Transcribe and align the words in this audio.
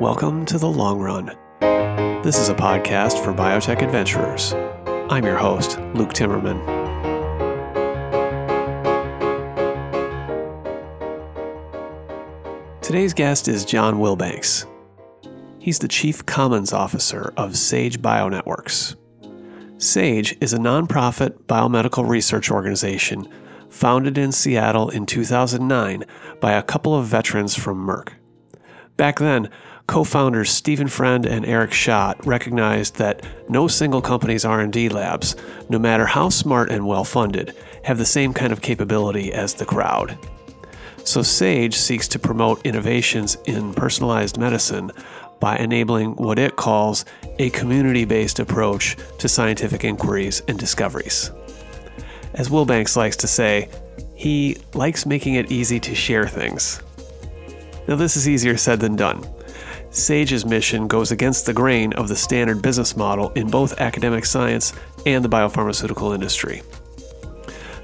Welcome 0.00 0.44
to 0.46 0.58
The 0.58 0.68
Long 0.68 1.00
Run. 1.00 1.34
This 2.22 2.38
is 2.38 2.50
a 2.50 2.54
podcast 2.54 3.24
for 3.24 3.32
biotech 3.32 3.80
adventurers. 3.80 4.52
I'm 5.10 5.24
your 5.24 5.38
host, 5.38 5.78
Luke 5.94 6.12
Timmerman. 6.12 6.60
Today's 12.82 13.14
guest 13.14 13.48
is 13.48 13.64
John 13.64 13.94
Wilbanks. 13.94 14.66
He's 15.58 15.78
the 15.78 15.88
Chief 15.88 16.26
Commons 16.26 16.74
Officer 16.74 17.32
of 17.38 17.56
Sage 17.56 17.98
Bionetworks. 18.02 18.96
SAGE 19.78 20.36
is 20.42 20.52
a 20.52 20.58
nonprofit 20.58 21.38
biomedical 21.46 22.06
research 22.06 22.50
organization 22.50 23.26
founded 23.70 24.18
in 24.18 24.30
Seattle 24.30 24.90
in 24.90 25.06
2009 25.06 26.04
by 26.42 26.52
a 26.52 26.62
couple 26.62 26.94
of 26.94 27.06
veterans 27.06 27.56
from 27.56 27.86
Merck. 27.86 28.10
Back 28.96 29.18
then, 29.18 29.50
co-founders 29.86 30.50
Stephen 30.50 30.88
Friend 30.88 31.24
and 31.26 31.46
Eric 31.46 31.70
Schadt 31.70 32.24
recognized 32.26 32.96
that 32.96 33.24
no 33.48 33.68
single 33.68 34.02
company's 34.02 34.44
R&D 34.44 34.88
labs, 34.88 35.36
no 35.68 35.78
matter 35.78 36.06
how 36.06 36.28
smart 36.28 36.70
and 36.70 36.86
well-funded, 36.86 37.54
have 37.84 37.98
the 37.98 38.04
same 38.04 38.32
kind 38.32 38.52
of 38.52 38.60
capability 38.60 39.32
as 39.32 39.54
the 39.54 39.64
crowd. 39.64 40.18
So 41.04 41.22
Sage 41.22 41.76
seeks 41.76 42.08
to 42.08 42.18
promote 42.18 42.66
innovations 42.66 43.36
in 43.44 43.72
personalized 43.74 44.38
medicine 44.38 44.90
by 45.38 45.56
enabling 45.56 46.16
what 46.16 46.38
it 46.38 46.56
calls 46.56 47.04
a 47.38 47.50
community-based 47.50 48.40
approach 48.40 48.96
to 49.18 49.28
scientific 49.28 49.84
inquiries 49.84 50.42
and 50.48 50.58
discoveries. 50.58 51.30
As 52.34 52.48
Wilbanks 52.48 52.96
likes 52.96 53.16
to 53.18 53.28
say, 53.28 53.68
he 54.16 54.56
likes 54.74 55.06
making 55.06 55.34
it 55.34 55.52
easy 55.52 55.78
to 55.80 55.94
share 55.94 56.26
things. 56.26 56.82
Now, 57.86 57.94
this 57.94 58.16
is 58.16 58.28
easier 58.28 58.56
said 58.56 58.80
than 58.80 58.96
done. 58.96 59.24
SAGE's 59.96 60.44
mission 60.44 60.88
goes 60.88 61.10
against 61.10 61.46
the 61.46 61.54
grain 61.54 61.94
of 61.94 62.08
the 62.08 62.16
standard 62.16 62.60
business 62.60 62.98
model 62.98 63.30
in 63.30 63.48
both 63.48 63.80
academic 63.80 64.26
science 64.26 64.74
and 65.06 65.24
the 65.24 65.28
biopharmaceutical 65.28 66.14
industry. 66.14 66.60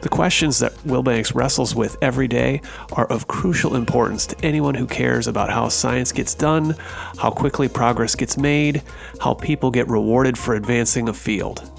The 0.03 0.11
questions 0.11 0.59
that 0.59 0.75
Wilbanks 0.85 1.35
wrestles 1.35 1.75
with 1.75 1.97
every 2.03 2.29
day 2.29 2.61
are 2.93 3.07
of 3.07 3.29
crucial 3.29 3.77
importance 3.77 4.27
to 4.27 4.45
anyone 4.45 4.75
who 4.75 4.87
cares 4.87 5.27
about 5.27 5.49
how 5.49 5.71
science 5.71 6.13
gets 6.13 6.35
done, 6.35 6.77
how 7.17 7.31
quickly 7.31 7.67
progress 7.67 8.15
gets 8.15 8.37
made, 8.37 8.83
how 9.19 9.33
people 9.33 9.71
get 9.71 9.89
rewarded 9.89 10.37
for 10.37 10.55
advancing 10.55 11.09
a 11.09 11.15
field. 11.15 11.71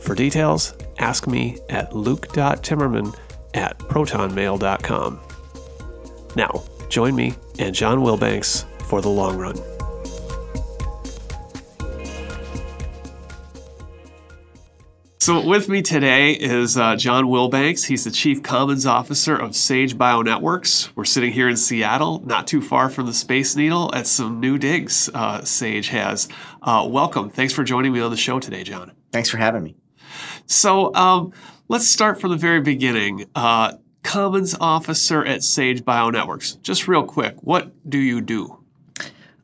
For 0.00 0.14
details, 0.14 0.74
ask 0.98 1.26
me 1.26 1.58
at 1.68 1.94
luke.timmerman 1.94 3.16
at 3.54 3.78
protonmail.com. 3.78 5.20
Now, 6.36 6.64
join 6.88 7.14
me 7.14 7.34
and 7.58 7.74
John 7.74 8.00
Wilbanks 8.00 8.64
for 8.82 9.00
the 9.00 9.08
long 9.08 9.38
run. 9.38 9.73
So, 15.24 15.40
with 15.40 15.70
me 15.70 15.80
today 15.80 16.32
is 16.32 16.76
uh, 16.76 16.96
John 16.96 17.24
Wilbanks. 17.24 17.86
He's 17.86 18.04
the 18.04 18.10
Chief 18.10 18.42
Commons 18.42 18.84
Officer 18.84 19.34
of 19.34 19.56
Sage 19.56 19.96
Bionetworks. 19.96 20.90
We're 20.94 21.06
sitting 21.06 21.32
here 21.32 21.48
in 21.48 21.56
Seattle, 21.56 22.20
not 22.26 22.46
too 22.46 22.60
far 22.60 22.90
from 22.90 23.06
the 23.06 23.14
Space 23.14 23.56
Needle, 23.56 23.90
at 23.94 24.06
some 24.06 24.38
new 24.38 24.58
digs 24.58 25.08
uh, 25.14 25.42
Sage 25.42 25.88
has. 25.88 26.28
Uh, 26.60 26.86
welcome. 26.86 27.30
Thanks 27.30 27.54
for 27.54 27.64
joining 27.64 27.94
me 27.94 28.00
on 28.00 28.10
the 28.10 28.18
show 28.18 28.38
today, 28.38 28.64
John. 28.64 28.92
Thanks 29.12 29.30
for 29.30 29.38
having 29.38 29.62
me. 29.62 29.76
So, 30.44 30.94
um, 30.94 31.32
let's 31.68 31.88
start 31.88 32.20
from 32.20 32.30
the 32.30 32.36
very 32.36 32.60
beginning. 32.60 33.24
Uh, 33.34 33.78
Commons 34.02 34.54
Officer 34.60 35.24
at 35.24 35.42
Sage 35.42 35.86
Bionetworks. 35.86 36.60
Just 36.60 36.86
real 36.86 37.02
quick, 37.02 37.36
what 37.40 37.72
do 37.88 37.96
you 37.96 38.20
do? 38.20 38.58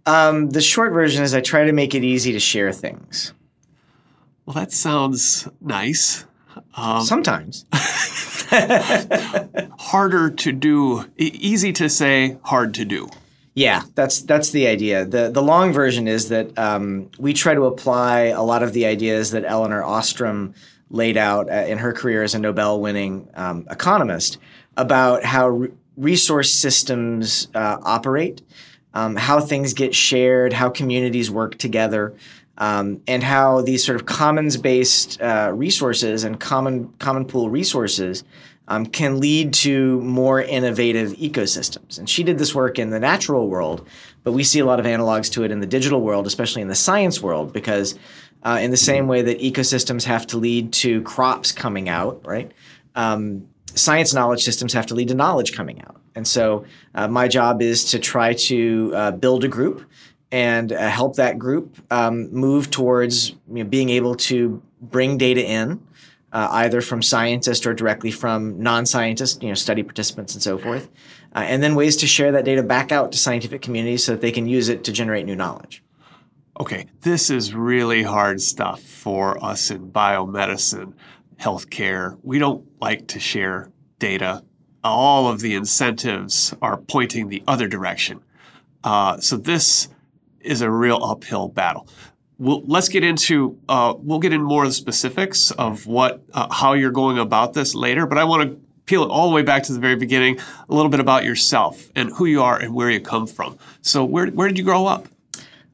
Um, 0.05 0.51
the 0.51 0.61
short 0.61 0.93
version 0.93 1.25
is 1.25 1.33
I 1.33 1.41
try 1.41 1.65
to 1.65 1.73
make 1.73 1.95
it 1.95 2.05
easy 2.05 2.33
to 2.33 2.39
share 2.39 2.71
things. 2.71 3.33
Well, 4.50 4.65
that 4.65 4.72
sounds 4.72 5.47
nice. 5.61 6.27
Um, 6.75 7.05
Sometimes. 7.05 7.66
harder 9.78 10.28
to 10.28 10.50
do, 10.50 11.03
e- 11.16 11.31
easy 11.38 11.72
to 11.75 11.88
say, 11.88 12.37
hard 12.43 12.75
to 12.75 12.84
do. 12.84 13.09
Yeah, 13.55 13.84
that's 13.94 14.22
that's 14.22 14.50
the 14.50 14.66
idea. 14.66 15.05
the 15.05 15.31
The 15.31 15.41
long 15.41 15.72
version 15.72 16.09
is 16.09 16.31
that 16.31 16.59
um, 16.59 17.12
we 17.16 17.33
try 17.33 17.55
to 17.55 17.66
apply 17.66 18.22
a 18.22 18.43
lot 18.43 18.65
of 18.65 18.72
the 18.72 18.87
ideas 18.87 19.31
that 19.31 19.44
Elinor 19.44 19.84
Ostrom 19.84 20.53
laid 20.89 21.16
out 21.16 21.49
uh, 21.49 21.53
in 21.53 21.78
her 21.78 21.93
career 21.93 22.25
as 22.25 22.34
a 22.34 22.41
Nobel-winning 22.41 23.28
um, 23.34 23.69
economist 23.71 24.37
about 24.77 25.22
how 25.22 25.49
re- 25.49 25.69
resource 25.97 26.53
systems 26.53 27.47
uh, 27.55 27.78
operate, 27.84 28.43
um, 28.94 29.15
how 29.15 29.39
things 29.39 29.75
get 29.75 29.94
shared, 29.94 30.55
how 30.55 30.71
communities 30.71 31.31
work 31.31 31.56
together 31.56 32.16
um, 32.60 33.00
and 33.09 33.25
how 33.25 33.62
these 33.62 33.84
sort 33.84 33.97
of 33.98 34.06
commons-based 34.06 35.21
uh, 35.21 35.50
resources 35.53 36.22
and 36.22 36.38
common 36.38 36.88
common 36.98 37.25
pool 37.25 37.50
resources 37.50 38.22
um, 38.69 38.87
can 38.87 39.19
lead 39.19 39.53
to 39.53 40.00
more 40.03 40.41
innovative 40.41 41.12
ecosystems. 41.12 41.98
And 41.98 42.09
she 42.09 42.22
did 42.22 42.38
this 42.38 42.54
work 42.54 42.78
in 42.78 42.91
the 42.91 43.00
natural 43.00 43.48
world, 43.48 43.88
but 44.22 44.32
we 44.32 44.44
see 44.44 44.60
a 44.60 44.65
lot 44.65 44.78
of 44.78 44.87
analogs 44.87 45.32
to 45.32 45.43
it 45.43 45.50
in 45.50 45.59
the 45.59 45.66
digital 45.66 46.03
world, 46.03 46.26
especially 46.26 46.62
in 46.62 46.69
the 46.69 46.76
science 46.76 47.21
world, 47.21 47.53
because 47.53 47.98
uh, 48.44 48.59
in 48.62 48.71
the 48.71 48.77
same 48.77 49.09
way 49.09 49.22
that 49.22 49.41
ecosystems 49.41 50.04
have 50.04 50.27
to 50.28 50.37
lead 50.37 50.72
to 50.75 51.03
crops 51.03 51.50
coming 51.50 51.88
out, 51.88 52.21
right? 52.25 52.53
Um, 52.94 53.48
science 53.75 54.15
knowledge 54.15 54.44
systems 54.44 54.72
have 54.75 54.87
to 54.87 54.94
lead 54.94 55.09
to 55.09 55.15
knowledge 55.15 55.53
coming 55.54 55.81
out. 55.82 56.00
And 56.15 56.27
so, 56.27 56.65
uh, 56.94 57.09
my 57.09 57.28
job 57.28 57.62
is 57.62 57.84
to 57.92 57.98
try 57.98 58.34
to 58.34 58.92
uh, 58.94 59.10
build 59.12 59.45
a 59.45 59.48
group 59.48 59.84
and 60.32 60.72
uh, 60.72 60.88
help 60.88 61.16
that 61.16 61.38
group 61.38 61.77
um, 61.91 62.32
move 62.32 62.71
towards 62.71 63.30
you 63.30 63.65
know, 63.65 63.65
being 63.65 63.88
able 63.88 64.15
to 64.15 64.62
bring 64.80 65.18
data 65.18 65.44
in, 65.44 65.84
uh, 66.32 66.48
either 66.53 66.80
from 66.80 67.03
scientists 67.03 67.66
or 67.66 67.74
directly 67.74 68.10
from 68.10 68.62
non-scientists, 68.62 69.42
you 69.42 69.48
know, 69.48 69.54
study 69.54 69.82
participants 69.82 70.34
and 70.34 70.42
so 70.42 70.56
forth, 70.56 70.88
uh, 71.34 71.41
and 71.41 71.62
then 71.62 71.74
ways 71.74 71.97
to 71.97 72.06
share 72.06 72.32
that 72.32 72.44
data 72.44 72.62
back 72.62 72.92
out 72.92 73.10
to 73.12 73.18
scientific 73.18 73.62
communities 73.62 74.04
so 74.04 74.12
that 74.12 74.21
they 74.21 74.32
can 74.32 74.47
use 74.47 74.68
it 74.68 74.84
to 74.84 74.92
generate 74.92 75.27
new 75.27 75.36
knowledge. 75.36 75.82
Okay, 76.60 76.86
this 77.00 77.30
is 77.30 77.54
really 77.54 78.03
hard 78.03 78.41
stuff 78.41 78.82
for 78.82 79.42
us 79.42 79.71
in 79.71 79.91
biomedicine, 79.91 80.92
healthcare. 81.38 82.18
We 82.22 82.38
don't 82.38 82.65
like 82.80 83.09
to 83.09 83.18
share 83.21 83.71
data. 83.98 84.44
All 84.84 85.28
of 85.28 85.41
the 85.41 85.54
incentives 85.54 86.54
are 86.60 86.77
pointing 86.77 87.28
the 87.28 87.42
other 87.47 87.66
direction. 87.66 88.21
Uh, 88.84 89.18
so 89.21 89.36
this 89.36 89.88
is 90.41 90.60
a 90.63 90.71
real 90.71 91.03
uphill 91.03 91.48
battle. 91.48 91.89
We'll, 92.39 92.63
let's 92.65 92.89
get 92.89 93.04
into 93.04 93.59
uh, 93.69 93.95
we'll 93.98 94.19
get 94.19 94.33
in 94.33 94.42
more 94.42 94.65
of 94.65 94.71
the 94.71 94.75
specifics 94.75 95.51
of 95.51 95.87
what 95.87 96.22
uh, 96.33 96.53
how 96.53 96.72
you're 96.72 96.91
going 96.91 97.19
about 97.19 97.53
this 97.53 97.75
later. 97.75 98.07
But 98.07 98.19
I 98.19 98.25
want 98.25 98.51
to 98.51 98.60
peel 98.91 99.04
it 99.04 99.09
all 99.09 99.28
the 99.28 99.34
way 99.34 99.42
back 99.42 99.63
to 99.63 99.72
the 99.72 99.78
very 99.78 99.95
beginning, 99.95 100.39
a 100.69 100.75
little 100.75 100.91
bit 100.91 100.98
about 100.98 101.25
yourself 101.25 101.91
and 101.95 102.10
who 102.15 102.27
you 102.27 102.42
are 102.42 102.59
and 102.59 102.75
where 102.75 102.91
you 102.91 103.01
come 103.01 103.25
from. 103.25 103.57
So, 103.83 104.04
where, 104.04 104.27
where 104.27 104.48
did 104.48 104.59
you 104.59 104.65
grow 104.65 104.87
up? 104.87 105.07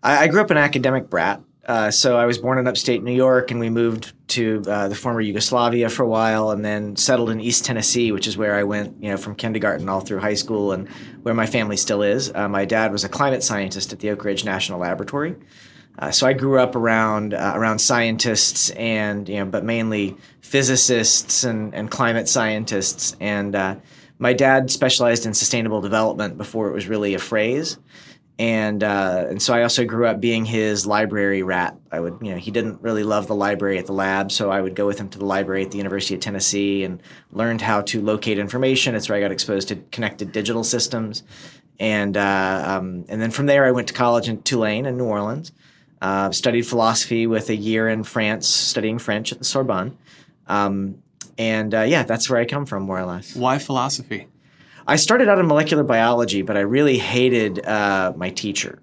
I, 0.02 0.24
I 0.24 0.26
grew 0.28 0.42
up 0.42 0.50
an 0.50 0.58
academic 0.58 1.08
brat. 1.08 1.40
Uh, 1.66 1.90
so 1.90 2.16
I 2.16 2.26
was 2.26 2.38
born 2.38 2.58
in 2.58 2.68
upstate 2.68 3.02
New 3.02 3.12
York, 3.12 3.50
and 3.50 3.58
we 3.58 3.70
moved 3.70 4.12
to 4.28 4.62
uh, 4.68 4.86
the 4.86 4.94
former 4.94 5.20
Yugoslavia 5.20 5.88
for 5.88 6.04
a 6.04 6.08
while, 6.08 6.52
and 6.52 6.64
then 6.64 6.94
settled 6.94 7.28
in 7.28 7.40
East 7.40 7.64
Tennessee, 7.64 8.12
which 8.12 8.28
is 8.28 8.36
where 8.36 8.54
I 8.54 8.62
went, 8.62 9.02
you 9.02 9.10
know, 9.10 9.16
from 9.16 9.34
kindergarten 9.34 9.88
all 9.88 10.00
through 10.00 10.20
high 10.20 10.34
school, 10.34 10.70
and 10.70 10.88
where 11.22 11.34
my 11.34 11.46
family 11.46 11.76
still 11.76 12.02
is. 12.02 12.32
Uh, 12.32 12.48
my 12.48 12.64
dad 12.64 12.92
was 12.92 13.02
a 13.02 13.08
climate 13.08 13.42
scientist 13.42 13.92
at 13.92 13.98
the 13.98 14.10
Oak 14.10 14.24
Ridge 14.24 14.44
National 14.44 14.78
Laboratory, 14.78 15.34
uh, 15.98 16.12
so 16.12 16.28
I 16.28 16.34
grew 16.34 16.60
up 16.60 16.76
around 16.76 17.34
uh, 17.34 17.52
around 17.56 17.80
scientists 17.80 18.70
and 18.70 19.28
you 19.28 19.36
know, 19.36 19.46
but 19.46 19.64
mainly 19.64 20.16
physicists 20.42 21.42
and, 21.42 21.74
and 21.74 21.90
climate 21.90 22.28
scientists. 22.28 23.16
And 23.18 23.56
my 24.18 24.32
dad 24.32 24.70
specialized 24.70 25.26
in 25.26 25.34
sustainable 25.34 25.80
development 25.80 26.38
before 26.38 26.68
it 26.68 26.72
was 26.72 26.86
really 26.86 27.14
a 27.14 27.18
phrase. 27.18 27.76
And 28.38 28.84
uh, 28.84 29.26
and 29.30 29.40
so 29.40 29.54
I 29.54 29.62
also 29.62 29.86
grew 29.86 30.06
up 30.06 30.20
being 30.20 30.44
his 30.44 30.86
library 30.86 31.42
rat. 31.42 31.74
I 31.90 32.00
would 32.00 32.18
you 32.20 32.32
know 32.32 32.36
he 32.36 32.50
didn't 32.50 32.82
really 32.82 33.02
love 33.02 33.28
the 33.28 33.34
library 33.34 33.78
at 33.78 33.86
the 33.86 33.94
lab, 33.94 34.30
so 34.30 34.50
I 34.50 34.60
would 34.60 34.74
go 34.74 34.86
with 34.86 34.98
him 34.98 35.08
to 35.10 35.18
the 35.18 35.24
library 35.24 35.64
at 35.64 35.70
the 35.70 35.78
University 35.78 36.14
of 36.14 36.20
Tennessee 36.20 36.84
and 36.84 37.02
learned 37.32 37.62
how 37.62 37.80
to 37.82 38.02
locate 38.02 38.38
information. 38.38 38.94
It's 38.94 39.08
where 39.08 39.16
I 39.16 39.22
got 39.22 39.32
exposed 39.32 39.68
to 39.68 39.76
connected 39.90 40.32
digital 40.32 40.64
systems. 40.64 41.22
And 41.80 42.16
uh, 42.16 42.62
um, 42.66 43.06
and 43.08 43.22
then 43.22 43.30
from 43.30 43.46
there 43.46 43.64
I 43.64 43.70
went 43.70 43.88
to 43.88 43.94
college 43.94 44.28
in 44.28 44.42
Tulane 44.42 44.84
in 44.84 44.98
New 44.98 45.06
Orleans. 45.06 45.52
Uh, 46.02 46.30
studied 46.30 46.66
philosophy 46.66 47.26
with 47.26 47.48
a 47.48 47.56
year 47.56 47.88
in 47.88 48.04
France, 48.04 48.46
studying 48.46 48.98
French 48.98 49.32
at 49.32 49.38
the 49.38 49.46
Sorbonne. 49.46 49.96
Um, 50.46 51.02
and 51.38 51.74
uh, 51.74 51.82
yeah, 51.82 52.02
that's 52.02 52.28
where 52.28 52.38
I 52.38 52.44
come 52.44 52.66
from, 52.66 52.82
more 52.82 52.98
or 52.98 53.06
less. 53.06 53.34
Why 53.34 53.58
philosophy? 53.58 54.28
I 54.86 54.96
started 54.96 55.28
out 55.28 55.38
in 55.38 55.46
molecular 55.46 55.82
biology, 55.82 56.42
but 56.42 56.56
I 56.56 56.60
really 56.60 56.98
hated 56.98 57.64
uh, 57.66 58.12
my 58.16 58.30
teacher. 58.30 58.82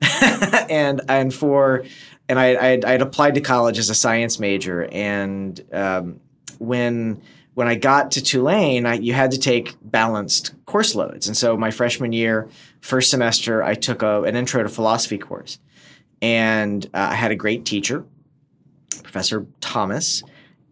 and 0.70 1.02
and 1.08 1.34
for 1.34 1.84
and 2.28 2.38
I 2.38 2.78
I 2.84 2.90
had 2.90 3.02
applied 3.02 3.34
to 3.34 3.40
college 3.40 3.78
as 3.78 3.90
a 3.90 3.94
science 3.94 4.38
major, 4.38 4.88
and 4.90 5.60
um, 5.72 6.20
when 6.58 7.20
when 7.54 7.68
I 7.68 7.74
got 7.74 8.12
to 8.12 8.22
Tulane, 8.22 8.86
I, 8.86 8.94
you 8.94 9.12
had 9.12 9.32
to 9.32 9.38
take 9.38 9.76
balanced 9.82 10.54
course 10.64 10.94
loads, 10.94 11.26
and 11.26 11.36
so 11.36 11.56
my 11.56 11.70
freshman 11.70 12.12
year, 12.12 12.48
first 12.80 13.10
semester, 13.10 13.62
I 13.62 13.74
took 13.74 14.02
a, 14.02 14.22
an 14.22 14.36
intro 14.36 14.62
to 14.62 14.68
philosophy 14.68 15.18
course. 15.18 15.58
And 16.22 16.84
uh, 16.94 17.08
I 17.10 17.14
had 17.14 17.30
a 17.30 17.34
great 17.34 17.64
teacher, 17.64 18.04
Professor 19.02 19.46
Thomas, 19.60 20.22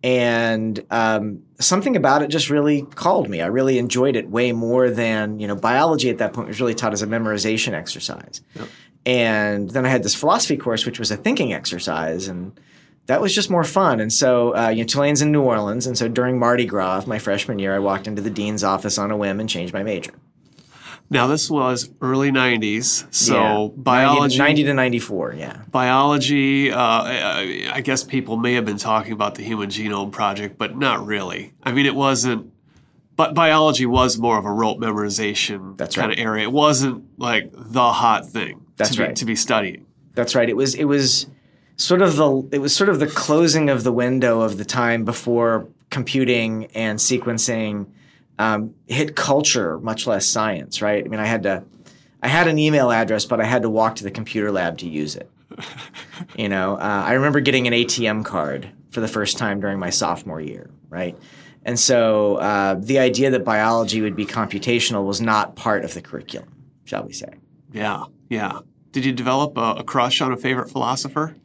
and 0.02 0.84
um, 0.90 1.42
something 1.60 1.96
about 1.96 2.22
it 2.22 2.28
just 2.28 2.50
really 2.50 2.82
called 2.82 3.28
me. 3.28 3.40
I 3.40 3.46
really 3.46 3.78
enjoyed 3.78 4.16
it 4.16 4.30
way 4.30 4.52
more 4.52 4.90
than 4.90 5.38
you 5.40 5.46
know 5.46 5.56
biology 5.56 6.10
at 6.10 6.18
that 6.18 6.32
point 6.32 6.48
was 6.48 6.60
really 6.60 6.74
taught 6.74 6.92
as 6.92 7.02
a 7.02 7.06
memorization 7.06 7.72
exercise, 7.72 8.40
yep. 8.54 8.68
and 9.04 9.70
then 9.70 9.84
I 9.84 9.88
had 9.88 10.02
this 10.02 10.14
philosophy 10.14 10.56
course 10.56 10.86
which 10.86 10.98
was 10.98 11.10
a 11.10 11.16
thinking 11.16 11.52
exercise 11.52 12.28
and. 12.28 12.58
That 13.06 13.22
was 13.22 13.34
just 13.34 13.48
more 13.48 13.64
fun, 13.64 14.00
and 14.00 14.12
so 14.12 14.54
uh, 14.54 14.68
you 14.68 14.82
know, 14.82 14.86
Tulane's 14.86 15.22
in 15.22 15.32
New 15.32 15.40
Orleans, 15.40 15.86
and 15.86 15.96
so 15.96 16.08
during 16.08 16.38
Mardi 16.38 16.66
Gras, 16.66 17.06
my 17.06 17.18
freshman 17.18 17.58
year, 17.58 17.74
I 17.74 17.78
walked 17.78 18.06
into 18.06 18.20
the 18.20 18.28
dean's 18.28 18.62
office 18.62 18.98
on 18.98 19.10
a 19.10 19.16
whim 19.16 19.40
and 19.40 19.48
changed 19.48 19.72
my 19.72 19.82
major. 19.82 20.12
Now 21.10 21.26
this 21.26 21.50
was 21.50 21.90
early 22.02 22.30
'90s, 22.30 23.06
so 23.14 23.34
yeah. 23.34 23.68
biology 23.76 24.36
90 24.36 24.62
to, 24.62 24.64
90 24.64 24.64
to 24.64 24.74
94, 24.74 25.34
yeah. 25.34 25.62
Biology. 25.70 26.70
Uh, 26.70 26.78
I 26.78 27.80
guess 27.82 28.04
people 28.04 28.36
may 28.36 28.54
have 28.54 28.66
been 28.66 28.76
talking 28.76 29.12
about 29.12 29.34
the 29.34 29.42
Human 29.42 29.70
Genome 29.70 30.12
Project, 30.12 30.58
but 30.58 30.76
not 30.76 31.06
really. 31.06 31.54
I 31.62 31.72
mean, 31.72 31.86
it 31.86 31.94
wasn't. 31.94 32.52
But 33.16 33.34
biology 33.34 33.86
was 33.86 34.18
more 34.18 34.38
of 34.38 34.44
a 34.44 34.52
rote 34.52 34.78
memorization 34.78 35.76
That's 35.76 35.96
kind 35.96 36.10
right. 36.10 36.18
of 36.18 36.24
area. 36.24 36.44
It 36.44 36.52
wasn't 36.52 37.18
like 37.18 37.50
the 37.52 37.92
hot 37.92 38.28
thing. 38.28 38.64
That's 38.76 38.94
to 38.94 39.02
right. 39.02 39.08
Be, 39.08 39.14
to 39.14 39.24
be 39.24 39.34
studying. 39.34 39.86
That's 40.12 40.34
right. 40.34 40.48
It 40.48 40.56
was. 40.56 40.74
It 40.74 40.84
was 40.84 41.26
sort 41.76 42.02
of 42.02 42.16
the. 42.16 42.48
It 42.52 42.58
was 42.58 42.76
sort 42.76 42.90
of 42.90 42.98
the 42.98 43.06
closing 43.06 43.70
of 43.70 43.82
the 43.82 43.92
window 43.92 44.42
of 44.42 44.58
the 44.58 44.64
time 44.64 45.06
before 45.06 45.68
computing 45.88 46.66
and 46.74 46.98
sequencing 46.98 47.86
um, 48.38 48.74
hit 48.86 49.16
culture, 49.16 49.78
much 49.78 50.06
less 50.06 50.26
science, 50.26 50.80
right? 50.80 51.04
I 51.04 51.08
mean, 51.08 51.20
I 51.20 51.26
had 51.26 51.42
to, 51.44 51.64
I 52.22 52.28
had 52.28 52.48
an 52.48 52.58
email 52.58 52.90
address, 52.90 53.24
but 53.24 53.40
I 53.40 53.44
had 53.44 53.62
to 53.62 53.70
walk 53.70 53.96
to 53.96 54.04
the 54.04 54.10
computer 54.10 54.52
lab 54.52 54.78
to 54.78 54.88
use 54.88 55.16
it. 55.16 55.30
you 56.36 56.48
know, 56.48 56.74
uh, 56.74 57.02
I 57.06 57.14
remember 57.14 57.40
getting 57.40 57.66
an 57.66 57.72
ATM 57.72 58.24
card 58.24 58.70
for 58.90 59.00
the 59.00 59.08
first 59.08 59.38
time 59.38 59.60
during 59.60 59.78
my 59.78 59.90
sophomore 59.90 60.40
year, 60.40 60.70
right? 60.88 61.16
And 61.64 61.78
so 61.78 62.36
uh, 62.36 62.76
the 62.78 62.98
idea 62.98 63.30
that 63.30 63.44
biology 63.44 64.00
would 64.00 64.16
be 64.16 64.24
computational 64.24 65.04
was 65.04 65.20
not 65.20 65.56
part 65.56 65.84
of 65.84 65.94
the 65.94 66.00
curriculum, 66.00 66.48
shall 66.84 67.04
we 67.04 67.12
say? 67.12 67.34
Yeah, 67.72 68.04
yeah. 68.30 68.60
Did 68.92 69.04
you 69.04 69.12
develop 69.12 69.58
a, 69.58 69.74
a 69.78 69.84
crush 69.84 70.20
on 70.20 70.32
a 70.32 70.36
favorite 70.36 70.70
philosopher? 70.70 71.36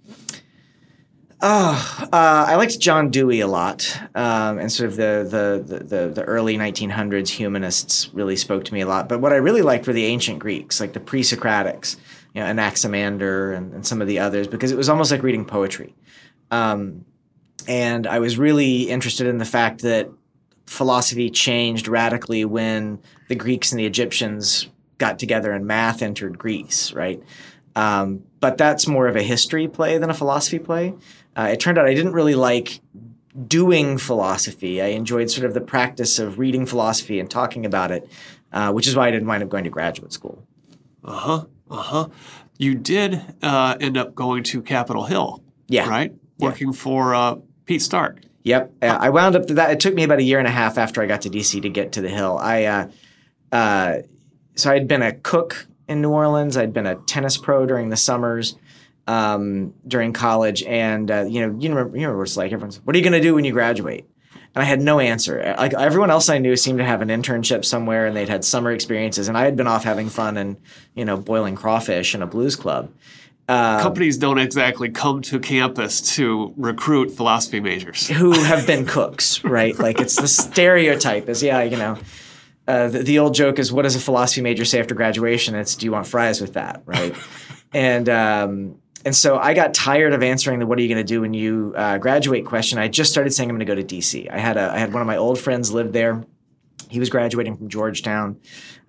Oh, 1.46 2.08
uh, 2.14 2.46
I 2.48 2.56
liked 2.56 2.80
John 2.80 3.10
Dewey 3.10 3.42
a 3.42 3.48
lot, 3.48 4.00
um, 4.16 4.60
and 4.60 4.72
sort 4.72 4.90
of 4.90 4.96
the, 4.96 5.28
the, 5.30 5.84
the 5.84 6.08
the 6.08 6.24
early 6.24 6.58
1900s 6.58 7.28
humanists 7.28 8.10
really 8.14 8.38
spoke 8.38 8.64
to 8.64 8.74
me 8.74 8.80
a 8.80 8.88
lot. 8.88 9.10
But 9.10 9.20
what 9.20 9.34
I 9.34 9.36
really 9.36 9.62
liked 9.62 9.86
were 9.86 9.92
the 9.92 10.06
ancient 10.06 10.40
Greeks, 10.40 10.80
like 10.80 10.94
the 10.94 11.02
pre-Socratics, 11.02 11.98
you 12.34 12.40
know, 12.40 12.48
Anaximander 12.48 13.52
and, 13.52 13.74
and 13.74 13.86
some 13.86 14.02
of 14.02 14.08
the 14.08 14.20
others, 14.20 14.48
because 14.48 14.72
it 14.72 14.78
was 14.78 14.88
almost 14.88 15.12
like 15.12 15.22
reading 15.22 15.44
poetry. 15.44 15.94
Um, 16.50 17.04
and 17.68 18.08
I 18.08 18.20
was 18.20 18.38
really 18.38 18.84
interested 18.84 19.28
in 19.28 19.38
the 19.38 19.44
fact 19.44 19.82
that 19.82 20.10
philosophy 20.66 21.30
changed 21.30 21.90
radically 21.90 22.46
when 22.46 23.02
the 23.28 23.36
Greeks 23.36 23.74
and 23.74 23.80
the 23.80 23.86
Egyptians 23.86 24.70
got 24.98 25.20
together 25.20 25.52
and 25.52 25.68
math 25.68 26.02
entered 26.02 26.38
Greece, 26.38 26.94
right? 26.94 27.22
Um, 27.76 28.24
but 28.40 28.58
that's 28.58 28.88
more 28.88 29.08
of 29.08 29.18
a 29.18 29.24
history 29.24 29.68
play 29.68 29.98
than 29.98 30.10
a 30.10 30.14
philosophy 30.14 30.60
play. 30.60 30.94
Uh, 31.36 31.50
it 31.52 31.60
turned 31.60 31.78
out 31.78 31.86
I 31.86 31.94
didn't 31.94 32.14
really 32.14 32.36
like 32.36 32.80
doing 33.48 33.98
philosophy. 33.98 34.82
I 34.82 34.88
enjoyed 34.88 35.32
sort 35.32 35.46
of 35.46 35.54
the 35.54 35.62
practice 35.62 36.20
of 36.20 36.38
reading 36.38 36.66
philosophy 36.66 37.20
and 37.20 37.30
talking 37.30 37.66
about 37.66 37.92
it, 37.92 38.10
uh, 38.52 38.72
which 38.72 38.88
is 38.88 38.96
why 38.96 39.08
I 39.08 39.12
didn't 39.12 39.28
wind 39.28 39.44
up 39.44 39.50
going 39.50 39.64
to 39.64 39.70
graduate 39.70 40.14
school. 40.14 40.46
Uh 41.04 41.18
huh. 41.18 41.46
Uh 41.70 41.76
huh. 41.76 42.08
You 42.58 42.76
did 42.76 43.22
uh, 43.42 43.76
end 43.80 43.98
up 43.98 44.14
going 44.14 44.44
to 44.44 44.62
Capitol 44.62 45.06
Hill. 45.06 45.44
Yeah. 45.68 45.90
Right. 45.90 46.14
Working 46.40 46.68
yeah. 46.68 46.74
for 46.74 47.16
uh, 47.16 47.36
Pete 47.66 47.82
Stark. 47.82 48.20
Yep. 48.44 48.74
I 48.82 49.10
wound 49.10 49.38
up 49.38 49.48
that. 49.48 49.72
It 49.72 49.80
took 49.80 49.94
me 49.94 50.04
about 50.04 50.20
a 50.20 50.24
year 50.24 50.38
and 50.38 50.48
a 50.48 50.52
half 50.52 50.78
after 50.78 51.02
I 51.02 51.06
got 51.06 51.22
to 51.22 51.30
DC 51.30 51.62
to 51.62 51.70
get 51.70 51.94
to 51.94 52.02
the 52.02 52.10
Hill. 52.10 52.38
I 52.38 52.66
uh, 52.66 52.88
uh, 53.54 53.98
so 54.56 54.70
I'd 54.70 54.88
been 54.88 55.02
a 55.02 55.14
cook 55.14 55.68
in 55.88 56.02
New 56.02 56.10
Orleans. 56.10 56.58
I'd 56.58 56.74
been 56.74 56.86
a 56.86 56.96
tennis 56.96 57.38
pro 57.38 57.66
during 57.66 57.90
the 57.90 57.96
summers 57.96 58.56
um, 59.08 59.74
during 59.88 60.14
college, 60.14 60.64
and 60.64 61.10
uh, 61.10 61.26
you 61.28 61.42
know, 61.42 61.58
you 61.60 61.70
remember, 61.70 61.98
you 61.98 62.04
remember 62.04 62.18
what 62.18 62.28
it's 62.28 62.38
like. 62.38 62.52
Everyone's, 62.52 62.80
"What 62.84 62.96
are 62.96 63.00
you 63.00 63.04
going 63.04 63.14
to 63.14 63.22
do 63.22 63.36
when 63.36 63.46
you 63.46 63.52
graduate?" 63.52 64.08
And 64.56 64.62
I 64.62 64.66
had 64.66 64.82
no 64.82 65.00
answer. 65.00 65.56
Like 65.58 65.74
everyone 65.74 66.12
else 66.12 66.30
I 66.30 66.38
knew 66.38 66.56
seemed 66.56 66.78
to 66.78 66.86
have 66.86 67.02
an 67.02 67.10
internship 67.10 67.66
somewhere, 67.66 68.06
and 68.06 68.16
they'd 68.16 68.30
had 68.30 68.46
summer 68.46 68.72
experiences, 68.72 69.28
and 69.28 69.38
I 69.38 69.46
had 69.46 69.56
been 69.56 69.68
off 69.68 69.84
having 69.84 70.10
fun 70.10 70.38
and 70.38 70.58
you 70.96 71.06
know 71.06 71.18
boiling 71.18 71.56
crawfish 71.56 72.16
in 72.16 72.22
a 72.22 72.28
blues 72.28 72.56
club. 72.56 72.92
Uh, 73.50 73.82
Companies 73.82 74.18
don't 74.18 74.38
exactly 74.38 74.90
come 74.90 75.22
to 75.24 75.38
campus 75.38 76.16
to 76.16 76.54
recruit 76.56 77.12
philosophy 77.12 77.60
majors 77.60 78.08
who 78.10 78.32
have 78.32 78.66
been 78.66 78.86
cooks, 78.86 79.44
right? 79.44 79.78
Like 79.78 80.00
it's 80.00 80.16
the 80.16 80.28
stereotype 80.28 81.28
is 81.28 81.44
yeah, 81.44 81.62
you 81.64 81.78
know. 81.78 81.98
Uh, 82.66 82.88
the, 82.88 83.00
the, 83.00 83.20
old 83.20 83.34
joke 83.34 83.60
is, 83.60 83.74
what 83.74 83.82
does 83.82 83.94
a 83.94 84.00
philosophy 84.00 84.40
major 84.40 84.64
say 84.64 84.80
after 84.80 84.96
graduation? 84.96 85.54
It's, 85.54 85.76
do 85.76 85.86
you 85.86 85.92
want 85.92 86.08
fries 86.08 86.40
with 86.40 86.54
that, 86.54 86.82
right? 86.86 87.14
and 87.74 88.08
um, 88.08 88.78
and 89.06 89.16
so 89.16 89.38
I 89.38 89.54
got 89.54 89.74
tired 89.74 90.14
of 90.14 90.24
answering 90.24 90.60
the 90.60 90.66
"What 90.66 90.78
are 90.80 90.82
you 90.82 90.88
going 90.88 90.98
to 90.98 91.04
do 91.04 91.22
when 91.22 91.34
you 91.34 91.74
uh, 91.76 91.98
graduate?" 91.98 92.46
question. 92.46 92.80
I 92.80 92.88
just 92.88 93.12
started 93.12 93.32
saying 93.32 93.50
I'm 93.50 93.56
going 93.56 93.66
to 93.66 93.76
go 93.76 93.76
to 93.76 93.84
DC. 93.84 94.32
I 94.32 94.40
had 94.40 94.58
a 94.58 94.72
I 94.72 94.78
had 94.78 94.94
one 94.94 95.02
of 95.02 95.08
my 95.08 95.18
old 95.18 95.40
friends 95.40 95.72
live 95.72 95.92
there. 95.92 96.24
He 96.90 97.00
was 97.00 97.10
graduating 97.10 97.58
from 97.58 97.70
Georgetown, 97.70 98.40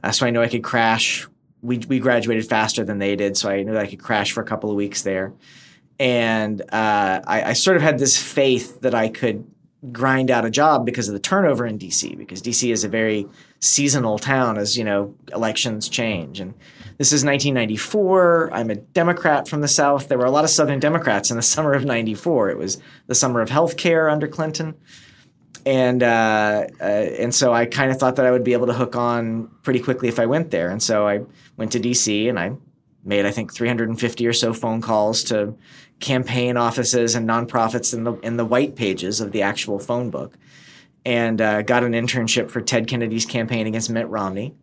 uh, 0.02 0.10
so 0.10 0.26
I 0.26 0.30
knew 0.30 0.40
I 0.40 0.48
could 0.48 0.62
crash. 0.62 1.26
We 1.62 1.78
we 1.78 1.98
graduated 1.98 2.46
faster 2.46 2.84
than 2.84 2.98
they 2.98 3.16
did, 3.16 3.36
so 3.36 3.50
I 3.50 3.62
knew 3.62 3.76
I 3.76 3.86
could 3.86 4.00
crash 4.00 4.32
for 4.32 4.42
a 4.42 4.46
couple 4.46 4.70
of 4.70 4.76
weeks 4.76 5.02
there. 5.02 5.32
And 5.98 6.60
uh, 6.60 7.20
I, 7.26 7.42
I 7.50 7.52
sort 7.52 7.76
of 7.76 7.82
had 7.82 7.98
this 7.98 8.20
faith 8.20 8.80
that 8.80 8.94
I 8.94 9.08
could 9.08 9.46
grind 9.92 10.30
out 10.30 10.44
a 10.44 10.50
job 10.50 10.86
because 10.86 11.08
of 11.08 11.14
the 11.14 11.20
turnover 11.20 11.66
in 11.66 11.78
DC 11.78 12.16
because 12.16 12.40
DC 12.40 12.72
is 12.72 12.84
a 12.84 12.88
very 12.88 13.26
seasonal 13.64 14.18
town 14.18 14.58
as 14.58 14.76
you 14.76 14.84
know 14.84 15.14
elections 15.32 15.88
change. 15.88 16.38
And 16.38 16.52
this 16.98 17.12
is 17.12 17.24
1994 17.24 18.50
I'm 18.52 18.70
a 18.70 18.74
Democrat 18.74 19.48
from 19.48 19.62
the 19.62 19.68
South. 19.68 20.08
There 20.08 20.18
were 20.18 20.26
a 20.26 20.30
lot 20.30 20.44
of 20.44 20.50
Southern 20.50 20.80
Democrats 20.80 21.30
in 21.30 21.36
the 21.36 21.42
summer 21.54 21.72
of 21.72 21.84
94 21.84 22.50
it 22.50 22.58
was 22.58 22.80
the 23.06 23.14
summer 23.14 23.40
of 23.40 23.48
health 23.48 23.76
care 23.76 24.08
under 24.08 24.28
Clinton. 24.28 24.74
And 25.66 26.02
uh, 26.02 26.66
uh, 26.78 26.84
and 26.84 27.34
so 27.34 27.54
I 27.54 27.64
kind 27.64 27.90
of 27.90 27.96
thought 27.96 28.16
that 28.16 28.26
I 28.26 28.30
would 28.30 28.44
be 28.44 28.52
able 28.52 28.66
to 28.66 28.74
hook 28.74 28.96
on 28.96 29.48
pretty 29.62 29.80
quickly 29.80 30.08
if 30.08 30.18
I 30.18 30.26
went 30.26 30.50
there. 30.50 30.68
And 30.68 30.82
so 30.82 31.08
I 31.08 31.22
went 31.56 31.72
to 31.72 31.80
DC 31.80 32.28
and 32.28 32.38
I 32.38 32.52
made 33.02 33.24
I 33.24 33.30
think 33.30 33.54
350 33.54 34.26
or 34.26 34.32
so 34.34 34.52
phone 34.52 34.82
calls 34.82 35.24
to 35.24 35.56
campaign 36.00 36.58
offices 36.58 37.14
and 37.14 37.26
nonprofits 37.26 37.94
in 37.94 38.04
the 38.04 38.12
in 38.16 38.36
the 38.36 38.44
white 38.44 38.76
pages 38.76 39.22
of 39.22 39.32
the 39.32 39.40
actual 39.40 39.78
phone 39.78 40.10
book. 40.10 40.36
And 41.04 41.40
uh, 41.40 41.62
got 41.62 41.84
an 41.84 41.92
internship 41.92 42.50
for 42.50 42.60
Ted 42.60 42.86
Kennedy's 42.86 43.26
campaign 43.26 43.66
against 43.66 43.90
Mitt 43.90 44.08
Romney. 44.08 44.54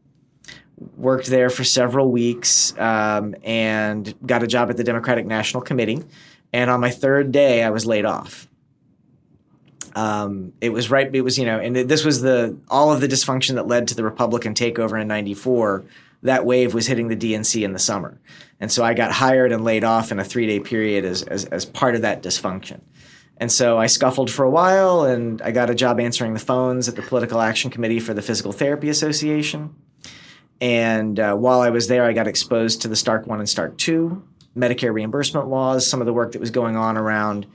Worked 0.97 1.27
there 1.27 1.49
for 1.49 1.63
several 1.63 2.11
weeks 2.11 2.77
um, 2.79 3.35
and 3.43 4.13
got 4.25 4.41
a 4.41 4.47
job 4.47 4.69
at 4.71 4.77
the 4.77 4.83
Democratic 4.83 5.25
National 5.25 5.61
Committee. 5.61 6.01
And 6.51 6.69
on 6.71 6.79
my 6.79 6.89
third 6.89 7.31
day, 7.31 7.63
I 7.63 7.69
was 7.69 7.85
laid 7.85 8.05
off. 8.05 8.47
Um, 9.95 10.53
it 10.61 10.69
was 10.69 10.89
right. 10.89 11.13
It 11.13 11.21
was 11.21 11.37
you 11.37 11.45
know, 11.45 11.59
and 11.59 11.75
this 11.75 12.05
was 12.05 12.21
the 12.21 12.57
all 12.69 12.91
of 12.91 13.01
the 13.01 13.07
dysfunction 13.07 13.55
that 13.55 13.67
led 13.67 13.87
to 13.89 13.95
the 13.95 14.03
Republican 14.03 14.53
takeover 14.53 14.99
in 14.99 15.07
'94. 15.07 15.83
That 16.23 16.45
wave 16.45 16.73
was 16.73 16.87
hitting 16.87 17.07
the 17.07 17.15
DNC 17.15 17.63
in 17.63 17.73
the 17.73 17.79
summer, 17.79 18.19
and 18.59 18.71
so 18.71 18.83
I 18.83 18.93
got 18.93 19.11
hired 19.11 19.51
and 19.51 19.63
laid 19.65 19.83
off 19.83 20.11
in 20.11 20.19
a 20.19 20.23
three 20.23 20.47
day 20.47 20.59
period 20.59 21.03
as, 21.03 21.23
as 21.23 21.45
as 21.45 21.65
part 21.65 21.95
of 21.95 22.03
that 22.03 22.23
dysfunction. 22.23 22.79
And 23.41 23.51
so 23.51 23.79
I 23.79 23.87
scuffled 23.87 24.29
for 24.29 24.45
a 24.45 24.51
while, 24.51 25.01
and 25.01 25.41
I 25.41 25.49
got 25.49 25.71
a 25.71 25.75
job 25.75 25.99
answering 25.99 26.35
the 26.35 26.39
phones 26.39 26.87
at 26.87 26.95
the 26.95 27.01
Political 27.01 27.41
Action 27.41 27.71
Committee 27.71 27.99
for 27.99 28.13
the 28.13 28.21
Physical 28.21 28.51
Therapy 28.51 28.87
Association. 28.87 29.73
And 30.61 31.19
uh, 31.19 31.35
while 31.35 31.59
I 31.59 31.71
was 31.71 31.87
there, 31.87 32.05
I 32.05 32.13
got 32.13 32.27
exposed 32.27 32.83
to 32.83 32.87
the 32.87 32.95
Stark 32.95 33.25
One 33.25 33.39
and 33.39 33.49
Stark 33.49 33.79
Two 33.79 34.21
Medicare 34.55 34.93
reimbursement 34.93 35.47
laws, 35.47 35.87
some 35.87 36.01
of 36.01 36.05
the 36.05 36.13
work 36.13 36.33
that 36.33 36.39
was 36.39 36.51
going 36.51 36.75
on 36.75 36.97
around 36.97 37.47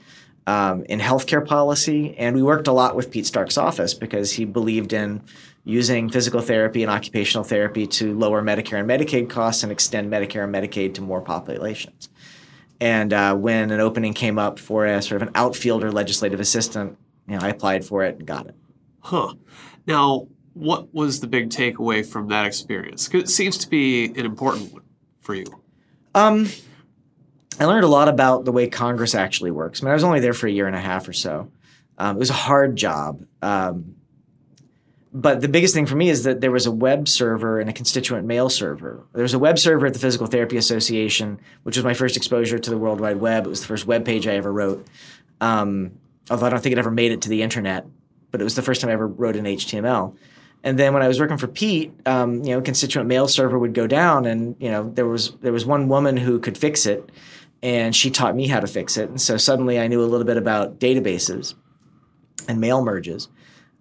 um, 0.48 0.84
in 0.88 0.98
healthcare 0.98 1.46
policy. 1.46 2.16
And 2.18 2.34
we 2.34 2.42
worked 2.42 2.66
a 2.66 2.72
lot 2.72 2.96
with 2.96 3.12
Pete 3.12 3.26
Stark's 3.26 3.56
office 3.56 3.94
because 3.94 4.32
he 4.32 4.44
believed 4.44 4.92
in 4.92 5.22
using 5.62 6.10
physical 6.10 6.40
therapy 6.40 6.82
and 6.82 6.90
occupational 6.90 7.44
therapy 7.44 7.86
to 7.86 8.12
lower 8.18 8.42
Medicare 8.42 8.80
and 8.80 8.90
Medicaid 8.90 9.30
costs 9.30 9.62
and 9.62 9.70
extend 9.70 10.10
Medicare 10.10 10.42
and 10.42 10.52
Medicaid 10.52 10.94
to 10.94 11.00
more 11.00 11.20
populations. 11.20 12.08
And 12.80 13.12
uh, 13.12 13.34
when 13.34 13.70
an 13.70 13.80
opening 13.80 14.12
came 14.12 14.38
up 14.38 14.58
for 14.58 14.86
a 14.86 15.00
sort 15.00 15.22
of 15.22 15.28
an 15.28 15.34
outfielder 15.34 15.90
legislative 15.90 16.40
assistant, 16.40 16.98
you 17.28 17.36
know, 17.36 17.44
I 17.44 17.48
applied 17.48 17.84
for 17.84 18.04
it 18.04 18.16
and 18.18 18.26
got 18.26 18.46
it. 18.46 18.54
Huh. 19.00 19.34
Now, 19.86 20.28
what 20.52 20.92
was 20.94 21.20
the 21.20 21.26
big 21.26 21.50
takeaway 21.50 22.04
from 22.04 22.28
that 22.28 22.46
experience? 22.46 23.08
Because 23.08 23.30
it 23.30 23.32
seems 23.32 23.58
to 23.58 23.68
be 23.68 24.06
an 24.06 24.26
important 24.26 24.72
one 24.72 24.82
for 25.20 25.34
you. 25.34 25.46
Um, 26.14 26.48
I 27.58 27.64
learned 27.64 27.84
a 27.84 27.88
lot 27.88 28.08
about 28.08 28.44
the 28.44 28.52
way 28.52 28.68
Congress 28.68 29.14
actually 29.14 29.50
works. 29.50 29.82
I 29.82 29.84
mean, 29.84 29.90
I 29.90 29.94
was 29.94 30.04
only 30.04 30.20
there 30.20 30.34
for 30.34 30.46
a 30.46 30.50
year 30.50 30.66
and 30.66 30.76
a 30.76 30.80
half 30.80 31.08
or 31.08 31.12
so. 31.12 31.50
Um, 31.98 32.16
it 32.16 32.18
was 32.18 32.30
a 32.30 32.34
hard 32.34 32.76
job. 32.76 33.24
Um, 33.42 33.96
but 35.16 35.40
the 35.40 35.48
biggest 35.48 35.72
thing 35.72 35.86
for 35.86 35.96
me 35.96 36.10
is 36.10 36.24
that 36.24 36.42
there 36.42 36.50
was 36.50 36.66
a 36.66 36.70
web 36.70 37.08
server 37.08 37.58
and 37.58 37.70
a 37.70 37.72
constituent 37.72 38.26
mail 38.26 38.50
server. 38.50 39.02
There 39.14 39.22
was 39.22 39.32
a 39.32 39.38
web 39.38 39.58
server 39.58 39.86
at 39.86 39.94
the 39.94 39.98
Physical 39.98 40.26
Therapy 40.26 40.58
Association, 40.58 41.40
which 41.62 41.74
was 41.74 41.86
my 41.86 41.94
first 41.94 42.18
exposure 42.18 42.58
to 42.58 42.70
the 42.70 42.76
World 42.76 43.00
Wide 43.00 43.16
Web. 43.16 43.46
It 43.46 43.48
was 43.48 43.62
the 43.62 43.66
first 43.66 43.86
web 43.86 44.04
page 44.04 44.26
I 44.26 44.34
ever 44.34 44.52
wrote. 44.52 44.86
Um, 45.40 45.92
although 46.28 46.44
I 46.44 46.50
don't 46.50 46.62
think 46.62 46.74
it 46.74 46.78
ever 46.78 46.90
made 46.90 47.12
it 47.12 47.22
to 47.22 47.30
the 47.30 47.40
internet, 47.40 47.86
but 48.30 48.42
it 48.42 48.44
was 48.44 48.56
the 48.56 48.62
first 48.62 48.82
time 48.82 48.90
I 48.90 48.92
ever 48.92 49.06
wrote 49.06 49.36
in 49.36 49.46
HTML. 49.46 50.14
And 50.62 50.78
then 50.78 50.92
when 50.92 51.02
I 51.02 51.08
was 51.08 51.18
working 51.18 51.38
for 51.38 51.48
Pete, 51.48 51.94
um, 52.04 52.44
you 52.44 52.50
know, 52.50 52.60
constituent 52.60 53.08
mail 53.08 53.26
server 53.26 53.58
would 53.58 53.72
go 53.72 53.86
down, 53.86 54.26
and 54.26 54.54
you 54.58 54.70
know, 54.70 54.90
there 54.90 55.06
was 55.06 55.34
there 55.36 55.52
was 55.52 55.64
one 55.64 55.88
woman 55.88 56.18
who 56.18 56.38
could 56.38 56.58
fix 56.58 56.84
it 56.84 57.10
and 57.62 57.96
she 57.96 58.10
taught 58.10 58.36
me 58.36 58.48
how 58.48 58.60
to 58.60 58.66
fix 58.66 58.96
it. 58.96 59.08
And 59.08 59.20
so 59.20 59.36
suddenly 59.36 59.80
I 59.80 59.88
knew 59.88 60.02
a 60.02 60.06
little 60.06 60.26
bit 60.26 60.36
about 60.36 60.78
databases 60.78 61.54
and 62.48 62.60
mail 62.60 62.84
merges. 62.84 63.28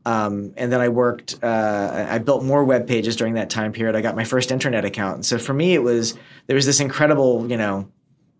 Um, 0.05 0.53
and 0.55 0.71
then 0.71 0.81
I 0.81 0.89
worked, 0.89 1.43
uh, 1.43 2.07
I 2.09 2.19
built 2.19 2.43
more 2.43 2.63
web 2.63 2.87
pages 2.87 3.15
during 3.15 3.33
that 3.35 3.49
time 3.49 3.71
period. 3.71 3.95
I 3.95 4.01
got 4.01 4.15
my 4.15 4.23
first 4.23 4.51
internet 4.51 4.85
account. 4.85 5.15
And 5.15 5.25
so 5.25 5.39
for 5.39 5.53
me, 5.53 5.73
it 5.73 5.81
was, 5.81 6.15
there 6.45 6.55
was 6.55 6.65
this 6.67 6.79
incredible, 6.79 7.49
you 7.49 7.57
know, 7.57 7.89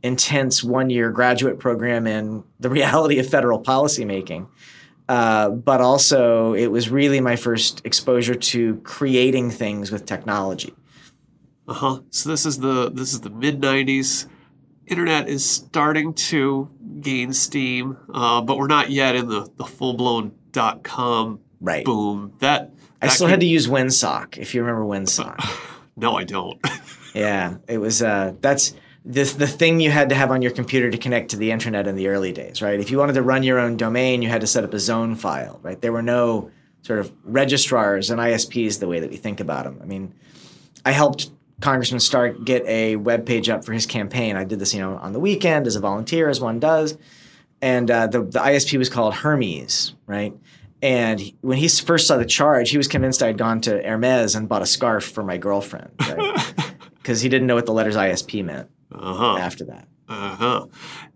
intense 0.04 0.64
one 0.64 0.92
year 0.92 1.10
graduate 1.10 1.58
program 1.58 2.06
in 2.06 2.44
the 2.60 2.70
reality 2.80 3.18
of 3.20 3.28
federal 3.28 3.62
policymaking. 3.62 4.48
Uh, 5.08 5.50
but 5.50 5.82
also, 5.82 6.54
it 6.54 6.68
was 6.68 6.90
really 6.90 7.20
my 7.20 7.36
first 7.36 7.82
exposure 7.86 8.34
to 8.36 8.78
creating 8.78 9.52
things 9.52 9.92
with 9.92 10.06
technology. 10.06 10.74
Uh 11.68 11.74
huh. 11.74 12.00
So 12.10 12.30
this 12.30 12.46
is 12.46 12.60
the 12.60 12.90
this 12.92 13.14
is 13.14 13.22
the 13.22 13.30
mid 13.30 13.62
'90s 13.62 14.28
internet 14.88 15.28
is 15.28 15.48
starting 15.48 16.14
to 16.14 16.70
gain 17.02 17.34
steam, 17.34 17.98
uh, 18.14 18.42
but 18.42 18.58
we're 18.58 18.68
not 18.68 18.90
yet 18.90 19.16
in 19.16 19.28
the, 19.28 19.48
the 19.58 19.66
full 19.66 19.94
blown 19.94 20.32
dot 20.52 20.84
com 20.84 21.40
right. 21.60 21.86
boom. 21.86 22.34
That, 22.40 22.72
that 23.00 23.06
I 23.06 23.08
still 23.08 23.28
had 23.28 23.40
to 23.42 23.46
use 23.46 23.68
WinSock. 23.68 24.38
If 24.38 24.54
you 24.54 24.64
remember 24.64 24.86
WinSock. 24.86 25.40
no, 25.96 26.18
I 26.18 26.24
don't. 26.24 26.60
yeah, 27.14 27.58
it 27.68 27.78
was. 27.78 28.02
Uh, 28.02 28.34
that's 28.42 28.74
the 29.04 29.24
the 29.24 29.48
thing 29.48 29.80
you 29.80 29.92
had 29.92 30.10
to 30.10 30.16
have 30.16 30.32
on 30.32 30.42
your 30.42 30.52
computer 30.52 30.90
to 30.90 30.98
connect 30.98 31.32
to 31.32 31.38
the 31.38 31.52
internet 31.52 31.88
in 31.88 31.96
the 31.96 32.08
early 32.08 32.32
days, 32.32 32.62
right? 32.62 32.80
If 32.80 32.92
you 32.92 32.98
wanted 32.98 33.14
to 33.14 33.22
run 33.22 33.44
your 33.44 33.60
own 33.60 33.78
domain, 33.78 34.22
you 34.22 34.30
had 34.30 34.42
to 34.42 34.48
set 34.48 34.64
up 34.64 34.74
a 34.74 34.80
zone 34.80 35.16
file, 35.16 35.60
right? 35.62 35.80
There 35.80 35.92
were 35.92 36.02
no 36.02 36.52
sort 36.82 37.00
of 37.00 37.12
registrars 37.24 38.12
and 38.12 38.20
ISPs 38.20 38.80
the 38.80 38.88
way 38.88 39.00
that 39.00 39.10
we 39.10 39.18
think 39.18 39.40
about 39.40 39.66
them. 39.66 39.80
I 39.82 39.86
mean, 39.86 40.14
I 40.86 40.92
helped 40.92 41.32
Congressman 41.62 42.00
Stark 42.00 42.44
get 42.44 42.66
a 42.68 42.96
web 42.96 43.26
page 43.26 43.50
up 43.50 43.66
for 43.66 43.74
his 43.74 43.86
campaign. 43.86 44.36
I 44.36 44.44
did 44.44 44.60
this, 44.60 44.74
you 44.74 44.82
know, 44.82 44.98
on 44.98 45.14
the 45.14 45.20
weekend 45.20 45.68
as 45.68 45.76
a 45.76 45.80
volunteer, 45.80 46.30
as 46.30 46.40
one 46.40 46.60
does. 46.60 46.98
And 47.62 47.90
uh, 47.90 48.08
the, 48.08 48.22
the 48.22 48.40
ISP 48.40 48.78
was 48.78 48.90
called 48.90 49.16
Hermes, 49.16 49.96
right? 50.06 50.34
And 50.86 51.20
he, 51.20 51.36
when 51.42 51.58
he 51.58 51.68
first 51.68 52.06
saw 52.06 52.16
the 52.16 52.26
charge, 52.26 52.70
he 52.70 52.78
was 52.78 52.88
convinced 52.88 53.24
I 53.24 53.28
had 53.28 53.40
gone 53.40 53.60
to 53.62 53.82
Hermes 53.82 54.36
and 54.36 54.48
bought 54.48 54.62
a 54.62 54.68
scarf 54.68 55.04
for 55.04 55.24
my 55.24 55.38
girlfriend, 55.38 55.92
right? 56.00 56.54
Because 56.96 57.22
he 57.22 57.30
didn't 57.30 57.46
know 57.46 57.54
what 57.54 57.68
the 57.68 57.72
letters 57.72 57.96
ISP 57.96 58.44
meant 58.44 58.68
uh-huh. 58.92 59.38
after 59.38 59.64
that. 59.66 59.88
Uh 60.10 60.36
huh. 60.36 60.66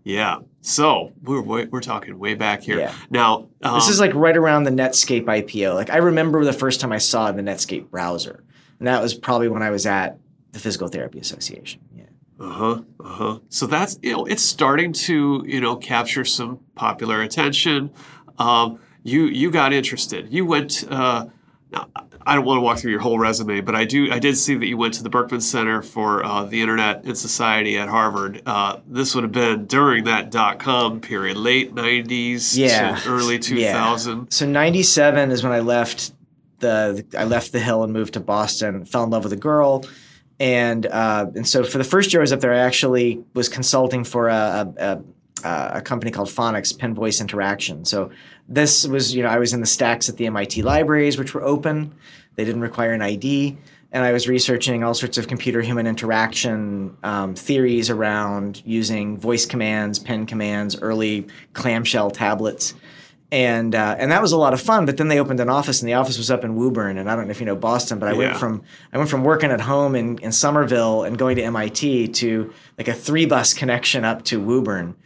Yeah. 0.04 0.38
So 0.60 1.12
we're 1.22 1.40
we're 1.40 1.80
talking 1.80 2.16
way 2.16 2.34
back 2.34 2.62
here. 2.62 2.78
Yeah. 2.78 2.94
Now 3.10 3.48
um, 3.62 3.74
this 3.74 3.88
is 3.88 3.98
like 3.98 4.14
right 4.14 4.36
around 4.36 4.64
the 4.64 4.70
Netscape 4.70 5.24
IPO. 5.24 5.74
Like 5.74 5.90
I 5.90 5.96
remember 5.96 6.44
the 6.44 6.52
first 6.52 6.80
time 6.80 6.92
I 6.92 6.98
saw 6.98 7.32
the 7.32 7.42
Netscape 7.42 7.90
browser, 7.90 8.44
and 8.78 8.86
that 8.86 9.02
was 9.02 9.14
probably 9.14 9.48
when 9.48 9.64
I 9.64 9.70
was 9.70 9.84
at 9.84 10.16
the 10.52 10.60
Physical 10.60 10.86
Therapy 10.86 11.18
Association. 11.18 11.80
Yeah. 11.92 12.04
Uh 12.38 12.50
huh. 12.50 12.82
Uh 13.00 13.08
huh. 13.08 13.38
So 13.48 13.66
that's 13.66 13.98
you 14.02 14.12
know 14.12 14.26
it's 14.26 14.44
starting 14.44 14.92
to 14.92 15.42
you 15.44 15.60
know 15.60 15.74
capture 15.74 16.24
some 16.24 16.60
popular 16.76 17.20
attention. 17.20 17.90
Um, 18.38 18.78
you 19.02 19.26
you 19.26 19.50
got 19.50 19.72
interested. 19.72 20.32
You 20.32 20.46
went. 20.46 20.84
Uh, 20.88 21.26
now, 21.72 21.88
I 22.26 22.34
don't 22.34 22.44
want 22.44 22.58
to 22.58 22.62
walk 22.62 22.78
through 22.78 22.90
your 22.90 23.00
whole 23.00 23.18
resume, 23.18 23.60
but 23.60 23.74
I 23.74 23.84
do. 23.84 24.12
I 24.12 24.18
did 24.18 24.36
see 24.36 24.56
that 24.56 24.66
you 24.66 24.76
went 24.76 24.94
to 24.94 25.02
the 25.02 25.08
Berkman 25.08 25.40
Center 25.40 25.82
for 25.82 26.24
uh, 26.24 26.44
the 26.44 26.60
Internet 26.60 27.04
and 27.04 27.16
Society 27.16 27.78
at 27.78 27.88
Harvard. 27.88 28.42
Uh, 28.44 28.80
this 28.86 29.14
would 29.14 29.24
have 29.24 29.32
been 29.32 29.66
during 29.66 30.04
that 30.04 30.30
dot 30.30 30.58
com 30.58 31.00
period, 31.00 31.36
late 31.36 31.74
'90s 31.74 32.56
yeah. 32.56 32.96
to 32.96 33.08
early 33.08 33.38
2000. 33.38 34.18
Yeah. 34.18 34.24
So 34.30 34.46
'97 34.46 35.30
is 35.30 35.42
when 35.42 35.52
I 35.52 35.60
left 35.60 36.12
the. 36.58 37.04
I 37.16 37.24
left 37.24 37.52
the 37.52 37.60
Hill 37.60 37.84
and 37.84 37.92
moved 37.92 38.14
to 38.14 38.20
Boston. 38.20 38.84
Fell 38.84 39.04
in 39.04 39.10
love 39.10 39.24
with 39.24 39.32
a 39.32 39.36
girl 39.36 39.84
and 40.40 40.86
uh, 40.86 41.26
and 41.36 41.46
so 41.46 41.62
for 41.62 41.76
the 41.76 41.84
first 41.84 42.12
year 42.12 42.22
I 42.22 42.24
was 42.24 42.32
up 42.32 42.40
there, 42.40 42.54
I 42.54 42.58
actually 42.58 43.22
was 43.34 43.50
consulting 43.50 44.04
for 44.04 44.28
a, 44.28 44.72
a, 44.78 45.02
a 45.44 45.82
company 45.82 46.10
called 46.10 46.28
Phonics 46.28 46.76
Pen 46.76 46.94
Voice 46.94 47.20
Interaction. 47.20 47.84
So 47.84 48.10
this 48.50 48.86
was 48.86 49.14
you 49.14 49.22
know 49.22 49.28
I 49.28 49.38
was 49.38 49.54
in 49.54 49.60
the 49.60 49.66
stacks 49.66 50.08
at 50.08 50.16
the 50.16 50.26
MIT 50.26 50.62
libraries, 50.62 51.16
which 51.16 51.32
were 51.32 51.42
open. 51.42 51.94
They 52.34 52.44
didn't 52.44 52.60
require 52.60 52.92
an 52.92 53.00
ID, 53.00 53.56
and 53.92 54.04
I 54.04 54.12
was 54.12 54.28
researching 54.28 54.84
all 54.84 54.92
sorts 54.92 55.16
of 55.16 55.28
computer 55.28 55.62
human 55.62 55.86
interaction 55.86 56.96
um, 57.02 57.34
theories 57.34 57.88
around 57.88 58.62
using 58.66 59.16
voice 59.18 59.46
commands, 59.46 59.98
pen 59.98 60.26
commands, 60.26 60.76
early 60.82 61.26
clamshell 61.54 62.10
tablets 62.10 62.74
and 63.32 63.74
uh, 63.74 63.96
and 63.98 64.10
that 64.10 64.20
was 64.20 64.32
a 64.32 64.36
lot 64.36 64.52
of 64.52 64.60
fun. 64.60 64.86
But 64.86 64.96
then 64.96 65.08
they 65.08 65.20
opened 65.20 65.40
an 65.40 65.48
office, 65.48 65.80
and 65.80 65.88
the 65.88 65.94
office 65.94 66.18
was 66.18 66.30
up 66.30 66.44
in 66.44 66.56
Woburn, 66.56 66.98
and 66.98 67.10
I 67.10 67.14
don't 67.14 67.26
know 67.26 67.30
if 67.30 67.40
you 67.40 67.46
know 67.46 67.56
Boston, 67.56 67.98
but 67.98 68.08
I 68.08 68.12
yeah. 68.12 68.18
went 68.18 68.36
from 68.36 68.62
I 68.92 68.98
went 68.98 69.10
from 69.10 69.24
working 69.24 69.50
at 69.50 69.60
home 69.60 69.94
in, 69.94 70.18
in 70.18 70.32
Somerville 70.32 71.04
and 71.04 71.16
going 71.16 71.36
to 71.36 71.42
MIT 71.42 72.08
to 72.08 72.52
like 72.76 72.88
a 72.88 72.94
three 72.94 73.26
bus 73.26 73.54
connection 73.54 74.04
up 74.04 74.24
to 74.24 74.40
Woburn, 74.40 74.96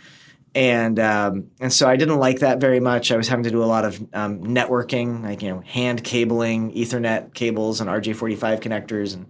and 0.54 0.99
um, 0.99 1.50
and 1.61 1.73
so 1.73 1.88
I 1.88 1.96
didn't 1.96 2.18
like 2.18 2.40
that 2.40 2.61
very 2.61 2.80
much. 2.80 3.11
I 3.11 3.16
was 3.16 3.28
having 3.28 3.44
to 3.44 3.50
do 3.50 3.62
a 3.62 3.66
lot 3.66 3.84
of 3.84 4.00
um, 4.12 4.40
networking, 4.44 5.23
like 5.23 5.42
you 5.42 5.50
know 5.50 5.61
hand 5.61 6.04
cabling, 6.04 6.73
Ethernet 6.73 7.34
cables, 7.34 7.80
and 7.80 7.90
RJ45 7.90 8.61
connectors, 8.61 9.14
and 9.14 9.26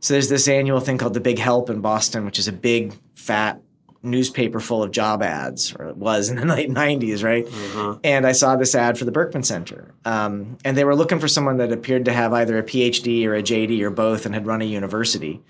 so 0.00 0.14
there's 0.14 0.28
this 0.28 0.48
annual 0.48 0.80
thing 0.80 0.98
called 0.98 1.14
the 1.14 1.20
Big 1.20 1.38
Help 1.38 1.70
in 1.70 1.80
Boston, 1.80 2.24
which 2.24 2.38
is 2.38 2.48
a 2.48 2.52
big 2.52 2.94
fat 3.14 3.60
newspaper 4.04 4.60
full 4.60 4.82
of 4.82 4.90
job 4.90 5.22
ads, 5.22 5.74
or 5.74 5.88
it 5.88 5.96
was 5.96 6.28
in 6.28 6.36
the 6.36 6.44
late 6.54 6.70
90s, 6.70 7.24
right? 7.24 7.46
Mm-hmm. 7.46 8.00
And 8.04 8.26
I 8.26 8.32
saw 8.32 8.54
this 8.56 8.74
ad 8.74 8.98
for 8.98 9.06
the 9.06 9.12
Berkman 9.12 9.42
Center. 9.42 9.94
Um, 10.04 10.58
and 10.64 10.76
they 10.76 10.84
were 10.84 10.94
looking 10.94 11.18
for 11.18 11.26
someone 11.26 11.56
that 11.56 11.72
appeared 11.72 12.04
to 12.04 12.12
have 12.12 12.32
either 12.34 12.58
a 12.58 12.62
PhD 12.62 13.24
or 13.24 13.34
a 13.34 13.42
JD 13.42 13.80
or 13.80 13.90
both 13.90 14.26
and 14.26 14.34
had 14.34 14.46
run 14.46 14.60
a 14.60 14.66
university. 14.66 15.42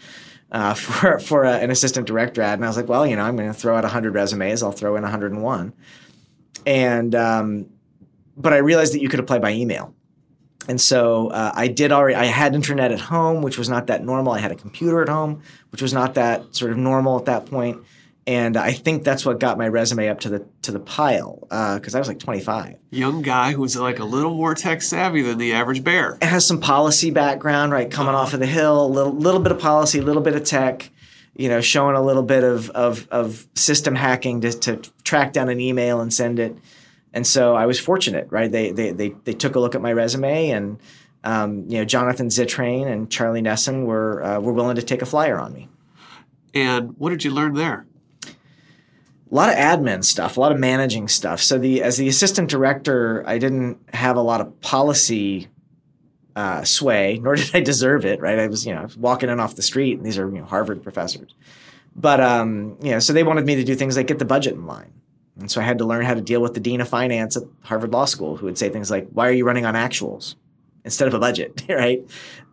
Uh, 0.53 0.75
for 0.75 1.19
for 1.19 1.45
a, 1.45 1.55
an 1.55 1.71
assistant 1.71 2.07
director 2.07 2.43
ad, 2.43 2.59
and 2.59 2.65
I 2.65 2.69
was 2.69 2.77
like, 2.77 2.89
well, 2.89 3.07
you 3.07 3.17
know, 3.17 3.23
I'm 3.23 3.37
going 3.37 3.49
to 3.49 3.55
throw 3.55 3.77
out 3.77 3.83
100 3.83 4.15
resumes. 4.15 4.63
I'll 4.63 4.73
throw 4.73 4.97
in 4.97 5.03
101, 5.03 5.73
and 6.67 7.15
um, 7.15 7.67
but 8.37 8.53
I 8.53 8.59
realized 8.59 8.95
that 8.95 9.01
you 9.01 9.09
could 9.09 9.21
apply 9.21 9.39
by 9.39 9.53
email, 9.53 9.95
and 10.69 10.81
so 10.81 11.29
uh, 11.29 11.53
I 11.55 11.69
did 11.69 11.91
already. 11.93 12.15
I 12.15 12.27
had 12.27 12.55
internet 12.55 12.93
at 12.93 13.01
home, 13.01 13.43
which 13.43 13.59
was 13.59 13.69
not 13.69 13.89
that 13.89 14.05
normal. 14.05 14.33
I 14.33 14.39
had 14.39 14.53
a 14.53 14.57
computer 14.57 15.03
at 15.03 15.09
home, 15.09 15.43
which 15.71 15.83
was 15.83 15.93
not 15.93 16.15
that 16.15 16.55
sort 16.55 16.71
of 16.71 16.77
normal 16.77 17.19
at 17.19 17.25
that 17.25 17.47
point 17.47 17.83
and 18.27 18.57
I 18.57 18.73
think 18.73 19.05
that's 19.05 19.27
what 19.27 19.39
got 19.39 19.59
my 19.59 19.69
resume 19.69 20.09
up 20.09 20.21
to 20.21 20.29
the 20.31 20.47
to 20.63 20.73
the 20.73 20.81
pile 20.81 21.41
because 21.43 21.95
uh, 21.95 21.99
I 21.99 22.01
was 22.01 22.09
like 22.09 22.19
25. 22.19 22.77
Young 22.91 23.21
guy 23.21 23.53
who's 23.53 23.77
like 23.77 23.99
a 23.99 24.05
little 24.05 24.35
more 24.35 24.55
tech 24.55 24.81
savvy 24.81 25.21
than 25.21 25.37
the 25.37 25.53
average 25.53 25.85
bear. 25.85 26.17
It 26.23 26.29
has 26.29 26.47
some 26.47 26.61
policy 26.61 27.11
background, 27.11 27.73
right? 27.73 27.91
Coming 27.91 28.15
off 28.15 28.33
of 28.33 28.41
the 28.41 28.47
hill, 28.47 28.85
a 28.85 28.89
little 28.89 29.13
little 29.13 29.41
bit 29.41 29.53
of 29.53 29.59
policy, 29.59 29.99
a 29.99 30.03
little 30.03 30.23
bit 30.23 30.35
of 30.35 30.45
tech. 30.45 30.91
You 31.37 31.49
know, 31.49 31.61
showing 31.61 31.97
a 31.97 32.03
little 32.03 32.23
bit 32.23 32.45
of 32.45 32.71
of, 32.71 33.09
of 33.11 33.47
system 33.55 33.95
hacking 33.95 34.41
to, 34.43 34.53
to 34.53 34.77
track 35.03 35.33
down 35.33 35.49
an 35.49 35.61
email 35.61 36.01
and 36.01 36.15
send 36.15 36.39
it. 36.39 36.57
And 37.13 37.27
so 37.27 37.55
I 37.55 37.67
was 37.67 37.79
fortunate, 37.79 38.29
right? 38.31 38.51
They 38.51 38.71
they 38.71 38.93
they, 38.93 39.09
they 39.25 39.33
took 39.33 39.55
a 39.55 39.61
look 39.61 39.75
at 39.75 39.83
my 39.83 39.93
resume 39.93 40.51
and. 40.51 40.79
Um, 41.27 41.65
you 41.71 41.79
know, 41.79 41.87
Jonathan 41.87 42.29
Zittrain 42.29 42.87
and 42.87 43.11
Charlie 43.11 43.41
Nesson 43.41 43.87
were 43.87 44.23
uh, 44.23 44.41
were 44.41 44.53
willing 44.53 44.77
to 44.77 44.83
take 44.83 45.01
a 45.01 45.07
flyer 45.07 45.39
on 45.39 45.55
me. 45.55 45.71
And 46.53 46.95
what 46.99 47.09
did 47.09 47.25
you 47.25 47.31
learn 47.31 47.55
there? 47.55 47.87
A 49.31 49.35
lot 49.35 49.49
of 49.49 49.57
admin 49.57 50.05
stuff, 50.05 50.37
a 50.37 50.41
lot 50.41 50.53
of 50.53 50.59
managing 50.59 51.09
stuff. 51.09 51.41
So 51.41 51.59
the 51.59 51.83
as 51.83 51.97
the 51.97 52.09
assistant 52.09 52.51
director, 52.51 53.25
I 53.27 53.39
didn't 53.39 53.79
have 53.95 54.17
a 54.17 54.23
lot 54.23 54.41
of 54.41 54.61
policy 54.61 55.49
uh, 56.37 56.65
sway, 56.65 57.19
nor 57.23 57.37
did 57.37 57.51
I 57.55 57.61
deserve 57.61 58.05
it. 58.05 58.21
Right, 58.21 58.39
I 58.39 58.47
was 58.47 58.67
you 58.67 58.75
know 58.75 58.87
walking 58.97 59.29
in 59.29 59.41
off 59.41 59.57
the 59.57 59.63
street, 59.63 59.97
and 59.97 60.07
these 60.07 60.19
are 60.19 60.29
you 60.29 60.39
know, 60.39 60.45
Harvard 60.45 60.83
professors. 60.83 61.35
But 61.97 62.21
um, 62.21 62.77
you 62.83 62.91
know, 62.91 62.99
so 62.99 63.13
they 63.13 63.23
wanted 63.23 63.47
me 63.47 63.57
to 63.57 63.65
do 63.65 63.75
things 63.75 63.97
like 63.97 64.07
get 64.07 64.19
the 64.19 64.25
budget 64.25 64.55
in 64.55 64.67
line, 64.67 64.93
and 65.39 65.51
so 65.51 65.61
I 65.61 65.65
had 65.65 65.79
to 65.79 65.85
learn 65.85 66.05
how 66.05 66.15
to 66.15 66.21
deal 66.21 66.41
with 66.41 66.55
the 66.55 66.61
dean 66.61 66.81
of 66.81 66.89
finance 66.89 67.37
at 67.37 67.45
Harvard 67.63 67.93
Law 67.93 68.05
School, 68.05 68.37
who 68.37 68.47
would 68.47 68.59
say 68.59 68.69
things 68.69 68.91
like, 68.91 69.09
"Why 69.13 69.29
are 69.29 69.33
you 69.33 69.45
running 69.45 69.65
on 69.65 69.75
actuals 69.75 70.35
instead 70.85 71.09
of 71.09 71.15
a 71.15 71.19
budget?" 71.19 71.63
right. 71.69 72.05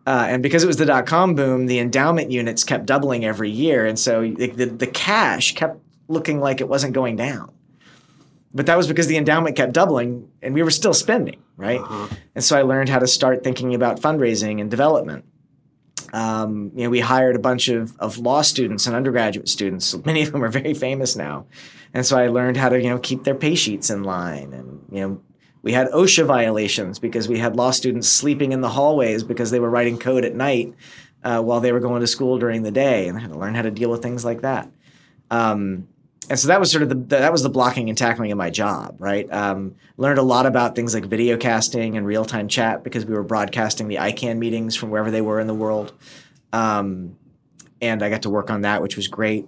Uh, 0.04 0.26
and 0.28 0.42
because 0.42 0.64
it 0.64 0.66
was 0.66 0.78
the 0.78 0.86
dot 0.86 1.06
com 1.06 1.34
boom, 1.34 1.66
the 1.66 1.78
endowment 1.78 2.30
units 2.32 2.64
kept 2.64 2.86
doubling 2.86 3.24
every 3.24 3.50
year, 3.50 3.86
and 3.86 3.98
so 3.98 4.22
the, 4.22 4.48
the, 4.48 4.66
the 4.66 4.86
cash 4.86 5.54
kept 5.54 5.78
looking 6.12 6.40
like 6.40 6.60
it 6.60 6.68
wasn't 6.68 6.92
going 6.92 7.16
down. 7.16 7.52
But 8.54 8.66
that 8.66 8.76
was 8.76 8.86
because 8.86 9.06
the 9.06 9.16
endowment 9.16 9.56
kept 9.56 9.72
doubling 9.72 10.30
and 10.42 10.54
we 10.54 10.62
were 10.62 10.70
still 10.70 10.92
spending, 10.92 11.42
right? 11.56 11.80
Uh-huh. 11.80 12.14
And 12.34 12.44
so 12.44 12.58
I 12.58 12.62
learned 12.62 12.90
how 12.90 12.98
to 12.98 13.06
start 13.06 13.42
thinking 13.42 13.74
about 13.74 14.00
fundraising 14.00 14.60
and 14.60 14.70
development. 14.70 15.24
Um, 16.12 16.70
you 16.74 16.84
know, 16.84 16.90
we 16.90 17.00
hired 17.00 17.34
a 17.34 17.38
bunch 17.38 17.68
of, 17.68 17.96
of 17.98 18.18
law 18.18 18.42
students 18.42 18.86
and 18.86 18.94
undergraduate 18.94 19.48
students. 19.48 19.96
Many 20.04 20.22
of 20.22 20.32
them 20.32 20.44
are 20.44 20.50
very 20.50 20.74
famous 20.74 21.16
now. 21.16 21.46
And 21.94 22.04
so 22.04 22.18
I 22.18 22.28
learned 22.28 22.58
how 22.58 22.68
to, 22.68 22.80
you 22.80 22.90
know, 22.90 22.98
keep 22.98 23.24
their 23.24 23.34
pay 23.34 23.54
sheets 23.54 23.88
in 23.88 24.02
line. 24.02 24.52
And, 24.52 24.84
you 24.90 25.00
know, 25.00 25.22
we 25.62 25.72
had 25.72 25.88
OSHA 25.88 26.26
violations 26.26 26.98
because 26.98 27.28
we 27.28 27.38
had 27.38 27.56
law 27.56 27.70
students 27.70 28.08
sleeping 28.08 28.52
in 28.52 28.60
the 28.60 28.68
hallways 28.68 29.22
because 29.22 29.50
they 29.50 29.60
were 29.60 29.70
writing 29.70 29.98
code 29.98 30.24
at 30.24 30.34
night 30.34 30.74
uh, 31.22 31.40
while 31.40 31.60
they 31.60 31.72
were 31.72 31.80
going 31.80 32.00
to 32.00 32.06
school 32.06 32.38
during 32.38 32.62
the 32.62 32.70
day. 32.70 33.08
And 33.08 33.16
I 33.16 33.20
had 33.22 33.30
to 33.30 33.38
learn 33.38 33.54
how 33.54 33.62
to 33.62 33.70
deal 33.70 33.90
with 33.90 34.02
things 34.02 34.24
like 34.24 34.42
that. 34.42 34.70
Um, 35.30 35.88
and 36.30 36.38
so 36.38 36.48
that 36.48 36.60
was 36.60 36.70
sort 36.70 36.82
of 36.82 36.88
the 36.88 36.94
that 37.16 37.32
was 37.32 37.42
the 37.42 37.48
blocking 37.48 37.88
and 37.88 37.98
tackling 37.98 38.30
of 38.32 38.38
my 38.38 38.50
job, 38.50 38.96
right? 38.98 39.30
Um, 39.32 39.74
learned 39.96 40.18
a 40.18 40.22
lot 40.22 40.46
about 40.46 40.74
things 40.74 40.94
like 40.94 41.04
video 41.04 41.36
casting 41.36 41.96
and 41.96 42.06
real 42.06 42.24
time 42.24 42.48
chat 42.48 42.84
because 42.84 43.04
we 43.04 43.14
were 43.14 43.22
broadcasting 43.22 43.88
the 43.88 43.96
ICANN 43.96 44.38
meetings 44.38 44.76
from 44.76 44.90
wherever 44.90 45.10
they 45.10 45.20
were 45.20 45.40
in 45.40 45.46
the 45.46 45.54
world, 45.54 45.92
um, 46.52 47.16
and 47.80 48.02
I 48.02 48.10
got 48.10 48.22
to 48.22 48.30
work 48.30 48.50
on 48.50 48.62
that, 48.62 48.82
which 48.82 48.96
was 48.96 49.08
great. 49.08 49.46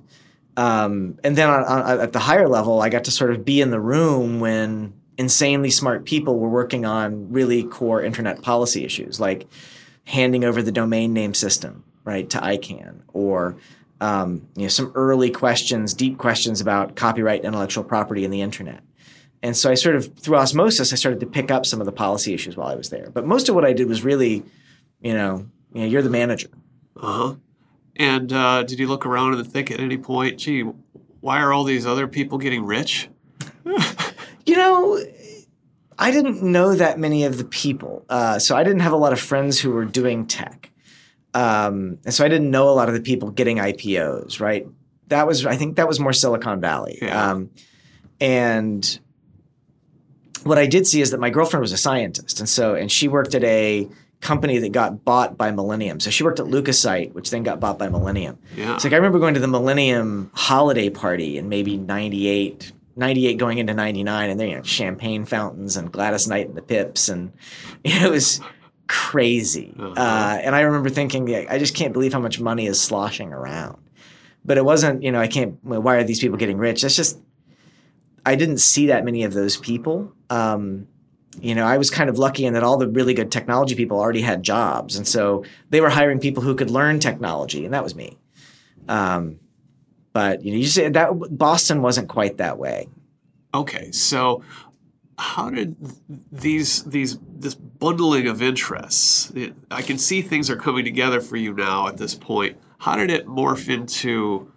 Um, 0.57 1.19
and 1.25 1.37
then 1.37 1.49
on, 1.49 1.65
on, 1.65 2.01
at 2.01 2.13
the 2.13 2.21
higher 2.21 2.49
level, 2.49 2.81
I 2.81 2.89
got 2.89 3.05
to 3.05 3.11
sort 3.11 3.33
of 3.33 3.45
be 3.45 3.61
in 3.61 3.71
the 3.71 3.81
room 3.81 4.41
when 4.41 4.95
insanely 5.19 5.71
smart 5.71 6.05
people 6.05 6.39
were 6.39 6.49
working 6.49 6.85
on 6.85 7.33
really 7.33 7.65
core 7.65 8.03
internet 8.03 8.43
policy 8.43 8.85
issues, 8.85 9.21
like 9.21 9.47
handing 10.05 10.45
over 10.45 10.63
the 10.63 10.73
domain 10.73 11.13
name 11.13 11.35
system, 11.35 11.85
right, 12.05 12.29
to 12.31 12.39
ICANN, 12.39 13.01
or 13.13 13.57
um, 14.01 14.49
you 14.57 14.63
know, 14.63 14.69
some 14.69 14.93
early 14.95 15.31
questions, 15.31 15.95
deep 15.95 16.19
questions 16.19 16.61
about 16.61 16.97
copyright, 16.97 17.45
intellectual 17.45 17.85
property, 17.85 18.25
and 18.25 18.33
the 18.33 18.43
internet. 18.43 18.83
And 19.43 19.57
so 19.57 19.71
I 19.71 19.75
sort 19.75 19.97
of, 19.97 20.19
through 20.19 20.37
osmosis, 20.37 20.93
I 20.93 20.97
started 20.97 21.21
to 21.21 21.27
pick 21.27 21.51
up 21.51 21.67
some 21.67 21.81
of 21.81 21.87
the 21.87 21.93
policy 21.93 22.33
issues 22.33 22.57
while 22.57 22.69
I 22.69 22.75
was 22.75 22.91
there. 22.91 23.11
But 23.11 23.27
most 23.27 23.49
of 23.49 23.55
what 23.55 23.65
I 23.65 23.73
did 23.73 23.89
was 23.89 24.03
really, 24.03 24.43
you 25.01 25.13
know, 25.13 25.47
you 25.73 25.83
know, 25.83 25.87
you're 25.87 26.03
the 26.03 26.11
manager. 26.11 26.49
Uh 26.97 27.13
huh. 27.13 27.35
And 27.97 28.33
uh, 28.33 28.63
did 28.63 28.79
you 28.79 28.89
look 28.89 29.07
around 29.07 29.35
and 29.35 29.47
think 29.47 29.71
at 29.71 29.81
any 29.81 29.99
point, 29.99 30.39
gee, 30.39 30.63
why 31.21 31.41
are 31.41 31.53
all 31.53 31.65
these 31.65 31.87
other 31.87 32.09
people 32.09 32.39
getting 32.39 32.65
rich? 32.65 33.09
you 34.47 34.57
know, 34.57 34.99
I 35.99 36.11
didn't 36.11 36.43
know 36.43 36.75
that 36.75 36.99
many 36.99 37.25
of 37.25 37.39
the 37.39 37.45
people. 37.45 38.05
Uh, 38.09 38.39
so 38.39 38.57
I 38.57 38.65
didn't 38.65 38.81
have 38.81 38.93
a 38.93 38.97
lot 38.97 39.13
of 39.13 39.21
friends 39.21 39.61
who 39.61 39.71
were 39.71 39.85
doing 39.85 40.27
tech. 40.27 40.71
Um, 41.35 41.99
and 42.05 42.15
so 42.15 42.25
I 42.25 42.29
didn't 42.29 42.51
know 42.51 42.69
a 42.69 42.71
lot 42.71 42.89
of 42.89 42.95
the 42.95 43.01
people 43.01 43.31
getting 43.31 43.59
IPOs, 43.59 44.41
right? 44.41 44.67
That 45.09 45.27
was, 45.27 45.45
I 45.45 45.57
think 45.57 45.77
that 45.77 45.89
was 45.89 46.01
more 46.01 46.13
Silicon 46.13 46.61
Valley. 46.61 46.99
Yeah. 47.03 47.31
Um, 47.31 47.51
and 48.21 48.99
what 50.45 50.59
I 50.59 50.67
did 50.67 50.87
see 50.87 51.01
is 51.01 51.11
that 51.11 51.21
my 51.21 51.31
girlfriend 51.31 51.61
was 51.61 51.73
a 51.73 51.77
scientist. 51.77 52.39
And 52.39 52.49
so, 52.49 52.75
and 52.75 52.91
she 52.91 53.09
worked 53.09 53.35
at 53.35 53.45
a 53.45 53.89
company 54.21 54.59
that 54.59 54.73
got 54.73 55.05
bought 55.05 55.37
by 55.37 55.51
Millennium. 55.51 56.01
So 56.01 56.11
she 56.11 56.25
worked 56.25 56.41
at 56.41 56.47
LeukoSite, 56.47 57.13
which 57.13 57.31
then 57.31 57.43
got 57.43 57.61
bought 57.61 57.79
by 57.79 57.89
Millennium. 57.89 58.39
Yeah. 58.57 58.79
So 58.79 58.89
like 58.89 58.95
I 58.95 58.97
remember 58.97 59.19
going 59.19 59.35
to 59.35 59.41
the 59.41 59.49
Millennium 59.49 60.31
holiday 60.35 60.89
party 60.89 61.37
in 61.37 61.49
maybe 61.49 61.77
98, 61.77 62.73
98 62.97 63.35
going 63.35 63.59
into 63.59 63.75
99 63.75 64.31
and 64.31 64.41
there 64.41 64.49
you 64.49 64.57
know 64.57 64.63
champagne 64.63 65.25
fountains 65.25 65.77
and 65.77 65.93
Gladys 65.93 66.27
Knight 66.27 66.49
and 66.49 66.57
the 66.57 66.63
Pips 66.63 67.09
and 67.09 67.33
you 67.85 67.95
know, 68.01 68.07
it 68.07 68.11
was 68.11 68.41
crazy. 68.95 69.75
Uh-huh. 69.77 69.95
Uh, 69.97 70.39
and 70.41 70.55
I 70.55 70.61
remember 70.61 70.89
thinking, 70.89 71.35
I 71.49 71.59
just 71.59 71.75
can't 71.75 71.93
believe 71.93 72.13
how 72.13 72.21
much 72.21 72.41
money 72.41 72.67
is 72.67 72.81
sloshing 72.81 73.33
around. 73.33 73.83
But 74.45 74.57
it 74.57 74.65
wasn't, 74.65 75.03
you 75.03 75.11
know, 75.11 75.21
I 75.21 75.27
can't, 75.27 75.59
why 75.65 75.97
are 75.97 76.05
these 76.05 76.21
people 76.21 76.39
getting 76.39 76.59
rich? 76.59 76.83
That's 76.83 76.95
just, 76.95 77.19
I 78.25 78.37
didn't 78.37 78.59
see 78.59 78.87
that 78.87 79.05
many 79.05 79.25
of 79.25 79.33
those 79.33 79.57
people. 79.57 80.13
Um, 80.31 80.87
you 81.41 81.57
know, 81.57 81.65
I 81.65 81.79
was 81.79 81.91
kind 81.91 82.09
of 82.09 82.19
lucky 82.19 82.47
in 82.47 82.53
that 82.53 82.63
all 82.63 82.77
the 82.77 82.89
really 82.89 83.15
good 83.15 83.33
technology 83.33 83.75
people 83.75 83.99
already 83.99 84.21
had 84.21 84.45
jobs. 84.45 84.97
And 84.97 85.09
so 85.09 85.45
they 85.71 85.81
were 85.81 85.91
hiring 85.91 86.21
people 86.21 86.43
who 86.43 86.55
could 86.55 86.71
learn 86.71 87.01
technology, 87.01 87.65
and 87.65 87.75
that 87.75 87.83
was 87.83 87.97
me. 87.97 88.17
Um, 88.89 89.41
but, 90.13 90.45
you 90.45 90.53
know, 90.53 90.59
you 90.59 90.67
say 90.67 90.89
that 90.89 91.11
Boston 91.31 91.83
wasn't 91.83 92.09
quite 92.09 92.37
that 92.37 92.59
way. 92.59 92.87
Okay. 93.53 93.91
So 93.93 94.43
how 95.19 95.51
did 95.51 95.77
these 96.33 96.83
these 96.85 97.19
this 97.37 97.55
bundling 97.55 98.27
of 98.27 98.43
interests 98.43 99.31
it, 99.31 99.55
i 99.71 99.81
can 99.81 99.99
see 99.99 100.21
things 100.23 100.51
are 100.51 100.57
coming 100.57 100.85
together 100.85 101.21
for 101.21 101.37
you 101.37 101.53
now 101.53 101.87
at 101.89 101.97
this 101.97 102.15
point. 102.15 102.57
How 102.79 102.97
did 102.97 103.11
it 103.11 103.27
morph 103.27 103.73
into 103.73 104.53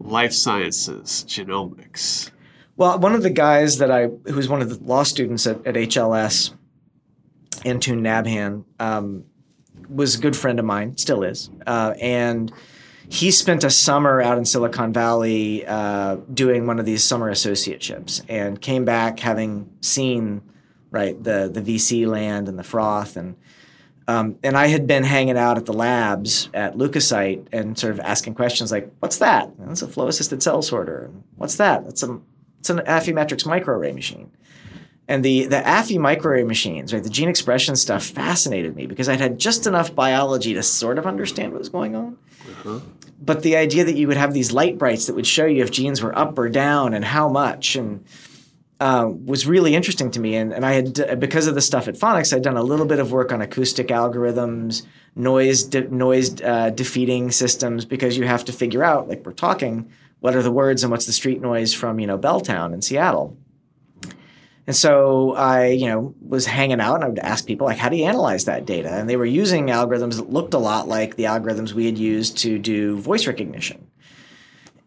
life 0.00 0.32
sciences 0.32 1.24
genomics? 1.28 2.30
Well 2.76 2.98
one 2.98 3.14
of 3.14 3.22
the 3.22 3.30
guys 3.30 3.78
that 3.78 3.90
i 3.90 4.06
who 4.06 4.34
was 4.34 4.48
one 4.48 4.62
of 4.62 4.70
the 4.70 4.82
law 4.84 5.02
students 5.02 5.46
at, 5.46 5.66
at 5.66 5.74
hls 5.74 6.54
Antoun 7.64 8.00
Nabhan 8.00 8.64
um, 8.78 9.24
was 9.88 10.14
a 10.14 10.20
good 10.20 10.36
friend 10.36 10.58
of 10.58 10.64
mine 10.64 10.96
still 10.96 11.22
is 11.22 11.50
uh, 11.66 11.94
and 12.00 12.52
he 13.10 13.32
spent 13.32 13.64
a 13.64 13.70
summer 13.70 14.22
out 14.22 14.38
in 14.38 14.44
Silicon 14.44 14.92
Valley 14.92 15.66
uh, 15.66 16.16
doing 16.32 16.68
one 16.68 16.78
of 16.78 16.86
these 16.86 17.02
summer 17.02 17.30
associateships 17.30 18.22
and 18.28 18.60
came 18.60 18.84
back 18.84 19.18
having 19.18 19.68
seen 19.80 20.42
right 20.92 21.22
the 21.22 21.50
the 21.52 21.60
VC 21.60 22.06
land 22.06 22.48
and 22.48 22.58
the 22.58 22.62
froth 22.62 23.16
and 23.16 23.36
um, 24.06 24.38
and 24.42 24.56
I 24.56 24.68
had 24.68 24.86
been 24.86 25.04
hanging 25.04 25.36
out 25.36 25.56
at 25.56 25.66
the 25.66 25.72
labs 25.72 26.48
at 26.52 26.76
LeukoSite 26.76 27.46
and 27.52 27.78
sort 27.78 27.92
of 27.92 28.00
asking 28.00 28.34
questions 28.34 28.72
like, 28.72 28.90
"What's 28.98 29.18
that? 29.18 29.50
That's 29.58 29.82
a 29.82 29.88
flow 29.88 30.08
assisted 30.08 30.42
cell 30.42 30.62
sorter. 30.62 31.10
What's 31.36 31.56
that? 31.56 31.84
That's 31.84 32.02
a 32.02 32.20
it's 32.58 32.70
an 32.70 32.78
Affymetrix 32.78 33.44
microarray 33.44 33.94
machine." 33.94 34.30
And 35.06 35.24
the 35.24 35.46
the 35.46 35.56
Affy 35.66 35.96
microarray 35.96 36.46
machines, 36.46 36.92
right, 36.92 37.02
the 37.02 37.10
gene 37.10 37.28
expression 37.28 37.76
stuff 37.76 38.04
fascinated 38.04 38.74
me 38.74 38.86
because 38.86 39.08
I'd 39.08 39.20
had 39.20 39.38
just 39.38 39.66
enough 39.66 39.94
biology 39.94 40.54
to 40.54 40.62
sort 40.62 40.98
of 40.98 41.06
understand 41.06 41.52
what 41.52 41.58
was 41.58 41.68
going 41.68 41.94
on. 41.94 42.16
Uh-huh. 42.48 42.80
But 43.22 43.42
the 43.42 43.56
idea 43.56 43.84
that 43.84 43.96
you 43.96 44.08
would 44.08 44.16
have 44.16 44.32
these 44.32 44.50
light 44.50 44.78
brights 44.78 45.06
that 45.06 45.14
would 45.14 45.26
show 45.26 45.44
you 45.44 45.62
if 45.62 45.70
genes 45.70 46.02
were 46.02 46.18
up 46.18 46.38
or 46.38 46.48
down 46.48 46.94
and 46.94 47.04
how 47.04 47.28
much 47.28 47.76
and 47.76 48.04
uh, 48.80 49.10
was 49.26 49.46
really 49.46 49.74
interesting 49.74 50.10
to 50.12 50.20
me. 50.20 50.36
And, 50.36 50.54
and 50.54 50.64
I 50.64 50.72
had, 50.72 51.20
because 51.20 51.46
of 51.46 51.54
the 51.54 51.60
stuff 51.60 51.86
at 51.86 51.96
Phonics, 51.96 52.34
I'd 52.34 52.42
done 52.42 52.56
a 52.56 52.62
little 52.62 52.86
bit 52.86 52.98
of 52.98 53.12
work 53.12 53.30
on 53.30 53.42
acoustic 53.42 53.88
algorithms, 53.88 54.86
noise, 55.14 55.64
de- 55.64 55.88
noise 55.88 56.40
uh, 56.40 56.70
defeating 56.70 57.30
systems, 57.30 57.84
because 57.84 58.16
you 58.16 58.24
have 58.24 58.46
to 58.46 58.52
figure 58.52 58.82
out, 58.82 59.06
like 59.06 59.26
we're 59.26 59.32
talking, 59.32 59.92
what 60.20 60.34
are 60.34 60.42
the 60.42 60.50
words 60.50 60.82
and 60.82 60.90
what's 60.90 61.06
the 61.06 61.12
street 61.12 61.42
noise 61.42 61.74
from, 61.74 62.00
you 62.00 62.06
know, 62.06 62.18
Belltown 62.18 62.72
in 62.72 62.80
Seattle. 62.80 63.36
And 64.66 64.76
so 64.76 65.34
I, 65.34 65.68
you 65.68 65.86
know, 65.86 66.14
was 66.20 66.46
hanging 66.46 66.80
out 66.80 66.96
and 66.96 67.04
I 67.04 67.08
would 67.08 67.18
ask 67.18 67.46
people 67.46 67.66
like, 67.66 67.78
how 67.78 67.88
do 67.88 67.96
you 67.96 68.04
analyze 68.04 68.44
that 68.44 68.66
data? 68.66 68.90
And 68.90 69.08
they 69.08 69.16
were 69.16 69.24
using 69.24 69.66
algorithms 69.66 70.16
that 70.16 70.30
looked 70.30 70.54
a 70.54 70.58
lot 70.58 70.86
like 70.86 71.16
the 71.16 71.24
algorithms 71.24 71.72
we 71.72 71.86
had 71.86 71.98
used 71.98 72.38
to 72.38 72.58
do 72.58 72.98
voice 72.98 73.26
recognition. 73.26 73.90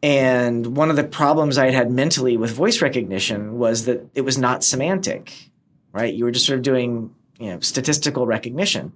And 0.02 0.76
one 0.76 0.90
of 0.90 0.96
the 0.98 1.04
problems 1.04 1.58
I 1.58 1.66
had 1.66 1.74
had 1.74 1.92
mentally 1.92 2.36
with 2.36 2.52
voice 2.52 2.82
recognition 2.82 3.58
was 3.58 3.86
that 3.86 4.06
it 4.14 4.22
was 4.22 4.38
not 4.38 4.64
semantic, 4.64 5.50
right? 5.94 6.14
You 6.14 6.26
were 6.26 6.32
just 6.32 6.46
sort 6.46 6.60
of 6.60 6.64
doing, 6.64 7.16
you 7.40 7.52
know, 7.52 7.60
statistical 7.62 8.26
recognition. 8.26 8.92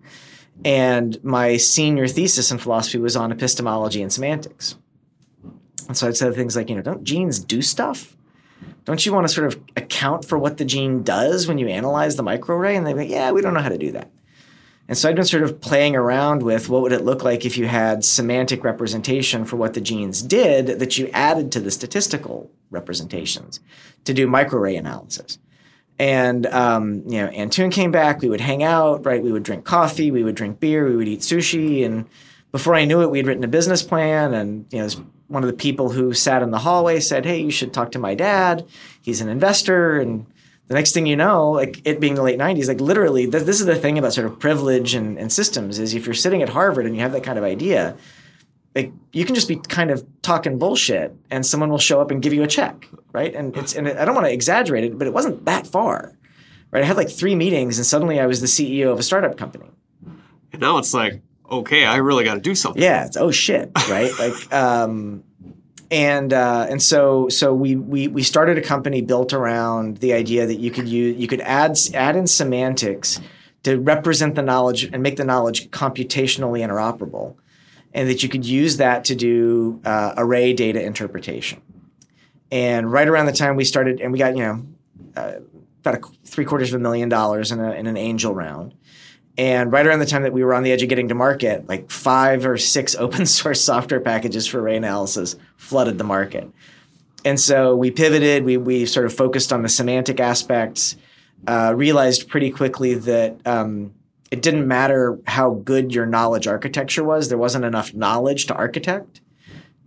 And 0.65 1.23
my 1.23 1.57
senior 1.57 2.07
thesis 2.07 2.51
in 2.51 2.57
philosophy 2.57 2.97
was 2.97 3.15
on 3.15 3.31
epistemology 3.31 4.01
and 4.01 4.11
semantics. 4.11 4.75
And 5.87 5.95
so 5.95 6.07
I'd 6.07 6.17
say 6.17 6.29
things 6.31 6.57
like, 6.57 6.69
you 6.69 6.75
know, 6.75 6.81
don't 6.81 7.05
genes 7.05 7.39
do 7.39 7.61
stuff? 7.61 8.16
Don't 8.87 9.05
you 9.05 9.11
want 9.11 9.27
to 9.27 9.33
sort 9.33 9.47
of 9.47 9.61
account 9.75 10.23
for 10.23 10.37
what 10.37 10.55
the 10.55 10.63
gene 10.63 11.03
does 11.03 11.45
when 11.45 11.57
you 11.57 11.67
analyze 11.67 12.15
the 12.15 12.23
microarray? 12.23 12.77
And 12.77 12.87
they'd 12.87 12.93
be 12.93 12.99
like, 12.99 13.09
yeah, 13.09 13.31
we 13.31 13.41
don't 13.41 13.53
know 13.53 13.59
how 13.59 13.67
to 13.67 13.77
do 13.77 13.91
that. 13.91 14.09
And 14.87 14.97
so 14.97 15.09
I've 15.09 15.15
been 15.15 15.25
sort 15.25 15.43
of 15.43 15.59
playing 15.59 15.97
around 15.97 16.41
with 16.41 16.69
what 16.69 16.83
would 16.83 16.93
it 16.93 17.03
look 17.03 17.21
like 17.21 17.45
if 17.45 17.57
you 17.57 17.67
had 17.67 18.05
semantic 18.05 18.63
representation 18.63 19.43
for 19.43 19.57
what 19.57 19.73
the 19.73 19.81
genes 19.81 20.21
did 20.21 20.79
that 20.79 20.97
you 20.97 21.09
added 21.11 21.51
to 21.51 21.59
the 21.59 21.69
statistical 21.69 22.49
representations 22.71 23.59
to 24.05 24.13
do 24.13 24.25
microarray 24.25 24.79
analysis. 24.79 25.37
And 25.99 26.45
um, 26.45 27.03
you 27.07 27.21
know, 27.21 27.27
Antoun 27.27 27.73
came 27.73 27.91
back. 27.91 28.21
We 28.21 28.29
would 28.29 28.39
hang 28.39 28.63
out, 28.63 29.05
right? 29.05 29.21
We 29.21 29.33
would 29.33 29.43
drink 29.43 29.65
coffee, 29.65 30.11
we 30.11 30.23
would 30.23 30.35
drink 30.35 30.61
beer, 30.61 30.87
we 30.87 30.95
would 30.95 31.09
eat 31.09 31.19
sushi, 31.19 31.85
and 31.85 32.07
before 32.53 32.73
I 32.73 32.85
knew 32.85 33.01
it, 33.01 33.11
we 33.11 33.17
had 33.17 33.27
written 33.27 33.43
a 33.43 33.49
business 33.49 33.83
plan. 33.83 34.33
And 34.33 34.65
you 34.71 34.79
know, 34.79 34.89
one 35.27 35.43
of 35.43 35.47
the 35.47 35.55
people 35.55 35.91
who 35.91 36.13
sat 36.13 36.41
in 36.41 36.51
the 36.51 36.59
hallway 36.59 36.99
said, 36.99 37.25
"Hey, 37.25 37.41
you 37.41 37.51
should 37.51 37.73
talk 37.73 37.91
to 37.91 37.99
my 37.99 38.15
dad. 38.15 38.65
He's 39.01 39.21
an 39.21 39.29
investor." 39.29 39.99
And 39.99 40.25
the 40.67 40.73
next 40.73 40.93
thing 40.93 41.05
you 41.05 41.15
know, 41.15 41.51
like 41.51 41.81
it 41.85 41.99
being 41.99 42.15
the 42.15 42.23
late 42.23 42.39
'90s, 42.39 42.67
like 42.67 42.81
literally, 42.81 43.29
th- 43.29 43.43
this 43.43 43.59
is 43.59 43.65
the 43.65 43.75
thing 43.75 43.97
about 43.97 44.13
sort 44.13 44.27
of 44.27 44.39
privilege 44.39 44.93
and, 44.93 45.17
and 45.17 45.31
systems 45.31 45.79
is 45.79 45.93
if 45.93 46.05
you're 46.05 46.13
sitting 46.13 46.41
at 46.41 46.49
Harvard 46.49 46.85
and 46.85 46.95
you 46.95 47.01
have 47.01 47.11
that 47.13 47.23
kind 47.23 47.37
of 47.37 47.43
idea, 47.43 47.95
like 48.77 48.93
you 49.11 49.25
can 49.25 49.33
just 49.33 49.47
be 49.47 49.55
kind 49.55 49.89
of 49.89 50.05
talking 50.21 50.59
bullshit 50.59 51.15
and 51.31 51.43
someone 51.43 51.69
will 51.69 51.79
show 51.79 51.99
up 51.99 52.11
and 52.11 52.21
give 52.21 52.31
you 52.31 52.43
a 52.43 52.47
check 52.47 52.87
right 53.11 53.33
and 53.33 53.57
it's 53.57 53.75
and 53.75 53.87
i 53.87 54.05
don't 54.05 54.13
want 54.13 54.27
to 54.27 54.31
exaggerate 54.31 54.83
it 54.83 54.97
but 54.97 55.07
it 55.07 55.13
wasn't 55.13 55.43
that 55.45 55.65
far 55.65 56.15
right 56.71 56.83
i 56.83 56.85
had 56.85 56.95
like 56.95 57.09
three 57.09 57.35
meetings 57.35 57.79
and 57.79 57.87
suddenly 57.87 58.19
i 58.19 58.27
was 58.27 58.39
the 58.39 58.47
ceo 58.47 58.91
of 58.91 58.99
a 58.99 59.03
startup 59.03 59.35
company 59.35 59.65
and 60.53 60.61
now 60.61 60.77
it's 60.77 60.93
like 60.93 61.21
okay 61.49 61.85
i 61.85 61.97
really 61.97 62.23
got 62.23 62.35
to 62.35 62.41
do 62.41 62.55
something 62.55 62.81
yeah 62.81 63.05
it's 63.05 63.17
oh 63.17 63.31
shit 63.31 63.71
right 63.89 64.11
like 64.19 64.53
um 64.53 65.23
and 65.89 66.33
uh, 66.33 66.67
and 66.69 66.83
so 66.83 67.29
so 67.29 67.53
we, 67.53 67.77
we 67.77 68.09
we 68.09 68.21
started 68.21 68.57
a 68.57 68.61
company 68.61 69.01
built 69.01 69.31
around 69.31 69.99
the 69.99 70.11
idea 70.11 70.45
that 70.45 70.59
you 70.59 70.69
could 70.69 70.85
use 70.85 71.15
you 71.17 71.29
could 71.29 71.39
add 71.39 71.77
add 71.93 72.17
in 72.17 72.27
semantics 72.27 73.21
to 73.63 73.79
represent 73.79 74.35
the 74.35 74.41
knowledge 74.41 74.83
and 74.83 75.01
make 75.01 75.15
the 75.15 75.23
knowledge 75.23 75.69
computationally 75.71 76.59
interoperable 76.59 77.37
and 77.93 78.07
that 78.09 78.21
you 78.21 78.29
could 78.29 78.45
use 78.45 78.77
that 78.77 79.05
to 79.05 79.15
do 79.15 79.81
uh, 79.83 80.13
array 80.17 80.53
data 80.53 80.81
interpretation. 80.81 81.61
And 82.51 82.91
right 82.91 83.07
around 83.07 83.25
the 83.25 83.33
time 83.33 83.55
we 83.55 83.65
started, 83.65 83.99
and 83.99 84.13
we 84.13 84.19
got 84.19 84.37
you 84.37 84.43
know 84.43 84.65
uh, 85.15 85.33
about 85.81 85.95
a 85.95 86.01
three 86.25 86.45
quarters 86.45 86.73
of 86.73 86.79
a 86.79 86.83
million 86.83 87.09
dollars 87.09 87.51
in, 87.51 87.59
a, 87.59 87.71
in 87.71 87.87
an 87.87 87.97
angel 87.97 88.33
round. 88.33 88.73
And 89.37 89.71
right 89.71 89.85
around 89.85 89.99
the 89.99 90.05
time 90.05 90.23
that 90.23 90.33
we 90.33 90.43
were 90.43 90.53
on 90.53 90.63
the 90.63 90.71
edge 90.71 90.81
of 90.81 90.89
getting 90.89 91.09
to 91.09 91.15
market, 91.15 91.67
like 91.67 91.91
five 91.91 92.45
or 92.45 92.57
six 92.57 92.95
open 92.99 93.25
source 93.25 93.61
software 93.61 93.99
packages 93.99 94.47
for 94.47 94.59
array 94.59 94.77
analysis 94.77 95.35
flooded 95.57 95.97
the 95.97 96.03
market. 96.03 96.49
And 97.23 97.39
so 97.39 97.75
we 97.75 97.91
pivoted, 97.91 98.43
we, 98.45 98.57
we 98.57 98.85
sort 98.85 99.05
of 99.05 99.13
focused 99.13 99.51
on 99.51 99.61
the 99.61 99.69
semantic 99.69 100.19
aspects, 100.19 100.95
uh, 101.45 101.73
realized 101.75 102.29
pretty 102.29 102.51
quickly 102.51 102.93
that 102.95 103.45
um, 103.45 103.93
it 104.31 104.41
didn't 104.41 104.67
matter 104.67 105.19
how 105.27 105.51
good 105.51 105.93
your 105.93 106.05
knowledge 106.05 106.47
architecture 106.47 107.03
was. 107.03 107.29
There 107.29 107.37
wasn't 107.37 107.65
enough 107.65 107.93
knowledge 107.93 108.45
to 108.47 108.55
architect 108.55 109.21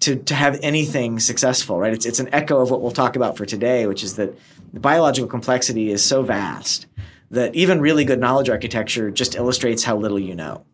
to, 0.00 0.16
to 0.16 0.34
have 0.34 0.58
anything 0.62 1.18
successful, 1.18 1.78
right? 1.78 1.92
It's, 1.92 2.06
it's 2.06 2.20
an 2.20 2.28
echo 2.32 2.60
of 2.60 2.70
what 2.70 2.82
we'll 2.82 2.90
talk 2.90 3.16
about 3.16 3.36
for 3.36 3.46
today, 3.46 3.86
which 3.86 4.02
is 4.02 4.16
that 4.16 4.34
the 4.72 4.80
biological 4.80 5.28
complexity 5.28 5.90
is 5.90 6.04
so 6.04 6.22
vast 6.22 6.86
that 7.30 7.54
even 7.54 7.80
really 7.80 8.04
good 8.04 8.20
knowledge 8.20 8.48
architecture 8.48 9.10
just 9.10 9.34
illustrates 9.34 9.84
how 9.84 9.96
little 9.96 10.18
you 10.18 10.34
know. 10.34 10.64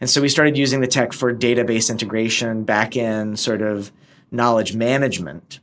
And 0.00 0.10
so 0.10 0.20
we 0.20 0.28
started 0.28 0.56
using 0.56 0.80
the 0.80 0.86
tech 0.86 1.12
for 1.12 1.34
database 1.34 1.90
integration, 1.90 2.64
back-end 2.64 3.38
sort 3.38 3.62
of 3.62 3.92
knowledge 4.30 4.74
management, 4.74 5.60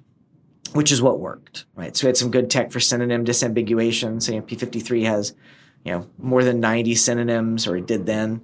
which 0.74 0.92
is 0.92 1.02
what 1.02 1.20
worked, 1.20 1.66
right? 1.76 1.96
So 1.98 2.06
we 2.06 2.10
had 2.10 2.18
some 2.18 2.32
good 2.32 2.50
tech 2.50 2.72
for 2.72 2.80
synonym 2.80 3.26
disambiguation. 3.26 4.22
So 4.22 4.34
P53 4.34 5.06
has 5.06 5.34
you 5.84 5.92
know 5.92 6.08
more 6.18 6.44
than 6.44 6.60
90 6.60 6.96
synonyms 6.96 7.68
or 7.68 7.78
it 7.78 7.88
did 7.88 8.06
then 8.06 8.42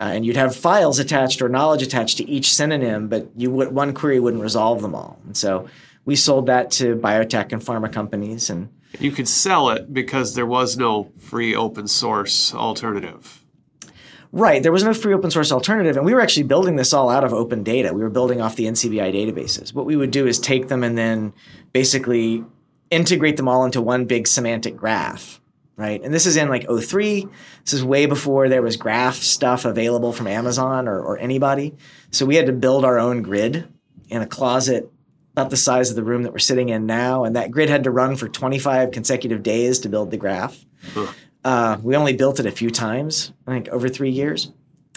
uh, 0.00 0.04
and 0.04 0.26
you'd 0.26 0.36
have 0.36 0.54
files 0.54 0.98
attached 0.98 1.40
or 1.40 1.48
knowledge 1.48 1.82
attached 1.82 2.18
to 2.18 2.28
each 2.28 2.52
synonym 2.52 3.08
but 3.08 3.28
you 3.36 3.50
would 3.50 3.72
one 3.72 3.92
query 3.92 4.20
wouldn't 4.20 4.42
resolve 4.42 4.82
them 4.82 4.94
all 4.94 5.18
and 5.24 5.36
so 5.36 5.68
we 6.04 6.14
sold 6.14 6.46
that 6.46 6.70
to 6.70 6.96
biotech 6.96 7.52
and 7.52 7.62
pharma 7.62 7.92
companies 7.92 8.50
and 8.50 8.68
you 9.00 9.10
could 9.10 9.28
sell 9.28 9.70
it 9.70 9.92
because 9.92 10.34
there 10.34 10.46
was 10.46 10.76
no 10.76 11.10
free 11.18 11.54
open 11.54 11.88
source 11.88 12.54
alternative 12.54 13.44
Right. 14.32 14.62
There 14.62 14.72
was 14.72 14.84
no 14.84 14.92
free 14.92 15.14
open 15.14 15.30
source 15.30 15.50
alternative. 15.50 15.96
And 15.96 16.04
we 16.04 16.12
were 16.12 16.20
actually 16.20 16.42
building 16.42 16.76
this 16.76 16.92
all 16.92 17.08
out 17.08 17.24
of 17.24 17.32
open 17.32 17.62
data. 17.62 17.94
We 17.94 18.02
were 18.02 18.10
building 18.10 18.42
off 18.42 18.54
the 18.54 18.66
NCBI 18.66 19.14
databases. 19.14 19.72
What 19.72 19.86
we 19.86 19.96
would 19.96 20.10
do 20.10 20.26
is 20.26 20.38
take 20.38 20.68
them 20.68 20.84
and 20.84 20.98
then 20.98 21.32
basically 21.72 22.44
integrate 22.90 23.38
them 23.38 23.48
all 23.48 23.64
into 23.64 23.80
one 23.80 24.04
big 24.04 24.28
semantic 24.28 24.76
graph 24.76 25.40
right? 25.78 26.02
And 26.02 26.14
this 26.14 26.24
is 26.24 26.38
in 26.38 26.48
like 26.48 26.66
03. 26.66 27.28
This 27.64 27.74
is 27.74 27.84
way 27.84 28.06
before 28.06 28.48
there 28.48 28.62
was 28.62 28.78
graph 28.78 29.16
stuff 29.16 29.66
available 29.66 30.10
from 30.10 30.26
Amazon 30.26 30.88
or, 30.88 30.98
or 30.98 31.18
anybody. 31.18 31.74
So 32.10 32.24
we 32.24 32.36
had 32.36 32.46
to 32.46 32.52
build 32.52 32.82
our 32.82 32.98
own 32.98 33.20
grid 33.20 33.68
in 34.08 34.22
a 34.22 34.26
closet 34.26 34.90
about 35.36 35.50
the 35.50 35.56
size 35.56 35.90
of 35.90 35.96
the 35.96 36.02
room 36.02 36.22
that 36.22 36.32
we're 36.32 36.38
sitting 36.38 36.70
in 36.70 36.86
now. 36.86 37.24
And 37.24 37.36
that 37.36 37.50
grid 37.50 37.68
had 37.68 37.84
to 37.84 37.90
run 37.90 38.16
for 38.16 38.26
25 38.26 38.90
consecutive 38.90 39.42
days 39.42 39.80
to 39.80 39.90
build 39.90 40.10
the 40.10 40.16
graph. 40.16 40.64
Huh. 40.94 41.12
Uh, 41.44 41.76
we 41.82 41.94
only 41.94 42.14
built 42.14 42.40
it 42.40 42.46
a 42.46 42.50
few 42.50 42.70
times, 42.70 43.32
I 43.46 43.50
think 43.50 43.68
over 43.68 43.90
three 43.90 44.08
years. 44.08 44.50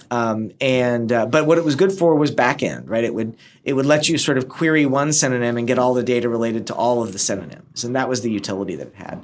Um, 0.09 0.51
and 0.61 1.11
uh, 1.11 1.25
but 1.25 1.45
what 1.45 1.57
it 1.57 1.65
was 1.65 1.75
good 1.75 1.91
for 1.91 2.15
was 2.15 2.31
backend, 2.31 2.89
right? 2.89 3.03
It 3.03 3.13
would 3.13 3.37
it 3.63 3.73
would 3.73 3.85
let 3.85 4.09
you 4.09 4.17
sort 4.17 4.37
of 4.39 4.47
query 4.49 4.85
one 4.85 5.13
synonym 5.13 5.57
and 5.57 5.67
get 5.67 5.77
all 5.77 5.93
the 5.93 6.01
data 6.01 6.29
related 6.29 6.65
to 6.67 6.73
all 6.73 7.03
of 7.03 7.13
the 7.13 7.19
synonyms, 7.19 7.83
and 7.83 7.95
that 7.95 8.09
was 8.09 8.21
the 8.21 8.31
utility 8.31 8.75
that 8.77 8.87
it 8.87 8.95
had. 8.95 9.23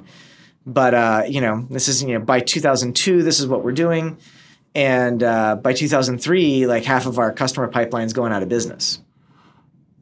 But 0.64 0.94
uh, 0.94 1.22
you 1.26 1.40
know, 1.40 1.66
this 1.70 1.88
is 1.88 2.04
you 2.04 2.16
know 2.16 2.24
by 2.24 2.38
2002, 2.38 3.24
this 3.24 3.40
is 3.40 3.48
what 3.48 3.64
we're 3.64 3.72
doing, 3.72 4.18
and 4.76 5.20
uh, 5.24 5.56
by 5.56 5.72
2003, 5.72 6.68
like 6.68 6.84
half 6.84 7.06
of 7.06 7.18
our 7.18 7.32
customer 7.32 7.66
pipeline's 7.66 8.12
going 8.12 8.32
out 8.32 8.44
of 8.44 8.48
business. 8.48 9.00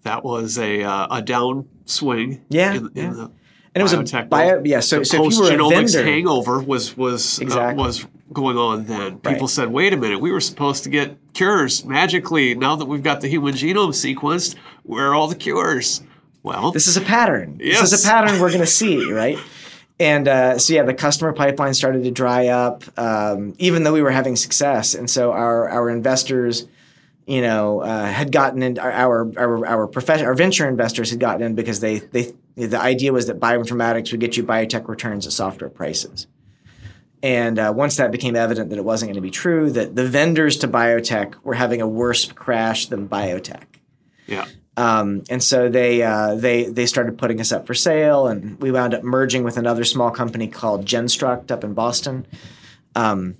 That 0.04 0.24
was 0.24 0.58
a 0.58 0.82
uh, 0.82 1.18
a 1.18 1.22
downswing. 1.22 2.40
Yeah, 2.48 2.74
in, 2.74 2.90
in 2.94 3.16
yeah. 3.16 3.24
and 3.24 3.30
it 3.74 3.82
was 3.82 3.92
a 3.92 4.22
bio, 4.22 4.62
yeah. 4.64 4.80
So, 4.80 5.02
so 5.02 5.18
post 5.18 5.40
genomics 5.40 6.02
hangover 6.02 6.60
was 6.60 6.96
was 6.96 7.40
uh, 7.40 7.74
was 7.76 8.06
going 8.32 8.56
on 8.56 8.84
then. 8.84 9.18
People 9.18 9.40
right. 9.40 9.50
said, 9.50 9.72
"Wait 9.72 9.92
a 9.92 9.96
minute, 9.96 10.20
we 10.20 10.30
were 10.30 10.40
supposed 10.40 10.84
to 10.84 10.90
get 10.90 11.16
cures 11.32 11.84
magically. 11.84 12.54
Now 12.54 12.76
that 12.76 12.86
we've 12.86 13.02
got 13.02 13.20
the 13.20 13.28
human 13.28 13.54
genome 13.54 13.90
sequenced, 13.90 14.56
where 14.82 15.08
are 15.08 15.14
all 15.14 15.26
the 15.26 15.34
cures?" 15.34 16.02
Well, 16.42 16.72
this 16.72 16.86
is 16.86 16.98
a 16.98 17.00
pattern. 17.00 17.58
Yes. 17.58 17.80
This 17.80 17.92
is 17.94 18.04
a 18.04 18.08
pattern 18.08 18.38
we're 18.38 18.50
going 18.50 18.60
to 18.60 18.66
see, 18.66 19.10
right? 19.10 19.38
And 19.98 20.28
uh, 20.28 20.58
so 20.58 20.74
yeah, 20.74 20.82
the 20.82 20.92
customer 20.92 21.32
pipeline 21.32 21.72
started 21.72 22.04
to 22.04 22.10
dry 22.10 22.48
up, 22.48 22.84
um, 22.98 23.54
even 23.58 23.84
though 23.84 23.92
we 23.92 24.02
were 24.02 24.10
having 24.10 24.36
success. 24.36 24.94
And 24.94 25.08
so 25.08 25.32
our 25.32 25.68
our 25.68 25.88
investors, 25.88 26.66
you 27.26 27.40
know, 27.40 27.80
uh, 27.80 28.04
had 28.04 28.32
gotten 28.32 28.62
in 28.62 28.78
our 28.78 29.32
our 29.38 29.66
our 29.66 29.87
profession, 29.87 30.26
our 30.26 30.34
venture 30.34 30.68
investors 30.68 31.10
had 31.10 31.20
gotten 31.20 31.42
in 31.42 31.54
because 31.54 31.80
they 31.80 31.98
they 31.98 32.32
the 32.54 32.80
idea 32.80 33.12
was 33.12 33.26
that 33.26 33.40
bioinformatics 33.40 34.10
would 34.10 34.20
get 34.20 34.37
you 34.37 34.44
biotech 34.44 34.88
returns 34.88 35.26
at 35.26 35.32
software 35.32 35.70
prices. 35.70 36.26
And 37.22 37.58
uh, 37.58 37.72
once 37.74 37.96
that 37.96 38.12
became 38.12 38.37
evident 38.37 38.68
that 38.68 38.78
it 38.78 38.84
wasn't 38.84 39.08
going 39.08 39.14
to 39.14 39.22
be 39.22 39.30
true, 39.30 39.70
that 39.70 39.96
the 39.96 40.06
vendors 40.06 40.58
to 40.58 40.68
biotech 40.68 41.37
were 41.42 41.54
having 41.54 41.80
a 41.80 41.88
worse 41.88 42.30
crash 42.30 42.87
than 42.87 43.08
biotech. 43.08 43.64
Yeah. 44.26 44.44
Um, 44.76 45.22
and 45.30 45.42
so 45.42 45.70
they 45.70 46.02
uh, 46.02 46.34
they 46.34 46.64
they 46.64 46.84
started 46.84 47.16
putting 47.16 47.40
us 47.40 47.52
up 47.52 47.66
for 47.66 47.74
sale, 47.74 48.26
and 48.26 48.60
we 48.60 48.70
wound 48.70 48.92
up 48.92 49.02
merging 49.02 49.44
with 49.44 49.56
another 49.56 49.84
small 49.84 50.10
company 50.10 50.48
called 50.48 50.84
Genstruct 50.84 51.50
up 51.50 51.64
in 51.64 51.74
Boston, 51.74 52.26
um, 52.94 53.37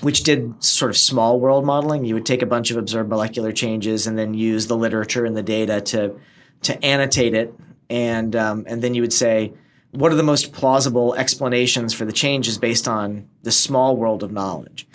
which 0.00 0.22
did 0.22 0.62
sort 0.62 0.90
of 0.90 0.96
small 0.96 1.40
world 1.40 1.64
modeling. 1.64 2.04
You 2.04 2.14
would 2.14 2.26
take 2.26 2.42
a 2.42 2.46
bunch 2.46 2.70
of 2.70 2.76
observed 2.76 3.08
molecular 3.08 3.52
changes 3.52 4.06
and 4.06 4.18
then 4.18 4.34
use 4.34 4.66
the 4.66 4.76
literature 4.76 5.24
and 5.24 5.36
the 5.36 5.42
data 5.42 5.80
to 5.80 6.18
to 6.62 6.84
annotate 6.84 7.34
it, 7.34 7.54
and 7.88 8.34
um, 8.34 8.64
and 8.66 8.82
then 8.82 8.94
you 8.94 9.02
would 9.02 9.12
say 9.12 9.52
what 9.92 10.12
are 10.12 10.16
the 10.16 10.22
most 10.22 10.52
plausible 10.52 11.14
explanations 11.14 11.94
for 11.94 12.04
the 12.04 12.12
changes 12.12 12.58
based 12.58 12.86
on 12.86 13.26
the 13.42 13.52
small 13.52 13.96
world 13.96 14.22
of 14.22 14.30
knowledge. 14.30 14.86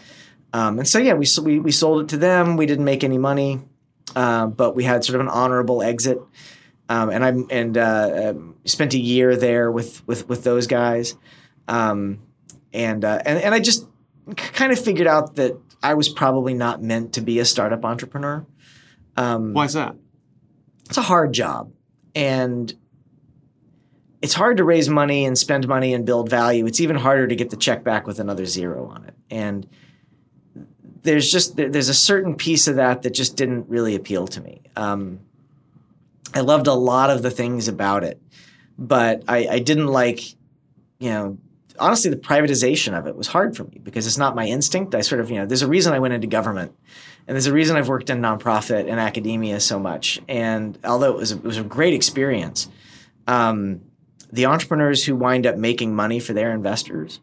Um, 0.54 0.78
and 0.78 0.88
so 0.88 1.00
yeah, 1.00 1.14
we, 1.14 1.26
we 1.42 1.60
we 1.60 1.72
sold 1.72 2.04
it 2.04 2.10
to 2.10 2.18
them. 2.18 2.58
We 2.58 2.66
didn't 2.66 2.86
make 2.86 3.04
any 3.04 3.18
money. 3.18 3.60
Uh, 4.16 4.48
but 4.48 4.76
we 4.76 4.84
had 4.84 5.04
sort 5.04 5.16
of 5.16 5.22
an 5.22 5.28
honorable 5.28 5.82
exit. 5.82 6.20
Um, 6.90 7.10
and 7.10 7.26
I 7.26 7.30
and 7.50 7.78
uh, 7.78 8.30
um, 8.30 8.56
spent 8.66 8.94
a 8.94 9.00
year 9.00 9.36
there 9.36 9.72
with 9.72 10.06
with 10.08 10.28
with 10.28 10.44
those 10.44 10.68
guys, 10.68 11.16
um, 11.68 12.20
and 12.74 13.04
uh, 13.06 13.22
and 13.26 13.40
and 13.40 13.56
I 13.56 13.60
just 13.60 13.88
kind 14.36 14.72
of 14.72 14.80
figured 14.80 15.08
out 15.08 15.36
that 15.36 15.58
I 15.82 15.94
was 15.96 16.10
probably 16.10 16.54
not 16.54 16.82
meant 16.82 17.14
to 17.14 17.22
be 17.22 17.40
a 17.40 17.46
startup 17.46 17.84
entrepreneur. 17.84 18.46
Um, 19.18 19.54
Why 19.54 19.66
is 19.66 19.74
that? 19.74 19.96
It's 20.86 20.98
a 20.98 21.02
hard 21.02 21.34
job, 21.34 21.72
and 22.16 22.74
it's 24.22 24.34
hard 24.34 24.58
to 24.58 24.64
raise 24.64 24.90
money 24.90 25.26
and 25.26 25.38
spend 25.38 25.68
money 25.68 25.94
and 25.94 26.06
build 26.06 26.30
value. 26.30 26.66
It's 26.66 26.80
even 26.80 26.96
harder 26.96 27.28
to 27.28 27.36
get 27.36 27.50
the 27.50 27.58
check 27.58 27.84
back 27.84 28.08
with 28.08 28.20
another 28.20 28.46
zero 28.46 28.88
on 28.88 29.06
it, 29.06 29.14
and 29.30 29.68
there's 31.04 31.30
just 31.30 31.56
there's 31.58 31.90
a 31.90 31.94
certain 31.94 32.36
piece 32.36 32.68
of 32.68 32.78
that 32.78 33.02
that 33.04 33.14
just 33.14 33.36
didn't 33.36 33.70
really 33.70 33.96
appeal 33.96 34.28
to 34.28 34.42
me. 34.42 34.62
Um, 34.76 35.20
I 36.34 36.40
loved 36.40 36.68
a 36.68 36.74
lot 36.74 37.10
of 37.10 37.22
the 37.22 37.30
things 37.30 37.68
about 37.68 38.04
it, 38.04 38.20
but 38.78 39.24
I, 39.28 39.48
I 39.48 39.60
didn't 39.60 39.88
like, 39.88 40.22
you 41.00 41.10
know, 41.10 41.38
honestly, 41.80 42.10
the 42.10 42.18
privatization 42.18 42.98
of 42.98 43.08
it 43.08 43.16
was 43.16 43.28
hard 43.28 43.56
for 43.56 43.64
me 43.66 43.80
because 43.82 44.08
it's 44.08 44.18
not 44.18 44.36
my 44.36 44.46
instinct. 44.46 44.96
I 44.96 45.02
sort 45.02 45.22
of, 45.22 45.30
you 45.30 45.38
know, 45.38 45.46
there's 45.46 45.62
a 45.62 45.68
reason 45.68 45.94
I 45.94 46.00
went 46.00 46.14
into 46.14 46.28
government, 46.28 46.74
and 47.28 47.36
there's 47.36 47.48
a 47.48 47.54
reason 47.54 47.76
I've 47.76 47.88
worked 47.88 48.10
in 48.10 48.20
nonprofit 48.20 48.90
and 48.90 49.00
academia 49.00 49.60
so 49.60 49.80
much. 49.80 50.22
And 50.28 50.78
although 50.84 51.12
it 51.12 51.18
was 51.18 51.32
a, 51.32 51.36
it 51.36 51.44
was 51.44 51.58
a 51.58 51.64
great 51.64 51.94
experience, 51.94 52.70
um, 53.28 53.82
the 54.32 54.46
entrepreneurs 54.46 55.06
who 55.06 55.16
wind 55.16 55.46
up 55.46 55.58
making 55.58 55.96
money 55.96 56.20
for 56.20 56.34
their 56.34 56.52
investors 56.52 57.20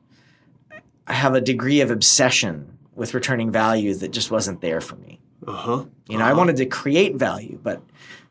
have 1.06 1.34
a 1.34 1.40
degree 1.40 1.80
of 1.80 1.90
obsession 1.90 2.78
with 2.94 3.14
returning 3.14 3.50
value 3.50 3.94
that 3.94 4.10
just 4.10 4.30
wasn't 4.30 4.60
there 4.60 4.80
for 4.80 4.96
me. 4.96 5.20
Uh-huh. 5.46 5.84
You 6.08 6.18
know, 6.18 6.24
uh-huh. 6.24 6.32
I 6.32 6.36
wanted 6.36 6.56
to 6.56 6.66
create 6.66 7.16
value, 7.16 7.58
but 7.62 7.82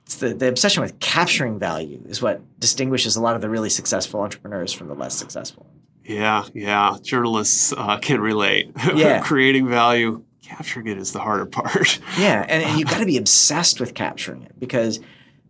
it's 0.05 0.15
the, 0.15 0.33
the 0.33 0.47
obsession 0.47 0.81
with 0.81 0.99
capturing 0.99 1.59
value 1.59 2.01
is 2.07 2.21
what 2.21 2.41
distinguishes 2.59 3.15
a 3.15 3.21
lot 3.21 3.35
of 3.35 3.41
the 3.41 3.49
really 3.49 3.69
successful 3.69 4.21
entrepreneurs 4.21 4.71
from 4.71 4.87
the 4.87 4.95
less 4.95 5.15
successful. 5.15 5.65
Yeah, 6.09 6.45
yeah. 6.55 6.97
Journalists 7.03 7.71
uh, 7.71 7.97
can 7.99 8.19
relate. 8.19 8.71
Yeah. 8.95 9.21
Creating 9.21 9.69
value, 9.69 10.23
capturing 10.41 10.87
it 10.87 10.97
is 10.97 11.13
the 11.13 11.19
harder 11.19 11.45
part. 11.45 11.99
Yeah, 12.17 12.45
and, 12.49 12.63
and 12.63 12.79
you 12.79 12.85
got 12.85 12.97
to 12.97 13.05
be 13.05 13.17
obsessed 13.17 13.79
with 13.79 13.93
capturing 13.93 14.41
it 14.43 14.59
because 14.59 14.99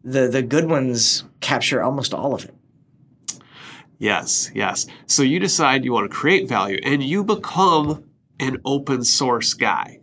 the 0.04 0.28
the 0.28 0.42
good 0.42 0.70
ones 0.70 1.24
capture 1.40 1.82
almost 1.82 2.14
all 2.14 2.34
of 2.34 2.44
it. 2.44 2.54
yes, 3.98 4.52
yes. 4.54 4.86
So 5.08 5.24
you 5.24 5.40
decide 5.40 5.86
you 5.86 5.94
want 5.94 6.12
to 6.12 6.16
create 6.16 6.48
value 6.50 6.80
and 6.84 7.02
you 7.02 7.24
become 7.24 8.04
an 8.40 8.58
open 8.66 9.04
source 9.06 9.54
guy. 9.54 10.00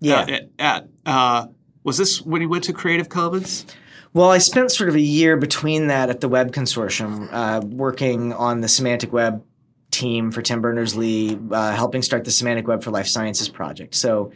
Yeah. 0.00 0.20
Uh, 0.20 0.30
at, 0.30 0.50
at, 0.58 0.88
uh, 1.06 1.46
was 1.82 1.96
this 1.96 2.20
when 2.20 2.42
you 2.42 2.48
went 2.50 2.64
to 2.64 2.72
Creative 2.74 3.08
Commons? 3.08 3.64
Well, 4.12 4.30
I 4.30 4.38
spent 4.38 4.70
sort 4.70 4.88
of 4.88 4.94
a 4.94 5.00
year 5.00 5.36
between 5.36 5.86
that 5.88 6.10
at 6.10 6.20
the 6.20 6.28
Web 6.28 6.52
Consortium, 6.52 7.28
uh, 7.32 7.60
working 7.66 8.32
on 8.32 8.60
the 8.60 8.68
Semantic 8.68 9.12
Web 9.12 9.44
team 9.90 10.30
for 10.30 10.42
Tim 10.42 10.60
Berners 10.60 10.96
Lee, 10.96 11.38
uh, 11.50 11.74
helping 11.74 12.02
start 12.02 12.24
the 12.24 12.30
Semantic 12.30 12.66
Web 12.66 12.82
for 12.82 12.90
Life 12.90 13.06
Sciences 13.06 13.48
project. 13.48 13.94
So 13.94 14.32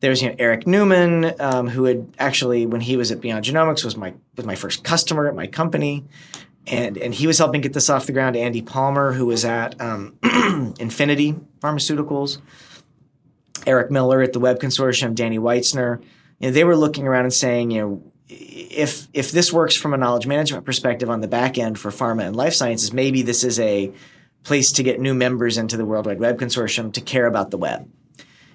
there's 0.00 0.22
you 0.22 0.30
know 0.30 0.36
Eric 0.38 0.66
Neumann, 0.66 1.34
um, 1.40 1.68
who 1.68 1.84
had 1.84 2.12
actually 2.18 2.66
when 2.66 2.80
he 2.80 2.96
was 2.96 3.12
at 3.12 3.20
Beyond 3.20 3.44
Genomics 3.44 3.84
was 3.84 3.96
my 3.96 4.14
was 4.36 4.46
my 4.46 4.54
first 4.54 4.82
customer 4.82 5.28
at 5.28 5.34
my 5.34 5.46
company, 5.46 6.04
and 6.66 6.96
and 6.98 7.14
he 7.14 7.26
was 7.26 7.38
helping 7.38 7.60
get 7.60 7.72
this 7.72 7.90
off 7.90 8.06
the 8.06 8.12
ground. 8.12 8.36
Andy 8.36 8.62
Palmer, 8.62 9.12
who 9.12 9.26
was 9.26 9.44
at 9.44 9.80
um, 9.80 10.16
Infinity 10.80 11.36
Pharmaceuticals, 11.60 12.38
Eric 13.66 13.90
Miller 13.90 14.22
at 14.22 14.32
the 14.32 14.40
Web 14.40 14.58
Consortium, 14.58 15.14
Danny 15.14 15.38
Weitzner. 15.38 16.02
You 16.38 16.48
know, 16.48 16.52
they 16.52 16.64
were 16.64 16.76
looking 16.76 17.06
around 17.06 17.24
and 17.24 17.34
saying, 17.34 17.70
you 17.70 17.80
know, 17.80 18.02
if 18.28 19.08
if 19.12 19.32
this 19.32 19.52
works 19.52 19.76
from 19.76 19.92
a 19.92 19.98
knowledge 19.98 20.26
management 20.26 20.64
perspective 20.64 21.10
on 21.10 21.20
the 21.20 21.28
back 21.28 21.58
end 21.58 21.78
for 21.78 21.90
pharma 21.90 22.26
and 22.26 22.34
life 22.34 22.54
sciences, 22.54 22.92
maybe 22.92 23.20
this 23.22 23.44
is 23.44 23.60
a 23.60 23.92
place 24.42 24.72
to 24.72 24.82
get 24.82 25.00
new 25.00 25.14
members 25.14 25.58
into 25.58 25.76
the 25.76 25.84
World 25.84 26.06
Wide 26.06 26.20
Web 26.20 26.38
Consortium 26.38 26.92
to 26.94 27.00
care 27.00 27.26
about 27.26 27.50
the 27.50 27.58
web. 27.58 27.88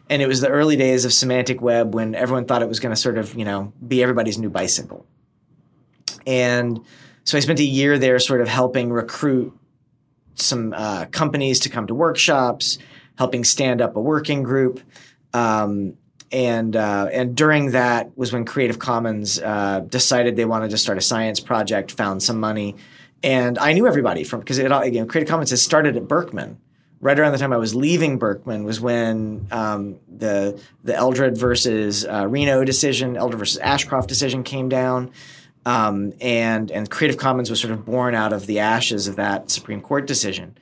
And 0.09 0.21
it 0.21 0.27
was 0.27 0.41
the 0.41 0.49
early 0.49 0.75
days 0.75 1.05
of 1.05 1.13
semantic 1.13 1.61
web 1.61 1.93
when 1.93 2.13
everyone 2.15 2.45
thought 2.45 2.61
it 2.61 2.67
was 2.67 2.79
going 2.79 2.93
to 2.93 2.99
sort 2.99 3.17
of, 3.17 3.35
you 3.35 3.45
know, 3.45 3.73
be 3.85 4.03
everybody's 4.03 4.37
new 4.37 4.49
bicycle. 4.49 5.05
And 6.27 6.79
so 7.23 7.37
I 7.37 7.41
spent 7.41 7.59
a 7.59 7.63
year 7.63 7.97
there 7.97 8.19
sort 8.19 8.41
of 8.41 8.47
helping 8.47 8.91
recruit 8.91 9.57
some 10.35 10.73
uh, 10.75 11.05
companies 11.05 11.59
to 11.61 11.69
come 11.69 11.87
to 11.87 11.95
workshops, 11.95 12.77
helping 13.17 13.43
stand 13.43 13.81
up 13.81 13.95
a 13.95 14.01
working 14.01 14.43
group. 14.43 14.79
Um, 15.33 15.97
and 16.31 16.75
uh, 16.75 17.07
and 17.11 17.35
during 17.35 17.71
that 17.71 18.17
was 18.17 18.33
when 18.33 18.45
Creative 18.45 18.77
Commons 18.77 19.39
uh, 19.39 19.81
decided 19.87 20.35
they 20.35 20.45
wanted 20.45 20.71
to 20.71 20.77
start 20.77 20.97
a 20.97 21.01
science 21.01 21.39
project, 21.39 21.91
found 21.91 22.21
some 22.21 22.39
money, 22.39 22.75
and 23.25 23.57
I 23.57 23.73
knew 23.73 23.87
everybody 23.87 24.23
from 24.23 24.39
because 24.39 24.59
it 24.59 24.71
all 24.71 24.83
again 24.83 25.07
Creative 25.07 25.27
Commons 25.27 25.49
has 25.49 25.61
started 25.61 25.97
at 25.97 26.07
Berkman. 26.07 26.59
Right 27.01 27.19
around 27.19 27.33
the 27.33 27.37
time 27.37 27.51
I 27.51 27.57
was 27.57 27.75
leaving 27.75 28.17
Berkman 28.17 28.63
was 28.63 28.79
when 28.79 29.47
um, 29.51 29.99
the 30.07 30.61
the 30.83 30.95
Eldred 30.95 31.37
versus 31.37 32.05
uh, 32.05 32.25
Reno 32.27 32.63
decision, 32.63 33.17
Eldred 33.17 33.39
versus 33.39 33.57
Ashcroft 33.57 34.07
decision 34.07 34.43
came 34.43 34.69
down, 34.69 35.11
um, 35.65 36.13
and 36.21 36.71
and 36.71 36.89
Creative 36.89 37.17
Commons 37.17 37.49
was 37.49 37.59
sort 37.59 37.73
of 37.73 37.85
born 37.85 38.15
out 38.15 38.31
of 38.31 38.45
the 38.45 38.59
ashes 38.59 39.07
of 39.07 39.17
that 39.17 39.51
Supreme 39.51 39.81
Court 39.81 40.07
decision. 40.07 40.57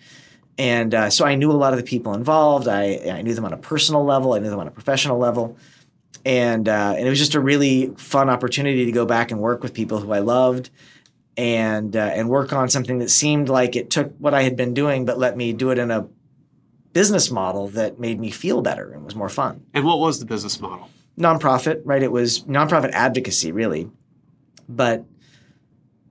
And 0.57 0.93
uh, 0.93 1.09
so 1.09 1.25
I 1.25 1.35
knew 1.35 1.51
a 1.51 1.53
lot 1.53 1.73
of 1.73 1.79
the 1.79 1.85
people 1.85 2.13
involved. 2.13 2.67
I, 2.67 2.99
I 3.09 3.21
knew 3.23 3.33
them 3.33 3.45
on 3.45 3.53
a 3.53 3.57
personal 3.57 4.05
level. 4.05 4.33
I 4.33 4.39
knew 4.39 4.51
them 4.51 4.59
on 4.59 4.67
a 4.67 4.71
professional 4.71 5.17
level. 5.17 5.57
And, 6.25 6.69
uh, 6.69 6.93
and 6.95 7.07
it 7.07 7.09
was 7.09 7.17
just 7.17 7.33
a 7.33 7.39
really 7.39 7.87
fun 7.97 8.29
opportunity 8.29 8.85
to 8.85 8.91
go 8.91 9.03
back 9.03 9.31
and 9.31 9.41
work 9.41 9.63
with 9.63 9.73
people 9.73 9.99
who 9.99 10.13
I 10.13 10.19
loved 10.19 10.69
and, 11.35 11.95
uh, 11.95 11.99
and 11.99 12.29
work 12.29 12.53
on 12.53 12.69
something 12.69 12.99
that 12.99 13.09
seemed 13.09 13.49
like 13.49 13.75
it 13.75 13.89
took 13.89 14.13
what 14.17 14.33
I 14.33 14.43
had 14.43 14.55
been 14.55 14.73
doing, 14.73 15.05
but 15.05 15.17
let 15.17 15.35
me 15.35 15.53
do 15.53 15.71
it 15.71 15.77
in 15.77 15.91
a 15.91 16.07
business 16.93 17.31
model 17.31 17.67
that 17.69 17.99
made 17.99 18.19
me 18.19 18.29
feel 18.29 18.61
better 18.61 18.91
and 18.91 19.03
was 19.03 19.15
more 19.15 19.29
fun. 19.29 19.65
And 19.73 19.83
what 19.83 19.99
was 19.99 20.19
the 20.19 20.25
business 20.25 20.59
model? 20.59 20.89
Nonprofit, 21.17 21.81
right? 21.83 22.01
It 22.01 22.11
was 22.11 22.43
nonprofit 22.43 22.91
advocacy, 22.91 23.51
really. 23.51 23.89
But 24.69 25.05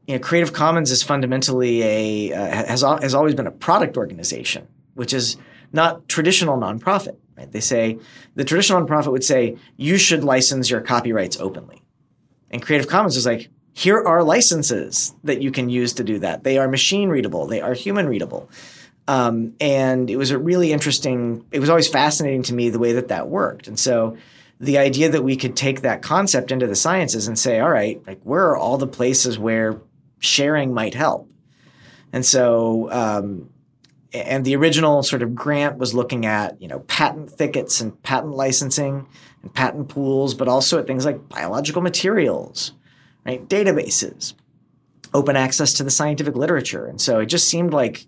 you 0.06 0.14
know, 0.14 0.20
Creative 0.20 0.52
Commons 0.52 0.90
is 0.90 1.02
fundamentally 1.02 1.82
a 1.82 2.32
uh, 2.34 2.66
has 2.66 2.82
has 2.82 3.14
always 3.14 3.34
been 3.34 3.46
a 3.46 3.52
product 3.52 3.96
organization, 3.96 4.68
which 4.94 5.12
is 5.12 5.36
not 5.72 6.08
traditional 6.08 6.58
nonprofit. 6.58 7.16
Right? 7.36 7.50
They 7.50 7.60
say 7.60 7.98
the 8.34 8.44
traditional 8.44 8.84
nonprofit 8.84 9.12
would 9.12 9.24
say 9.24 9.56
you 9.76 9.96
should 9.96 10.24
license 10.24 10.70
your 10.70 10.80
copyrights 10.80 11.38
openly, 11.40 11.82
and 12.50 12.60
Creative 12.60 12.88
Commons 12.88 13.16
is 13.16 13.26
like 13.26 13.50
here 13.72 14.02
are 14.02 14.22
licenses 14.22 15.14
that 15.24 15.40
you 15.40 15.50
can 15.50 15.68
use 15.68 15.94
to 15.94 16.04
do 16.04 16.18
that. 16.18 16.44
They 16.44 16.58
are 16.58 16.68
machine 16.68 17.08
readable. 17.08 17.46
They 17.46 17.60
are 17.60 17.74
human 17.74 18.06
readable. 18.06 18.50
Um, 19.08 19.54
and 19.60 20.08
it 20.10 20.16
was 20.16 20.30
a 20.30 20.38
really 20.38 20.72
interesting. 20.72 21.44
It 21.50 21.58
was 21.58 21.68
always 21.68 21.88
fascinating 21.88 22.42
to 22.44 22.54
me 22.54 22.70
the 22.70 22.78
way 22.78 22.92
that 22.92 23.08
that 23.08 23.28
worked, 23.28 23.66
and 23.66 23.78
so 23.78 24.16
the 24.62 24.78
idea 24.78 25.08
that 25.08 25.24
we 25.24 25.34
could 25.34 25.56
take 25.56 25.80
that 25.80 26.02
concept 26.02 26.52
into 26.52 26.68
the 26.68 26.76
sciences 26.76 27.26
and 27.26 27.36
say, 27.36 27.58
all 27.58 27.68
right, 27.68 28.00
like 28.06 28.20
where 28.22 28.46
are 28.46 28.56
all 28.56 28.78
the 28.78 28.86
places 28.86 29.36
where 29.36 29.80
sharing 30.20 30.72
might 30.72 30.94
help. 30.94 31.28
And 32.12 32.24
so, 32.24 32.88
um, 32.92 33.50
and 34.14 34.44
the 34.44 34.54
original 34.54 35.02
sort 35.02 35.22
of 35.22 35.34
grant 35.34 35.78
was 35.78 35.94
looking 35.94 36.26
at, 36.26 36.62
you 36.62 36.68
know, 36.68 36.78
patent 36.80 37.32
thickets 37.32 37.80
and 37.80 38.00
patent 38.04 38.34
licensing 38.34 39.08
and 39.42 39.52
patent 39.52 39.88
pools, 39.88 40.32
but 40.32 40.46
also 40.46 40.78
at 40.78 40.86
things 40.86 41.04
like 41.04 41.28
biological 41.28 41.82
materials, 41.82 42.72
right? 43.26 43.48
Databases, 43.48 44.34
open 45.14 45.36
access 45.36 45.72
to 45.74 45.84
the 45.84 45.90
scientific 45.90 46.36
literature. 46.36 46.86
And 46.86 47.00
so 47.00 47.20
it 47.20 47.26
just 47.26 47.48
seemed 47.48 47.72
like, 47.72 48.06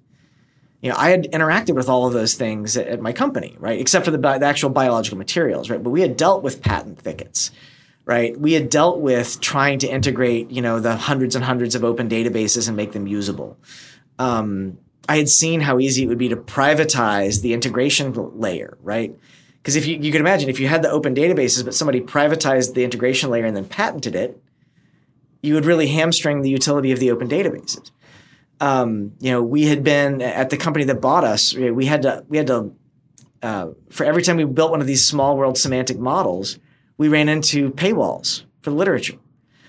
you 0.81 0.91
know, 0.91 0.97
I 0.99 1.11
had 1.11 1.25
interacted 1.33 1.75
with 1.75 1.89
all 1.89 2.07
of 2.07 2.13
those 2.13 2.35
things 2.35 2.77
at, 2.77 2.87
at 2.89 3.01
my 3.01 3.13
company, 3.13 3.57
right? 3.59 3.81
Except 3.81 4.05
for 4.05 4.11
the, 4.11 4.19
the 4.19 4.47
actual 4.47 4.71
biological 4.71 5.19
materials, 5.19 5.71
right? 5.71 5.83
But 5.83 5.91
we 5.91 6.03
had 6.03 6.17
dealt 6.17 6.43
with 6.43 6.63
patent 6.63 7.01
thickets 7.01 7.51
right? 8.07 8.39
We 8.39 8.53
had 8.53 8.69
dealt 8.69 9.01
with 9.01 9.41
trying 9.41 9.79
to 9.81 9.89
integrate, 9.89 10.51
you 10.51 10.61
know, 10.61 10.81
the 10.81 10.97
hundreds 10.97 11.35
and 11.35 11.45
hundreds 11.45 11.75
of 11.75 11.85
open 11.85 12.09
databases 12.09 12.69
and 12.69 12.77
make 12.77 12.93
them 12.93 13.07
usable. 13.07 13.57
Um, 14.19 14.79
I 15.09 15.17
had 15.17 15.29
seen 15.29 15.61
how 15.61 15.79
easy 15.79 16.05
it 16.05 16.07
would 16.07 16.19
be 16.19 16.29
to 16.29 16.37
privatize 16.37 17.43
the 17.43 17.53
integration 17.53 18.13
layer, 18.39 18.77
right? 18.83 19.17
Because 19.57 19.77
if 19.77 19.87
you, 19.87 19.97
you 19.97 20.13
could 20.13 20.21
imagine 20.21 20.49
if 20.49 20.61
you 20.61 20.69
had 20.69 20.83
the 20.83 20.91
open 20.91 21.15
databases, 21.15 21.65
but 21.65 21.75
somebody 21.75 22.01
privatized 22.01 22.75
the 22.75 22.85
integration 22.85 23.31
layer 23.31 23.47
and 23.47 23.57
then 23.57 23.65
patented 23.65 24.15
it, 24.15 24.41
you 25.45 25.55
would 25.55 25.67
really 25.67 25.89
hamstring 25.89 26.41
the 26.41 26.49
utility 26.49 26.91
of 26.91 26.99
the 26.99 27.11
open 27.11 27.29
databases. 27.29 27.91
Um, 28.61 29.13
you 29.21 29.31
know, 29.31 29.43
we 29.43 29.67
had 29.67 29.85
been 29.85 30.23
at 30.23 30.49
the 30.49 30.57
company 30.57 30.85
that 30.87 31.01
bought 31.01 31.25
us. 31.25 31.55
We 31.55 31.87
had 31.87 32.03
to 32.03 32.25
we 32.29 32.39
had 32.39 32.47
to 32.47 32.73
uh, 33.43 33.69
for 33.91 34.05
every 34.05 34.23
time 34.23 34.39
we 34.39 34.45
built 34.45 34.71
one 34.71 34.81
of 34.81 34.87
these 34.87 35.05
small 35.05 35.37
world 35.37 35.59
semantic 35.59 35.99
models, 35.99 36.59
we 36.97 37.09
ran 37.09 37.29
into 37.29 37.71
paywalls 37.73 38.45
for 38.63 38.71
literature. 38.71 39.19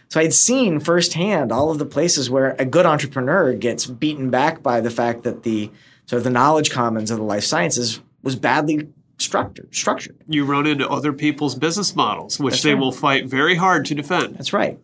So 0.07 0.19
I 0.21 0.23
had 0.23 0.33
seen 0.33 0.79
firsthand 0.79 1.51
all 1.51 1.71
of 1.71 1.77
the 1.77 1.85
places 1.85 2.29
where 2.29 2.55
a 2.57 2.63
good 2.63 2.85
entrepreneur 2.85 3.53
gets 3.53 3.85
beaten 3.85 4.29
back 4.29 4.63
by 4.63 4.79
the 4.79 4.91
fact 4.91 5.23
that 5.23 5.43
the 5.43 5.71
sort 6.05 6.19
of 6.19 6.23
the 6.23 6.29
knowledge 6.29 6.71
commons 6.71 7.11
of 7.11 7.17
the 7.17 7.23
life 7.23 7.43
sciences 7.43 8.01
was 8.23 8.37
badly 8.37 8.87
structured. 9.17 9.75
Structured. 9.75 10.15
You 10.27 10.45
run 10.45 10.67
into 10.67 10.87
other 10.87 11.11
people's 11.11 11.55
business 11.55 11.95
models, 11.95 12.39
which 12.39 12.53
That's 12.53 12.63
they 12.63 12.73
right. 12.75 12.79
will 12.79 12.91
fight 12.91 13.25
very 13.25 13.55
hard 13.55 13.85
to 13.87 13.95
defend. 13.95 14.35
That's 14.35 14.53
right. 14.53 14.79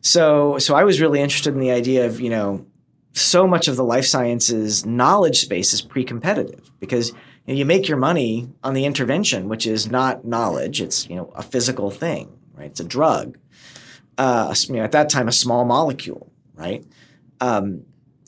So 0.00 0.58
so 0.58 0.74
I 0.74 0.84
was 0.84 1.00
really 1.00 1.20
interested 1.20 1.54
in 1.54 1.60
the 1.60 1.70
idea 1.70 2.06
of 2.06 2.20
you 2.20 2.30
know 2.30 2.66
so 3.12 3.46
much 3.46 3.66
of 3.66 3.76
the 3.76 3.84
life 3.84 4.04
sciences 4.04 4.84
knowledge 4.84 5.40
space 5.40 5.72
is 5.72 5.80
pre-competitive 5.80 6.70
because 6.80 7.10
you, 7.46 7.54
know, 7.54 7.54
you 7.54 7.64
make 7.64 7.88
your 7.88 7.96
money 7.96 8.48
on 8.62 8.74
the 8.74 8.84
intervention, 8.84 9.48
which 9.48 9.66
is 9.66 9.90
not 9.90 10.24
knowledge; 10.24 10.80
it's 10.80 11.08
you 11.08 11.16
know 11.16 11.32
a 11.34 11.42
physical 11.42 11.90
thing, 11.90 12.36
right? 12.54 12.70
It's 12.70 12.80
a 12.80 12.84
drug. 12.84 13.38
Uh, 14.18 14.54
you 14.68 14.76
know, 14.76 14.82
at 14.82 14.92
that 14.92 15.10
time, 15.10 15.28
a 15.28 15.32
small 15.32 15.64
molecule, 15.64 16.30
right? 16.54 16.84
Um, 17.40 17.84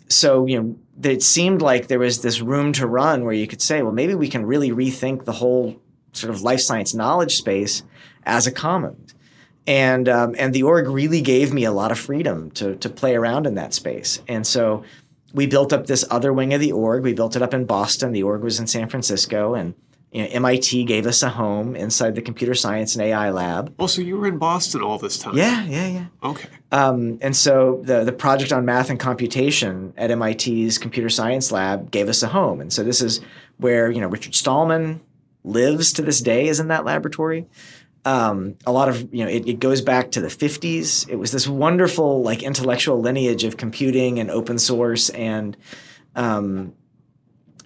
so 0.08 0.46
you 0.46 0.60
know, 0.60 0.76
it 1.02 1.22
seemed 1.22 1.62
like 1.62 1.88
there 1.88 1.98
was 1.98 2.22
this 2.22 2.40
room 2.40 2.72
to 2.74 2.86
run 2.86 3.24
where 3.24 3.34
you 3.34 3.46
could 3.46 3.62
say, 3.62 3.82
well, 3.82 3.92
maybe 3.92 4.14
we 4.14 4.28
can 4.28 4.46
really 4.46 4.70
rethink 4.70 5.24
the 5.24 5.32
whole 5.32 5.80
sort 6.12 6.32
of 6.32 6.42
life 6.42 6.60
science 6.60 6.94
knowledge 6.94 7.36
space 7.36 7.82
as 8.24 8.46
a 8.46 8.52
commons. 8.52 9.07
And 9.68 10.08
um, 10.08 10.34
and 10.38 10.54
the 10.54 10.62
org 10.62 10.88
really 10.88 11.20
gave 11.20 11.52
me 11.52 11.64
a 11.64 11.70
lot 11.70 11.92
of 11.92 11.98
freedom 11.98 12.50
to 12.52 12.74
to 12.76 12.88
play 12.88 13.14
around 13.14 13.46
in 13.46 13.54
that 13.56 13.74
space. 13.74 14.20
And 14.26 14.46
so 14.46 14.82
we 15.34 15.46
built 15.46 15.74
up 15.74 15.86
this 15.86 16.06
other 16.10 16.32
wing 16.32 16.54
of 16.54 16.60
the 16.60 16.72
org. 16.72 17.02
We 17.02 17.12
built 17.12 17.36
it 17.36 17.42
up 17.42 17.52
in 17.52 17.66
Boston. 17.66 18.12
The 18.12 18.22
org 18.22 18.42
was 18.42 18.58
in 18.58 18.66
San 18.66 18.88
Francisco, 18.88 19.54
and 19.54 19.74
you 20.10 20.22
know, 20.22 20.28
MIT 20.30 20.84
gave 20.84 21.06
us 21.06 21.22
a 21.22 21.28
home 21.28 21.76
inside 21.76 22.14
the 22.14 22.22
computer 22.22 22.54
science 22.54 22.96
and 22.96 23.04
AI 23.04 23.28
lab. 23.28 23.74
Oh, 23.78 23.86
so 23.86 24.00
you 24.00 24.16
were 24.16 24.26
in 24.26 24.38
Boston 24.38 24.80
all 24.80 24.96
this 24.96 25.18
time? 25.18 25.36
Yeah, 25.36 25.62
yeah, 25.66 25.86
yeah. 25.86 26.06
Okay. 26.22 26.48
Um, 26.72 27.18
and 27.20 27.36
so 27.36 27.82
the 27.84 28.04
the 28.04 28.12
project 28.12 28.52
on 28.52 28.64
math 28.64 28.88
and 28.88 28.98
computation 28.98 29.92
at 29.98 30.08
MIT's 30.16 30.78
computer 30.78 31.10
science 31.10 31.52
lab 31.52 31.90
gave 31.90 32.08
us 32.08 32.22
a 32.22 32.28
home. 32.28 32.62
And 32.62 32.72
so 32.72 32.82
this 32.82 33.02
is 33.02 33.20
where 33.58 33.90
you 33.90 34.00
know 34.00 34.08
Richard 34.08 34.34
Stallman 34.34 35.02
lives 35.44 35.92
to 35.92 36.02
this 36.02 36.22
day 36.22 36.48
is 36.48 36.58
in 36.58 36.68
that 36.68 36.86
laboratory. 36.86 37.46
Um, 38.08 38.56
a 38.64 38.72
lot 38.72 38.88
of 38.88 39.12
you 39.12 39.22
know 39.24 39.30
it, 39.30 39.46
it, 39.46 39.60
goes 39.60 39.82
back 39.82 40.12
to 40.12 40.20
the 40.22 40.28
50s 40.28 41.06
it 41.10 41.16
was 41.16 41.30
this 41.30 41.46
wonderful 41.46 42.22
like 42.22 42.42
intellectual 42.42 42.98
lineage 42.98 43.44
of 43.44 43.58
computing 43.58 44.18
and 44.18 44.30
open 44.30 44.58
source 44.58 45.10
and 45.10 45.56
um, 46.16 46.72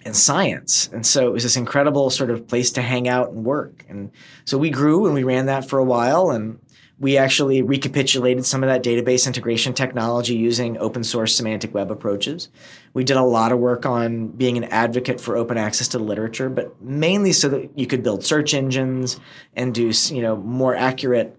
and 0.05 0.15
science. 0.15 0.89
And 0.91 1.05
so 1.05 1.27
it 1.27 1.31
was 1.31 1.43
this 1.43 1.55
incredible 1.55 2.09
sort 2.09 2.29
of 2.29 2.47
place 2.47 2.71
to 2.71 2.81
hang 2.81 3.07
out 3.07 3.29
and 3.29 3.45
work. 3.45 3.85
And 3.87 4.11
so 4.45 4.57
we 4.57 4.69
grew 4.69 5.05
and 5.05 5.15
we 5.15 5.23
ran 5.23 5.45
that 5.47 5.69
for 5.69 5.79
a 5.79 5.83
while. 5.83 6.31
And 6.31 6.59
we 6.99 7.17
actually 7.17 7.61
recapitulated 7.61 8.45
some 8.45 8.63
of 8.63 8.69
that 8.69 8.83
database 8.83 9.25
integration 9.25 9.73
technology 9.73 10.35
using 10.35 10.77
open 10.77 11.03
source 11.03 11.35
semantic 11.35 11.73
web 11.73 11.91
approaches. 11.91 12.49
We 12.93 13.03
did 13.03 13.17
a 13.17 13.23
lot 13.23 13.51
of 13.51 13.59
work 13.59 13.85
on 13.85 14.27
being 14.27 14.57
an 14.57 14.65
advocate 14.65 15.19
for 15.19 15.35
open 15.35 15.57
access 15.57 15.87
to 15.89 15.99
literature, 15.99 16.49
but 16.49 16.79
mainly 16.81 17.33
so 17.33 17.49
that 17.49 17.77
you 17.77 17.87
could 17.87 18.03
build 18.03 18.23
search 18.23 18.53
engines 18.53 19.19
and 19.55 19.73
do 19.73 19.91
you 20.09 20.21
know 20.21 20.35
more 20.35 20.75
accurate 20.75 21.37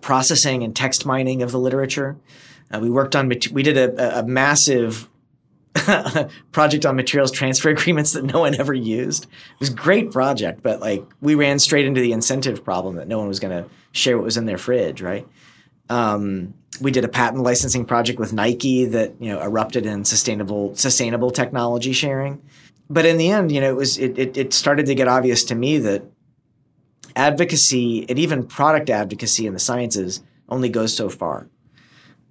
processing 0.00 0.62
and 0.62 0.74
text 0.76 1.06
mining 1.06 1.42
of 1.42 1.50
the 1.50 1.58
literature. 1.58 2.16
Uh, 2.70 2.78
we 2.80 2.90
worked 2.90 3.16
on 3.16 3.28
we 3.52 3.62
did 3.62 3.76
a, 3.76 4.20
a 4.20 4.22
massive 4.22 5.08
project 6.52 6.84
on 6.84 6.96
materials 6.96 7.32
transfer 7.32 7.68
agreements 7.70 8.12
that 8.12 8.24
no 8.24 8.40
one 8.40 8.54
ever 8.54 8.74
used. 8.74 9.24
It 9.24 9.60
was 9.60 9.70
a 9.70 9.74
great 9.74 10.10
project, 10.10 10.62
but 10.62 10.80
like 10.80 11.04
we 11.20 11.34
ran 11.34 11.58
straight 11.58 11.86
into 11.86 12.00
the 12.00 12.12
incentive 12.12 12.64
problem 12.64 12.96
that 12.96 13.08
no 13.08 13.18
one 13.18 13.28
was 13.28 13.40
going 13.40 13.62
to 13.62 13.68
share 13.92 14.16
what 14.16 14.24
was 14.24 14.36
in 14.36 14.46
their 14.46 14.58
fridge, 14.58 15.00
right? 15.00 15.26
Um, 15.88 16.54
we 16.80 16.90
did 16.90 17.04
a 17.04 17.08
patent 17.08 17.42
licensing 17.42 17.84
project 17.84 18.18
with 18.18 18.32
Nike 18.32 18.86
that 18.86 19.14
you 19.20 19.28
know 19.28 19.40
erupted 19.40 19.86
in 19.86 20.04
sustainable 20.04 20.74
sustainable 20.74 21.30
technology 21.30 21.92
sharing. 21.92 22.42
But 22.88 23.06
in 23.06 23.16
the 23.16 23.30
end, 23.30 23.52
you 23.52 23.60
know, 23.60 23.70
it 23.70 23.76
was 23.76 23.98
it, 23.98 24.18
it, 24.18 24.36
it 24.36 24.52
started 24.52 24.86
to 24.86 24.94
get 24.94 25.08
obvious 25.08 25.44
to 25.44 25.54
me 25.54 25.78
that 25.78 26.04
advocacy 27.16 28.06
and 28.08 28.18
even 28.18 28.46
product 28.46 28.90
advocacy 28.90 29.46
in 29.46 29.52
the 29.52 29.58
sciences 29.58 30.22
only 30.48 30.68
goes 30.68 30.94
so 30.94 31.08
far. 31.08 31.48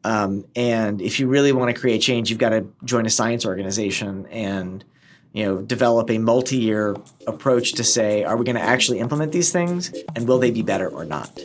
Um, 0.03 0.45
and 0.55 1.01
if 1.01 1.19
you 1.19 1.27
really 1.27 1.51
want 1.51 1.73
to 1.73 1.79
create 1.79 1.99
change, 1.99 2.29
you've 2.29 2.39
got 2.39 2.49
to 2.49 2.67
join 2.83 3.05
a 3.05 3.09
science 3.09 3.45
organization 3.45 4.25
and 4.27 4.83
you 5.33 5.45
know 5.45 5.61
develop 5.61 6.09
a 6.09 6.17
multi-year 6.17 6.95
approach 7.27 7.73
to 7.73 7.83
say, 7.83 8.23
are 8.23 8.35
we 8.35 8.43
going 8.45 8.55
to 8.55 8.61
actually 8.61 8.99
implement 8.99 9.31
these 9.31 9.51
things, 9.51 9.93
and 10.15 10.27
will 10.27 10.39
they 10.39 10.51
be 10.51 10.63
better 10.63 10.89
or 10.89 11.05
not? 11.05 11.39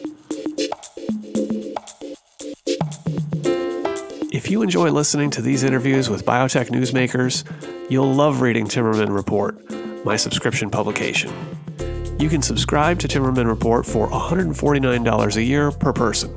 If 4.47 4.53
you 4.53 4.63
enjoy 4.63 4.93
listening 4.93 5.31
to 5.31 5.43
these 5.43 5.65
interviews 5.65 6.09
with 6.09 6.25
biotech 6.25 6.69
newsmakers, 6.69 7.43
you'll 7.91 8.15
love 8.15 8.43
reading 8.43 8.67
Timmerman 8.67 9.13
Report, 9.13 9.59
my 10.05 10.15
subscription 10.15 10.71
publication. 10.71 11.33
You 12.21 12.29
can 12.29 12.43
subscribe 12.43 13.01
to 13.01 13.09
Timmerman 13.09 13.49
Report 13.49 13.85
for 13.85 14.09
$149 14.09 15.37
a 15.37 15.43
year 15.43 15.73
per 15.73 15.93
person. 15.93 16.33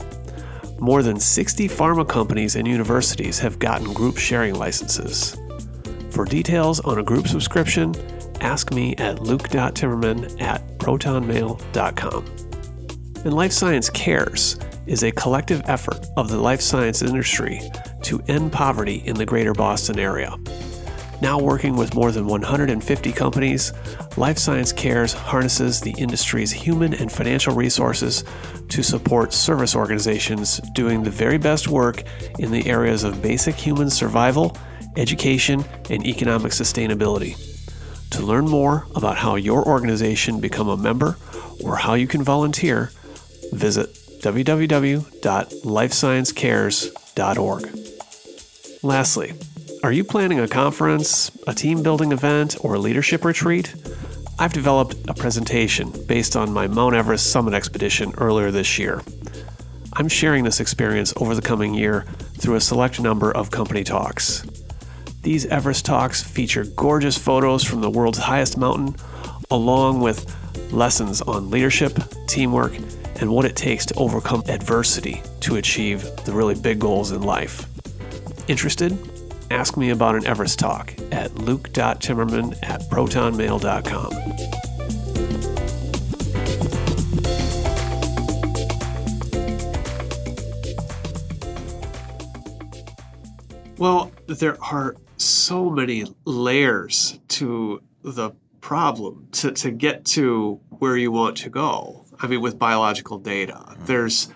More 0.80 1.04
than 1.04 1.20
60 1.20 1.68
pharma 1.68 2.08
companies 2.08 2.56
and 2.56 2.68
universities 2.68 3.38
have 3.38 3.60
gotten 3.60 3.94
group 3.94 4.18
sharing 4.18 4.56
licenses. 4.56 5.38
For 6.10 6.26
details 6.26 6.80
on 6.80 6.98
a 6.98 7.04
group 7.04 7.28
subscription, 7.28 7.94
ask 8.42 8.74
me 8.74 8.96
at 8.96 9.22
luke.timmerman 9.22 10.42
at 10.42 10.68
protonmail.com. 10.80 12.26
And 13.24 13.34
Life 13.36 13.52
Science 13.52 13.92
Cares 13.92 14.58
is 14.88 15.04
a 15.04 15.12
collective 15.12 15.62
effort 15.66 16.08
of 16.18 16.30
the 16.30 16.38
life 16.40 16.62
science 16.62 17.04
industry 17.04 17.62
to 18.04 18.22
end 18.28 18.52
poverty 18.52 19.04
in 19.06 19.16
the 19.16 19.26
greater 19.26 19.54
Boston 19.54 20.00
area. 20.00 20.36
Now 21.22 21.38
working 21.38 21.76
with 21.76 21.96
more 21.96 22.12
than 22.14 22.28
150 22.28 23.12
companies, 23.12 23.74
Life 24.16 24.38
Science 24.38 24.72
Cares 24.72 25.12
harnesses 25.12 25.82
the 25.82 25.92
industry's 25.92 26.52
human 26.52 26.94
and 26.94 27.12
financial 27.12 27.54
resources 27.54 28.24
to 28.70 28.82
support 28.82 29.34
service 29.34 29.76
organizations 29.76 30.62
doing 30.74 31.04
the 31.04 31.10
very 31.10 31.38
best 31.38 31.68
work 31.68 32.04
in 32.40 32.52
the 32.52 32.66
areas 32.68 33.04
of 33.04 33.22
basic 33.22 33.56
human 33.56 33.90
survival, 33.90 34.56
education, 34.96 35.66
and 35.90 36.06
economic 36.06 36.54
sustainability. 36.54 37.36
To 38.12 38.22
learn 38.22 38.48
more 38.48 38.88
about 38.96 39.18
how 39.18 39.36
your 39.36 39.66
organization 39.68 40.40
become 40.40 40.70
a 40.70 40.78
member 40.78 41.18
or 41.66 41.76
how 41.76 41.96
you 41.96 42.08
can 42.08 42.24
volunteer, 42.24 42.92
visit 43.52 43.94
Lastly, 48.82 49.34
are 49.84 49.92
you 49.92 50.06
planning 50.06 50.40
a 50.40 50.48
conference, 50.48 51.32
a 51.48 51.54
team 51.54 51.84
building 51.84 52.14
event, 52.14 52.56
or 52.62 52.76
a 52.76 52.80
leadership 52.80 53.26
retreat? 53.26 53.76
I've 54.40 54.54
developed 54.54 54.96
a 55.10 55.14
presentation 55.14 55.92
based 56.08 56.38
on 56.38 56.54
my 56.54 56.68
Mount 56.68 56.96
Everest 56.96 57.30
summit 57.30 57.54
expedition 57.54 58.14
earlier 58.20 58.52
this 58.52 58.80
year. 58.80 59.02
I'm 59.94 60.08
sharing 60.08 60.46
this 60.46 60.62
experience 60.62 61.14
over 61.18 61.36
the 61.36 61.42
coming 61.42 61.74
year 61.74 62.06
through 62.38 62.56
a 62.56 62.62
select 62.62 63.02
number 63.02 63.36
of 63.36 63.52
company 63.52 63.84
talks. 63.84 64.46
These 65.22 65.46
Everest 65.48 65.86
talks 65.86 66.24
feature 66.24 66.64
gorgeous 66.78 67.18
photos 67.18 67.66
from 67.66 67.82
the 67.82 67.90
world's 67.90 68.18
highest 68.18 68.58
mountain, 68.58 68.96
along 69.52 70.00
with 70.00 70.34
lessons 70.72 71.22
on 71.22 71.50
leadership, 71.50 72.00
teamwork, 72.28 72.74
and 73.20 73.30
what 73.30 73.46
it 73.46 73.56
takes 73.56 73.86
to 73.88 73.94
overcome 73.96 74.44
adversity 74.48 75.22
to 75.42 75.56
achieve 75.56 76.04
the 76.26 76.32
really 76.32 76.56
big 76.56 76.80
goals 76.80 77.12
in 77.12 77.22
life. 77.22 77.68
Interested? 78.48 78.98
ask 79.52 79.78
me 79.78 79.90
about 79.90 80.16
an 80.16 80.26
Everest 80.26 80.60
talk 80.60 80.94
at 81.12 81.34
luke.timmerman 81.36 82.58
at 82.64 82.82
protonmail.com. 82.84 84.14
Well, 93.78 94.12
there 94.28 94.62
are 94.62 94.98
so 95.18 95.70
many 95.70 96.06
layers 96.26 97.20
to 97.30 97.82
the 98.04 98.32
problem 98.60 99.30
to, 99.32 99.52
to 99.52 99.72
get 99.72 100.04
to 100.06 100.60
where 100.70 100.98
you 100.98 101.12
want 101.12 101.38
to 101.38 101.50
go. 101.50 102.06
I 102.20 102.28
mean, 102.28 102.42
with 102.42 102.60
biological 102.60 103.18
data, 103.18 103.54
mm-hmm. 103.54 103.86
there's 103.86 104.30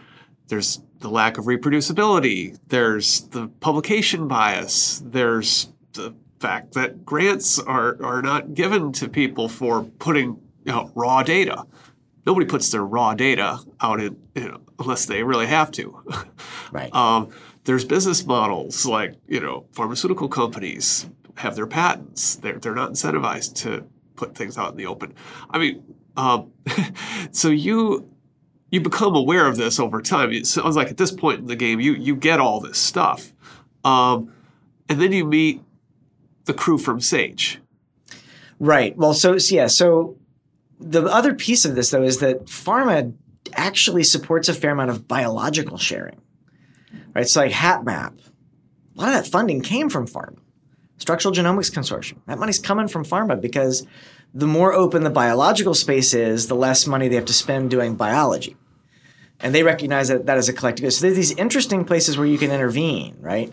there's 0.48 0.82
the 1.00 1.10
lack 1.10 1.38
of 1.38 1.46
reproducibility, 1.46 2.58
there's 2.68 3.22
the 3.30 3.48
publication 3.60 4.28
bias, 4.28 5.02
there's 5.06 5.70
the 5.94 6.16
fact 6.40 6.74
that 6.74 7.06
grants 7.06 7.60
are, 7.60 8.02
are 8.04 8.22
not 8.22 8.54
given 8.54 8.92
to 8.94 9.08
people 9.08 9.48
for 9.48 9.84
putting 9.84 10.40
know, 10.66 10.92
raw 10.96 11.24
data. 11.24 11.66
Nobody 12.26 12.46
puts 12.46 12.72
their 12.72 12.84
raw 12.84 13.14
data 13.14 13.60
out 13.82 14.00
in, 14.00 14.18
you 14.36 14.48
know, 14.48 14.62
unless 14.80 15.06
they 15.06 15.24
really 15.24 15.48
have 15.48 15.72
to. 15.72 16.04
Right. 16.72 16.92
um, 16.96 17.30
there's 17.66 17.86
business 17.86 18.26
models 18.26 18.84
like 18.84 19.14
you 19.28 19.40
know 19.40 19.68
pharmaceutical 19.74 20.28
companies 20.28 21.08
have 21.36 21.56
their 21.56 21.68
patents. 21.68 22.36
They're 22.38 22.58
they're 22.58 22.74
not 22.74 22.94
incentivized 22.94 23.54
to 23.58 23.86
put 24.16 24.36
things 24.36 24.58
out 24.58 24.72
in 24.72 24.78
the 24.78 24.88
open. 24.88 25.14
I 25.52 25.60
mean, 25.60 25.93
um, 26.18 26.52
so 27.32 27.50
you 27.50 28.10
you 28.72 28.82
become 28.82 29.16
aware 29.16 29.46
of 29.48 29.58
this 29.58 29.80
over 29.80 30.02
time. 30.02 30.32
It 30.32 30.48
sounds 30.48 30.76
like 30.76 30.90
at 30.90 30.98
this 30.98 31.12
point 31.12 31.40
in 31.40 31.46
the 31.48 31.56
game, 31.56 31.80
you 31.80 31.94
you 31.94 32.16
get 32.16 32.40
all 32.40 32.60
this 32.60 32.78
stuff, 32.78 33.34
um, 33.84 34.34
and 34.90 35.00
then 35.00 35.12
you 35.12 35.26
meet 35.26 35.62
the 36.46 36.54
crew 36.54 36.78
from 36.78 37.00
Sage. 37.00 37.62
Right. 38.60 38.96
Well, 38.98 39.14
so 39.14 39.38
yeah. 39.50 39.68
So 39.68 40.18
the 40.80 41.04
other 41.04 41.34
piece 41.34 41.66
of 41.66 41.76
this, 41.76 41.92
though, 41.92 42.04
is 42.04 42.20
that 42.20 42.46
pharma 42.46 43.14
actually 43.54 44.04
supports 44.04 44.50
a 44.50 44.54
fair 44.54 44.72
amount 44.72 44.90
of 44.90 45.08
biological 45.08 45.78
sharing. 45.78 46.22
Right. 47.14 47.28
So 47.28 47.42
like 47.42 47.52
HapMap, 47.52 48.18
a 48.96 49.00
lot 49.00 49.10
of 49.10 49.14
that 49.14 49.28
funding 49.28 49.62
came 49.62 49.90
from 49.90 50.08
pharma. 50.08 50.38
Structural 50.98 51.34
Genomics 51.34 51.72
Consortium. 51.72 52.20
That 52.28 52.40
money's 52.40 52.60
coming 52.60 52.88
from 52.88 53.04
pharma 53.04 53.40
because 53.40 53.86
the 54.34 54.48
more 54.48 54.74
open 54.74 55.04
the 55.04 55.10
biological 55.10 55.74
space 55.74 56.14
is, 56.14 56.48
the 56.48 56.56
less 56.56 56.88
money 56.88 57.08
they 57.08 57.16
have 57.16 57.26
to 57.26 57.34
spend 57.34 57.70
doing 57.70 57.96
biology 57.96 58.58
and 59.44 59.54
they 59.54 59.62
recognize 59.62 60.08
that 60.08 60.26
that 60.26 60.38
is 60.38 60.50
a 60.50 60.54
collective 60.54 60.84
good. 60.84 60.92
So 60.94 61.02
there's 61.06 61.16
these 61.16 61.34
interesting 61.34 61.84
places 61.86 62.18
where 62.18 62.26
you 62.26 62.38
can 62.38 62.50
intervene, 62.50 63.18
right? 63.20 63.52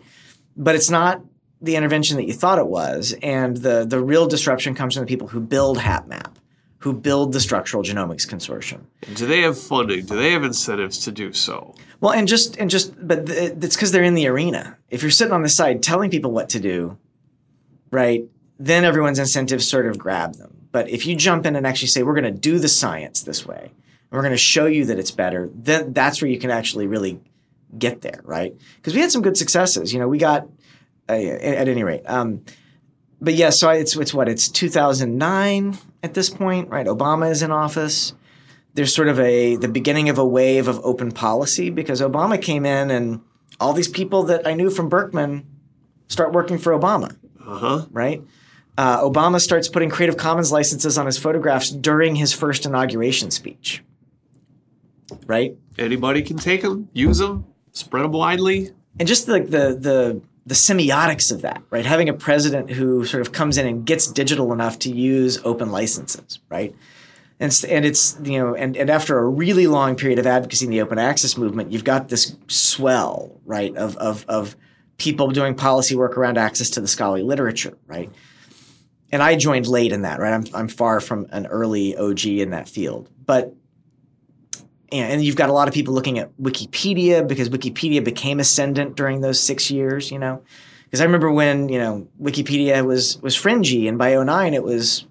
But 0.57 0.77
it's 0.77 0.89
not 0.89 1.21
the 1.61 1.77
intervention 1.77 2.17
that 2.17 2.27
you 2.27 2.33
thought 2.33 2.59
it 2.59 2.67
was, 2.67 3.15
and 3.23 3.57
the 3.57 3.85
the 3.85 4.01
real 4.01 4.27
disruption 4.27 4.75
comes 4.75 4.95
from 4.95 5.03
the 5.03 5.09
people 5.09 5.29
who 5.29 5.41
build 5.41 5.79
HapMap, 5.79 6.37
who 6.79 6.93
build 6.93 7.33
the 7.33 7.41
Structural 7.41 7.83
Genomics 7.83 8.27
Consortium. 8.27 8.83
Do 9.15 9.27
they 9.27 9.43
have 9.43 9.59
funding? 9.59 10.07
Do 10.07 10.17
they 10.17 10.33
have 10.33 10.45
incentives 10.45 10.99
to 11.05 11.13
do 11.13 11.33
so? 11.33 11.75
Well, 12.01 12.13
and 12.13 12.27
just 12.27 12.57
and 12.57 12.71
just, 12.71 12.95
but 13.07 13.27
th- 13.27 13.53
it's 13.61 13.77
because 13.77 13.93
they're 13.93 14.05
in 14.05 14.15
the 14.15 14.29
arena. 14.29 14.79
If 14.89 15.03
you're 15.03 15.11
sitting 15.11 15.35
on 15.35 15.43
the 15.43 15.49
side 15.49 15.83
telling 15.83 16.11
people 16.11 16.31
what 16.31 16.49
to 16.51 16.61
do, 16.61 16.99
right, 17.91 18.25
then 18.59 18.85
everyone's 18.85 19.19
incentives 19.19 19.69
sort 19.69 19.87
of 19.87 19.99
grab 19.99 20.37
them. 20.37 20.60
But 20.73 20.89
if 20.89 21.07
you 21.07 21.17
jump 21.17 21.47
in 21.47 21.57
and 21.57 21.67
actually 21.67 21.89
say, 21.89 22.03
"We're 22.03 22.15
going 22.15 22.33
to 22.33 22.41
do 22.41 22.59
the 22.59 22.69
science 22.69 23.23
this 23.23 23.47
way," 23.47 23.73
and 23.73 24.13
we're 24.13 24.23
going 24.23 24.33
to 24.33 24.39
show 24.39 24.67
you 24.67 24.85
that 24.87 24.99
it's 24.99 25.11
better, 25.11 25.51
then 25.55 25.93
that's 25.93 26.23
where 26.23 26.31
you 26.31 26.39
can 26.39 26.51
actually 26.51 26.87
really 26.87 27.21
get 27.77 28.03
there, 28.03 28.21
right? 28.25 28.55
Because 28.77 28.95
we 28.95 29.01
had 29.01 29.11
some 29.11 29.23
good 29.23 29.37
successes. 29.37 29.93
You 29.93 29.99
know, 29.99 30.09
we 30.09 30.19
got 30.19 30.49
uh, 31.09 31.13
at 31.13 31.69
any 31.69 31.83
rate. 31.83 32.03
Um, 32.07 32.45
but 33.21 33.35
yeah, 33.35 33.51
so 33.51 33.71
it's 33.71 33.97
it's 33.97 34.15
what 34.15 34.29
it's 34.29 34.49
2009 34.49 35.79
at 36.03 36.15
this 36.15 36.31
point, 36.31 36.69
right? 36.71 36.87
Obama 36.87 37.31
is 37.31 37.43
in 37.43 37.51
office. 37.51 38.15
There's 38.75 38.95
sort 38.95 39.09
of 39.09 39.19
a 39.21 39.57
the 39.57 39.69
beginning 39.69 40.09
of 40.09 40.19
a 40.19 40.25
wave 40.25 40.69
of 40.69 40.81
open 40.85 41.13
policy 41.13 41.71
because 41.71 42.01
Obama 42.01 42.41
came 42.41 42.65
in 42.65 42.91
and 42.91 43.21
all 43.59 43.73
these 43.73 43.89
people 43.89 44.23
that 44.25 44.47
I 44.47 44.55
knew 44.55 44.71
from 44.71 44.89
Berkman 44.89 45.47
start 46.09 46.33
working 46.33 46.59
for 46.59 46.73
Obama. 46.73 47.17
Uh-huh. 47.45 47.87
Right? 47.91 48.23
Uh, 48.79 49.03
Obama 49.03 49.41
starts 49.41 49.69
putting 49.69 49.91
Creative 49.91 50.17
Commons 50.17 50.51
licenses 50.51 50.97
on 50.97 51.07
his 51.07 51.19
photographs 51.19 51.71
during 51.71 52.15
his 52.17 52.33
first 52.33 52.67
inauguration 52.67 53.31
speech. 53.31 53.83
Right? 55.27 55.57
Anybody 55.79 56.23
can 56.23 56.37
take 56.37 56.63
them, 56.63 56.89
use 56.93 57.19
them, 57.19 57.47
spread 57.73 58.05
them 58.05 58.13
widely. 58.13 58.71
And 58.99 59.09
just 59.09 59.29
like 59.29 59.51
the 59.51 59.77
the 59.79 60.23
the 60.47 60.55
semiotics 60.55 61.31
of 61.31 61.43
that, 61.43 61.63
right? 61.71 61.85
Having 61.85 62.09
a 62.09 62.15
president 62.15 62.71
who 62.71 63.05
sort 63.05 63.21
of 63.21 63.33
comes 63.33 63.59
in 63.59 63.67
and 63.67 63.85
gets 63.85 64.11
digital 64.11 64.53
enough 64.53 64.79
to 64.81 64.91
use 64.91 65.39
open 65.45 65.71
licenses, 65.71 66.41
right? 66.49 66.75
And, 67.39 67.65
and 67.69 67.85
it's, 67.85 68.19
you 68.23 68.39
know, 68.39 68.55
and, 68.55 68.77
and 68.77 68.91
after 68.91 69.19
a 69.19 69.27
really 69.27 69.67
long 69.67 69.97
period 69.97 70.19
of 70.19 70.27
advocacy 70.27 70.65
in 70.65 70.71
the 70.71 70.81
open 70.81 70.99
access 70.99 71.37
movement, 71.37 71.73
you've 71.73 71.85
got 71.85 72.09
this 72.09 72.37
swell, 72.49 73.41
right, 73.45 73.75
of, 73.77 73.97
of, 73.99 74.25
of 74.29 74.57
people 74.99 75.29
doing 75.31 75.55
policy 75.55 75.95
work 75.95 76.19
around 76.19 76.37
access 76.37 76.69
to 76.71 76.81
the 76.81 76.89
scholarly 76.89 77.23
literature, 77.23 77.79
right? 77.87 78.11
And 79.13 79.23
I 79.23 79.37
joined 79.37 79.67
late 79.67 79.93
in 79.93 80.03
that, 80.03 80.21
right? 80.21 80.33
I'm, 80.33 80.45
I'm 80.55 80.69
far 80.69 81.01
from 81.01 81.27
an 81.31 81.47
early 81.47 81.97
OG 81.97 82.27
in 82.27 82.51
that 82.51 82.69
field. 82.69 83.09
But 83.27 83.55
and 84.93 85.23
you've 85.25 85.37
got 85.37 85.49
a 85.49 85.53
lot 85.53 85.69
of 85.69 85.75
people 85.75 85.95
looking 85.95 86.19
at 86.19 86.37
Wikipedia 86.37 87.27
because 87.27 87.49
Wikipedia 87.49 88.03
became 88.05 88.41
ascendant 88.41 88.97
during 88.97 89.21
those 89.21 89.41
six 89.41 89.71
years, 89.71 90.11
you 90.11 90.19
know. 90.19 90.43
Because 90.85 91.01
I 91.01 91.05
remember 91.05 91.31
when, 91.31 91.69
you 91.69 91.79
know, 91.79 92.09
Wikipedia 92.21 92.85
was 92.85 93.21
was 93.23 93.37
fringy 93.37 93.87
and 93.89 93.97
by 93.99 94.15
09 94.23 94.55
it 94.55 94.65
was 94.65 95.07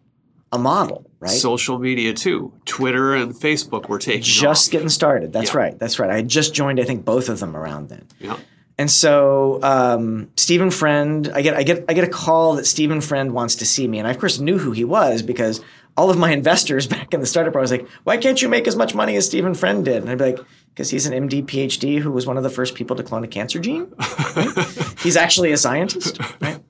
a 0.51 0.57
model, 0.57 1.09
right? 1.19 1.29
Social 1.29 1.79
media 1.79 2.13
too. 2.13 2.51
Twitter 2.65 3.15
and 3.15 3.33
Facebook 3.33 3.87
were 3.87 3.99
taking 3.99 4.23
just 4.23 4.67
off. 4.67 4.71
getting 4.71 4.89
started. 4.89 5.31
That's 5.31 5.53
Yeah. 5.53 5.59
right. 5.59 5.79
That's 5.79 5.97
right. 5.99 6.09
I 6.09 6.15
had 6.17 6.27
just 6.27 6.53
joined, 6.53 6.79
I 6.79 6.83
think, 6.83 7.05
both 7.05 7.29
of 7.29 7.39
them 7.39 7.55
around 7.55 7.89
then. 7.89 8.05
Yeah. 8.19 8.37
And 8.79 8.89
so 8.89 9.59
um, 9.61 10.31
Stephen 10.37 10.71
Friend, 10.71 11.29
I 11.35 11.41
get 11.41 11.53
I 11.53 11.63
get 11.63 11.83
I 11.89 11.93
get 11.93 12.05
a 12.05 12.09
call 12.09 12.55
that 12.55 12.65
Stephen 12.65 13.01
Friend 13.01 13.33
wants 13.33 13.55
to 13.55 13.65
see 13.65 13.85
me, 13.85 13.99
and 13.99 14.07
I 14.07 14.11
of 14.11 14.19
course 14.19 14.39
knew 14.39 14.57
who 14.57 14.71
he 14.71 14.85
was 14.85 15.21
because 15.21 15.59
all 15.97 16.09
of 16.09 16.17
my 16.17 16.31
investors 16.39 16.87
back 16.87 17.13
in 17.13 17.19
the 17.19 17.25
startup 17.25 17.57
I 17.57 17.59
was 17.59 17.71
like, 17.71 17.85
why 18.05 18.15
can't 18.15 18.41
you 18.41 18.47
make 18.47 18.67
as 18.67 18.77
much 18.77 18.95
money 18.95 19.17
as 19.17 19.25
Stephen 19.25 19.53
Friend 19.53 19.83
did? 19.83 19.97
And 19.97 20.09
I'd 20.09 20.17
be 20.17 20.31
like, 20.31 20.39
because 20.69 20.89
he's 20.89 21.05
an 21.05 21.27
MD 21.27 21.43
PhD 21.43 21.99
who 21.99 22.09
was 22.09 22.25
one 22.25 22.37
of 22.37 22.43
the 22.43 22.49
first 22.49 22.73
people 22.73 22.95
to 22.95 23.03
clone 23.03 23.25
a 23.25 23.27
cancer 23.27 23.59
gene. 23.59 23.93
right? 24.33 24.95
He's 25.03 25.17
actually 25.17 25.51
a 25.51 25.57
scientist, 25.57 26.17
right? 26.39 26.63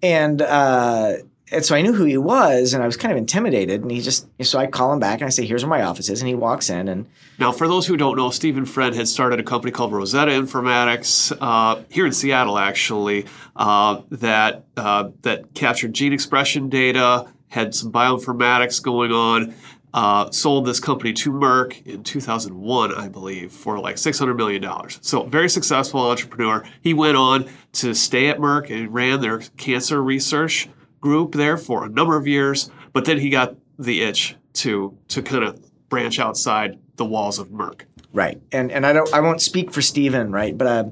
And 0.00 0.40
uh, 0.40 1.14
and 1.50 1.64
so 1.64 1.74
I 1.74 1.82
knew 1.82 1.92
who 1.92 2.04
he 2.04 2.18
was, 2.18 2.74
and 2.74 2.82
I 2.82 2.86
was 2.86 2.96
kind 2.96 3.12
of 3.12 3.18
intimidated. 3.18 3.82
And 3.82 3.90
he 3.90 4.00
just 4.00 4.26
so 4.42 4.58
I 4.58 4.66
call 4.66 4.92
him 4.92 4.98
back 4.98 5.20
and 5.20 5.26
I 5.26 5.30
say, 5.30 5.46
here's 5.46 5.64
where 5.64 5.70
my 5.70 5.82
office 5.82 6.08
is, 6.08 6.20
and 6.20 6.28
he 6.28 6.34
walks 6.34 6.70
in 6.70 6.88
and 6.88 7.06
Now, 7.38 7.52
for 7.52 7.68
those 7.68 7.86
who 7.86 7.96
don't 7.96 8.16
know, 8.16 8.30
Stephen 8.30 8.64
Friend 8.64 8.94
had 8.94 9.08
started 9.08 9.40
a 9.40 9.42
company 9.42 9.72
called 9.72 9.92
Rosetta 9.92 10.32
Inpharmatics 10.32 11.36
uh, 11.40 11.82
here 11.90 12.06
in 12.06 12.12
Seattle, 12.12 12.58
actually, 12.58 13.26
uh, 13.56 14.02
that 14.10 14.64
uh, 14.76 15.10
that 15.22 15.54
captured 15.54 15.94
gene 15.94 16.12
expression 16.12 16.68
data, 16.68 17.26
had 17.48 17.74
some 17.74 17.92
bioinformatics 17.92 18.82
going 18.82 19.12
on. 19.12 19.54
Uh, 19.94 20.30
sold 20.30 20.66
this 20.66 20.80
company 20.80 21.14
to 21.14 21.32
Merck 21.32 21.84
in 21.86 22.04
2001, 22.04 22.94
I 22.94 23.08
believe, 23.08 23.50
for 23.50 23.78
like 23.80 23.96
$600 23.96 24.36
million. 24.36 24.62
So, 25.00 25.22
very 25.24 25.48
successful 25.48 26.02
entrepreneur. 26.02 26.62
He 26.82 26.92
went 26.92 27.16
on 27.16 27.48
to 27.72 27.94
stay 27.94 28.28
at 28.28 28.36
Merck 28.36 28.70
and 28.70 28.92
ran 28.92 29.22
their 29.22 29.38
cancer 29.56 30.02
research 30.02 30.68
group 31.00 31.32
there 31.32 31.56
for 31.56 31.84
a 31.84 31.88
number 31.88 32.16
of 32.16 32.26
years. 32.26 32.70
But 32.92 33.04
then 33.04 33.18
he 33.18 33.30
got 33.30 33.56
the 33.78 34.02
itch 34.02 34.36
to 34.54 34.96
to 35.08 35.22
kind 35.22 35.44
of 35.44 35.64
branch 35.88 36.18
outside 36.18 36.78
the 36.96 37.04
walls 37.04 37.38
of 37.38 37.48
Merck. 37.48 37.82
Right. 38.12 38.40
And 38.52 38.70
and 38.72 38.86
I 38.86 38.92
don't 38.92 39.12
I 39.12 39.20
won't 39.20 39.40
speak 39.40 39.72
for 39.72 39.82
Stephen, 39.82 40.32
right? 40.32 40.56
But 40.56 40.66
uh, 40.66 40.90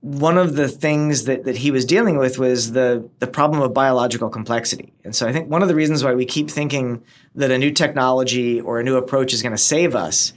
one 0.00 0.36
of 0.36 0.54
the 0.54 0.68
things 0.68 1.24
that, 1.24 1.44
that 1.44 1.56
he 1.56 1.70
was 1.70 1.86
dealing 1.86 2.18
with 2.18 2.38
was 2.38 2.72
the 2.72 3.08
the 3.20 3.26
problem 3.26 3.62
of 3.62 3.72
biological 3.72 4.28
complexity. 4.28 4.92
And 5.04 5.14
so 5.14 5.26
I 5.26 5.32
think 5.32 5.48
one 5.48 5.62
of 5.62 5.68
the 5.68 5.74
reasons 5.74 6.04
why 6.04 6.14
we 6.14 6.26
keep 6.26 6.50
thinking 6.50 7.02
that 7.34 7.50
a 7.50 7.58
new 7.58 7.70
technology 7.70 8.60
or 8.60 8.80
a 8.80 8.84
new 8.84 8.96
approach 8.96 9.32
is 9.32 9.42
going 9.42 9.52
to 9.52 9.58
save 9.58 9.94
us 9.94 10.32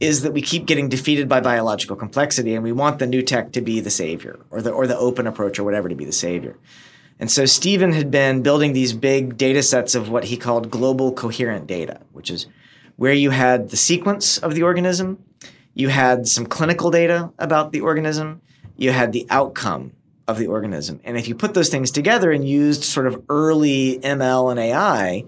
is 0.00 0.22
that 0.22 0.32
we 0.32 0.42
keep 0.42 0.66
getting 0.66 0.88
defeated 0.88 1.28
by 1.28 1.40
biological 1.40 1.94
complexity 1.94 2.56
and 2.56 2.64
we 2.64 2.72
want 2.72 2.98
the 2.98 3.06
new 3.06 3.22
tech 3.22 3.52
to 3.52 3.60
be 3.60 3.78
the 3.78 3.90
savior 3.90 4.40
or 4.50 4.60
the 4.60 4.70
or 4.70 4.88
the 4.88 4.98
open 4.98 5.28
approach 5.28 5.58
or 5.58 5.64
whatever 5.64 5.88
to 5.88 5.94
be 5.94 6.04
the 6.04 6.12
savior. 6.12 6.56
And 7.18 7.30
so 7.30 7.46
Stephen 7.46 7.92
had 7.92 8.10
been 8.10 8.42
building 8.42 8.72
these 8.72 8.92
big 8.92 9.36
data 9.36 9.62
sets 9.62 9.94
of 9.94 10.08
what 10.08 10.24
he 10.24 10.36
called 10.36 10.70
global 10.70 11.12
coherent 11.12 11.66
data, 11.66 12.00
which 12.12 12.30
is 12.30 12.46
where 12.96 13.12
you 13.12 13.30
had 13.30 13.70
the 13.70 13.76
sequence 13.76 14.38
of 14.38 14.54
the 14.54 14.62
organism, 14.62 15.22
you 15.74 15.88
had 15.88 16.26
some 16.28 16.46
clinical 16.46 16.90
data 16.90 17.32
about 17.38 17.72
the 17.72 17.80
organism, 17.80 18.40
you 18.76 18.92
had 18.92 19.12
the 19.12 19.26
outcome 19.30 19.92
of 20.28 20.38
the 20.38 20.46
organism. 20.46 21.00
And 21.04 21.16
if 21.16 21.28
you 21.28 21.34
put 21.34 21.54
those 21.54 21.68
things 21.68 21.90
together 21.90 22.30
and 22.30 22.48
used 22.48 22.84
sort 22.84 23.06
of 23.06 23.22
early 23.28 23.98
ML 24.00 24.50
and 24.50 24.60
AI, 24.60 25.24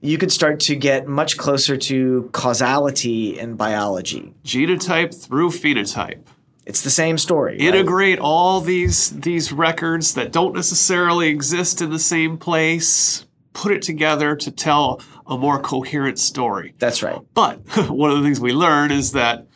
you 0.00 0.18
could 0.18 0.32
start 0.32 0.60
to 0.60 0.76
get 0.76 1.06
much 1.08 1.36
closer 1.36 1.76
to 1.76 2.28
causality 2.32 3.38
in 3.38 3.56
biology. 3.56 4.34
Genotype 4.44 5.14
through 5.14 5.50
phenotype. 5.50 6.26
It's 6.66 6.82
the 6.82 6.90
same 6.90 7.18
story. 7.18 7.52
right? 7.52 7.60
Integrate 7.60 8.18
all 8.18 8.60
these 8.60 9.10
these 9.10 9.52
records 9.52 10.14
that 10.14 10.32
don't 10.32 10.54
necessarily 10.54 11.28
exist 11.28 11.82
in 11.82 11.90
the 11.90 11.98
same 11.98 12.38
place. 12.38 13.26
Put 13.52 13.72
it 13.72 13.82
together 13.82 14.34
to 14.36 14.50
tell 14.50 15.00
a 15.26 15.38
more 15.38 15.60
coherent 15.60 16.18
story. 16.18 16.74
That's 16.78 17.02
right. 17.02 17.18
But 17.34 17.58
one 17.88 18.10
of 18.10 18.18
the 18.18 18.22
things 18.24 18.40
we 18.40 18.52
learn 18.52 18.90
is 18.90 19.12
that 19.12 19.46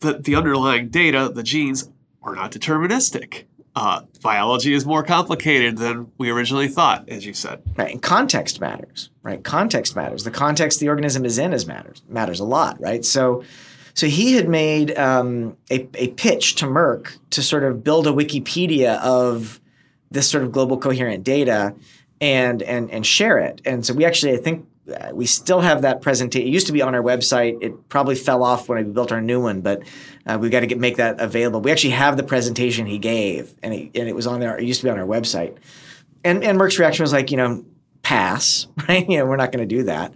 the, 0.00 0.14
the 0.14 0.34
underlying 0.34 0.88
data, 0.88 1.30
the 1.32 1.42
genes, 1.42 1.88
are 2.22 2.34
not 2.34 2.52
deterministic. 2.52 3.44
Uh, 3.74 4.02
biology 4.22 4.74
is 4.74 4.84
more 4.84 5.02
complicated 5.02 5.78
than 5.78 6.12
we 6.18 6.30
originally 6.30 6.68
thought, 6.68 7.08
as 7.08 7.24
you 7.24 7.32
said. 7.32 7.62
Right. 7.76 7.90
And 7.90 8.02
context 8.02 8.60
matters, 8.60 9.08
right? 9.22 9.42
Context 9.42 9.96
matters. 9.96 10.24
The 10.24 10.30
context 10.30 10.78
the 10.78 10.88
organism 10.90 11.24
is 11.24 11.38
in 11.38 11.54
is 11.54 11.66
matters 11.66 12.02
matters 12.08 12.38
a 12.38 12.44
lot, 12.44 12.78
right? 12.80 13.02
So, 13.04 13.44
so 13.94 14.06
he 14.06 14.34
had 14.34 14.48
made 14.48 14.96
um, 14.98 15.56
a, 15.70 15.86
a 15.94 16.08
pitch 16.08 16.54
to 16.56 16.66
Merck 16.66 17.18
to 17.30 17.42
sort 17.42 17.64
of 17.64 17.82
build 17.84 18.06
a 18.06 18.10
Wikipedia 18.10 18.98
of 19.00 19.60
this 20.10 20.28
sort 20.28 20.44
of 20.44 20.52
global 20.52 20.78
coherent 20.78 21.24
data 21.24 21.74
and 22.20 22.62
and 22.62 22.90
and 22.90 23.04
share 23.06 23.38
it. 23.38 23.60
And 23.64 23.84
so 23.84 23.94
we 23.94 24.04
actually, 24.04 24.32
I 24.34 24.38
think. 24.38 24.66
uh, 24.88 25.10
We 25.14 25.26
still 25.26 25.60
have 25.60 25.82
that 25.82 26.00
presentation. 26.02 26.48
It 26.48 26.52
used 26.52 26.66
to 26.66 26.72
be 26.72 26.82
on 26.82 26.94
our 26.94 27.02
website. 27.02 27.58
It 27.62 27.88
probably 27.88 28.14
fell 28.16 28.42
off 28.42 28.68
when 28.68 28.84
we 28.84 28.92
built 28.92 29.12
our 29.12 29.20
new 29.20 29.40
one, 29.40 29.60
but 29.60 29.82
uh, 30.26 30.38
we've 30.40 30.50
got 30.50 30.60
to 30.60 30.66
get, 30.66 30.78
make 30.78 30.96
that 30.96 31.20
available. 31.20 31.60
We 31.60 31.70
actually 31.70 31.90
have 31.94 32.16
the 32.16 32.22
presentation 32.22 32.86
he 32.86 32.98
gave, 32.98 33.54
and 33.62 33.72
it, 33.74 33.90
and 33.98 34.08
it 34.08 34.14
was 34.14 34.26
on 34.26 34.40
there. 34.40 34.56
It 34.58 34.64
used 34.64 34.80
to 34.80 34.86
be 34.86 34.90
on 34.90 34.98
our 34.98 35.06
website 35.06 35.56
and 36.24 36.44
and 36.44 36.58
Merck's 36.58 36.78
reaction 36.78 37.02
was 37.02 37.12
like, 37.12 37.30
you 37.30 37.36
know, 37.36 37.64
pass, 38.02 38.66
right? 38.88 39.08
You 39.08 39.18
know, 39.18 39.26
we're 39.26 39.36
not 39.36 39.52
going 39.52 39.66
to 39.68 39.74
do 39.76 39.84
that. 39.84 40.12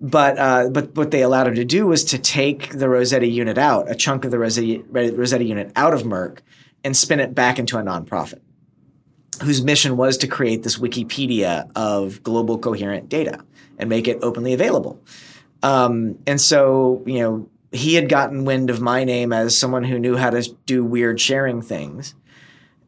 But 0.00 0.38
uh, 0.38 0.68
but 0.68 0.94
what 0.94 1.10
they 1.10 1.22
allowed 1.22 1.48
him 1.48 1.54
to 1.56 1.64
do 1.64 1.86
was 1.86 2.04
to 2.04 2.18
take 2.18 2.70
the 2.78 2.88
Rosetta 2.88 3.26
unit 3.26 3.58
out, 3.58 3.90
a 3.90 3.94
chunk 3.94 4.24
of 4.24 4.30
the 4.30 4.38
Rosetta, 4.38 4.82
Rosetta 4.90 5.44
unit 5.44 5.72
out 5.74 5.92
of 5.92 6.02
Merck, 6.02 6.38
and 6.84 6.96
spin 6.96 7.18
it 7.18 7.34
back 7.34 7.58
into 7.58 7.78
a 7.78 7.82
nonprofit, 7.82 8.40
whose 9.42 9.62
mission 9.62 9.96
was 9.96 10.16
to 10.18 10.28
create 10.28 10.62
this 10.62 10.78
Wikipedia 10.78 11.68
of 11.74 12.22
global 12.22 12.58
coherent 12.58 13.08
data 13.08 13.44
and 13.76 13.88
make 13.88 14.06
it 14.06 14.18
openly 14.22 14.52
available. 14.52 15.02
Um, 15.64 16.20
and 16.28 16.40
so, 16.40 17.02
you 17.04 17.18
know, 17.18 17.48
he 17.72 17.94
had 17.94 18.08
gotten 18.08 18.44
wind 18.44 18.70
of 18.70 18.80
my 18.80 19.02
name 19.02 19.32
as 19.32 19.58
someone 19.58 19.82
who 19.82 19.98
knew 19.98 20.16
how 20.16 20.30
to 20.30 20.48
do 20.64 20.84
weird 20.84 21.20
sharing 21.20 21.60
things 21.60 22.14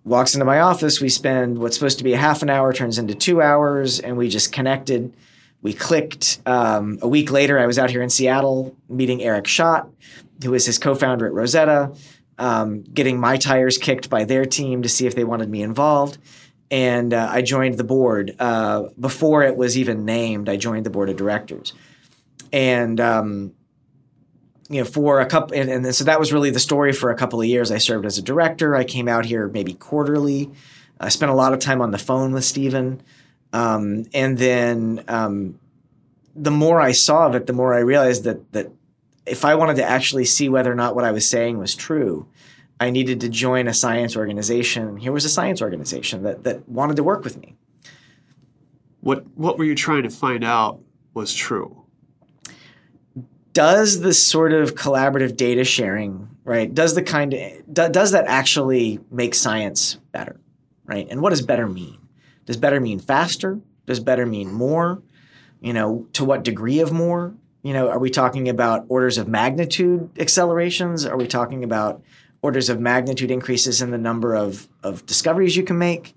walks 0.05 0.35
into 0.35 0.45
my 0.45 0.61
office. 0.61 1.01
We 1.01 1.09
spend 1.09 1.59
what's 1.59 1.77
supposed 1.77 1.99
to 1.99 2.05
be 2.05 2.13
a 2.13 2.19
half 2.19 2.43
an 2.43 2.51
hour 2.51 2.73
turns 2.73 2.99
into 2.99 3.15
two 3.15 3.43
hours, 3.43 4.01
and 4.01 4.17
we 4.17 4.29
just 4.29 4.53
connected. 4.53 5.15
We 5.63 5.73
clicked. 5.75 6.41
Um, 6.47 6.99
a 7.03 7.09
week 7.09 7.31
later, 7.31 7.59
I 7.59 7.67
was 7.67 7.79
out 7.79 7.91
here 7.91 8.03
in 8.03 8.11
Seattle 8.11 8.77
meeting 8.89 9.23
Eric 9.23 9.45
Schadt, 9.45 9.91
who 10.43 10.55
is 10.55 10.67
his 10.67 10.79
co-founder 10.79 11.27
at 11.27 11.33
Rosetta, 11.33 11.93
um, 12.39 12.83
getting 12.83 13.21
my 13.21 13.37
tires 13.37 13.77
kicked 13.77 14.09
by 14.09 14.25
their 14.25 14.47
team 14.47 14.83
to 14.83 14.89
see 14.89 15.07
if 15.07 15.15
they 15.15 15.25
wanted 15.25 15.51
me 15.51 15.63
involved. 15.63 16.19
and 16.71 17.13
uh, 17.13 17.29
I 17.31 17.43
joined 17.43 17.77
the 17.79 17.85
board 17.85 18.37
uh, 18.39 18.85
before 18.99 19.43
it 19.43 19.57
was 19.57 19.77
even 19.77 20.05
named. 20.05 20.49
I 20.49 20.57
joined 20.57 20.87
the 20.87 20.91
board 20.91 21.11
of 21.11 21.17
directors, 21.17 21.75
and 22.53 23.01
um, 23.01 23.53
you 24.71 24.79
know, 24.79 24.85
for 24.85 25.21
a 25.21 25.27
couple, 25.27 25.57
and, 25.57 25.69
and, 25.69 25.95
so 25.95 26.05
that 26.05 26.21
was 26.21 26.33
really 26.33 26.51
the 26.51 26.61
story 26.61 26.93
for 26.93 27.11
a 27.11 27.17
couple 27.17 27.41
of 27.41 27.47
years. 27.47 27.73
I 27.73 27.79
served 27.79 28.07
as 28.07 28.19
a 28.19 28.23
director. 28.23 28.77
I 28.77 28.85
came 28.85 29.09
out 29.09 29.25
here 29.25 29.49
maybe 29.49 29.75
quarterly. 29.75 30.49
I 31.01 31.09
spent 31.09 31.33
a 31.33 31.35
lot 31.35 31.53
of 31.53 31.59
time 31.59 31.83
on 31.83 31.91
the 31.91 31.99
phone 31.99 32.33
with 32.33 32.45
Stephen, 32.45 33.03
um, 33.53 34.07
and 34.15 34.39
then 34.39 35.05
um, 35.09 35.59
the 36.35 36.51
more 36.51 36.81
I 36.81 36.93
saw 36.93 37.27
of 37.27 37.35
it, 37.35 37.47
the 37.47 37.53
more 37.53 37.75
I 37.75 37.81
realized 37.81 38.25
that 38.25 38.53
that 38.53 38.71
if 39.27 39.45
I 39.45 39.55
wanted 39.55 39.77
to 39.77 39.85
actually 39.85 40.25
see 40.25 40.49
whether 40.49 40.71
or 40.71 40.75
not 40.75 40.95
what 40.95 41.05
I 41.05 41.13
was 41.13 41.29
saying 41.29 41.59
was 41.59 41.75
true, 41.75 42.27
I 42.79 42.91
needed 42.91 43.21
to 43.21 43.29
join 43.29 43.69
a 43.69 43.75
science 43.75 44.17
organization. 44.17 44.97
Here 44.97 45.13
was 45.13 45.25
a 45.25 45.29
science 45.29 45.61
organization 45.61 46.23
that 46.23 46.45
that 46.45 46.69
wanted 46.69 46.97
to 46.97 47.05
work 47.05 47.25
with 47.25 47.37
me. 47.37 47.57
What 49.01 49.27
what 49.37 49.59
were 49.59 49.65
you 49.65 49.75
trying 49.75 50.05
to 50.05 50.11
find 50.11 50.45
out 50.45 50.81
was 51.15 51.35
true? 51.35 51.85
Does 53.53 54.01
this 54.01 54.25
sort 54.25 54.53
of 54.53 54.77
collaborative 54.77 55.37
data 55.37 55.65
sharing, 55.65 56.29
right? 56.45 56.73
Does 56.73 56.95
the 56.95 57.03
kind 57.03 57.35
of, 57.35 57.75
does 57.75 58.13
that 58.13 58.27
actually 58.29 59.01
make 59.11 59.35
science 59.35 59.97
better, 60.13 60.41
right? 60.85 61.09
And 61.11 61.21
what 61.21 61.31
does 61.31 61.43
better 61.43 61.67
mean? 61.67 62.00
Does 62.51 62.57
better 62.57 62.81
mean 62.81 62.99
faster? 62.99 63.61
Does 63.87 64.01
better 64.01 64.27
mean 64.27 64.53
more? 64.53 65.05
You 65.61 65.73
know, 65.73 66.09
to 66.15 66.25
what 66.25 66.43
degree 66.43 66.81
of 66.81 66.91
more? 66.91 67.33
You 67.63 67.73
know, 67.73 67.89
are 67.89 68.01
we 68.01 68.11
talking 68.11 68.49
about 68.49 68.87
orders 68.89 69.19
of 69.19 69.29
magnitude 69.29 70.11
accelerations? 70.19 71.07
Are 71.07 71.17
we 71.17 71.29
talking 71.29 71.63
about 71.63 72.03
orders 72.43 72.69
of 72.69 72.81
magnitude 72.81 73.31
increases 73.31 73.81
in 73.81 73.93
the 73.93 73.99
number 73.99 74.35
of, 74.35 74.69
of 74.83 75.07
discoveries 75.07 75.57
you 75.57 75.63
can 75.63 75.79
make. 75.79 76.17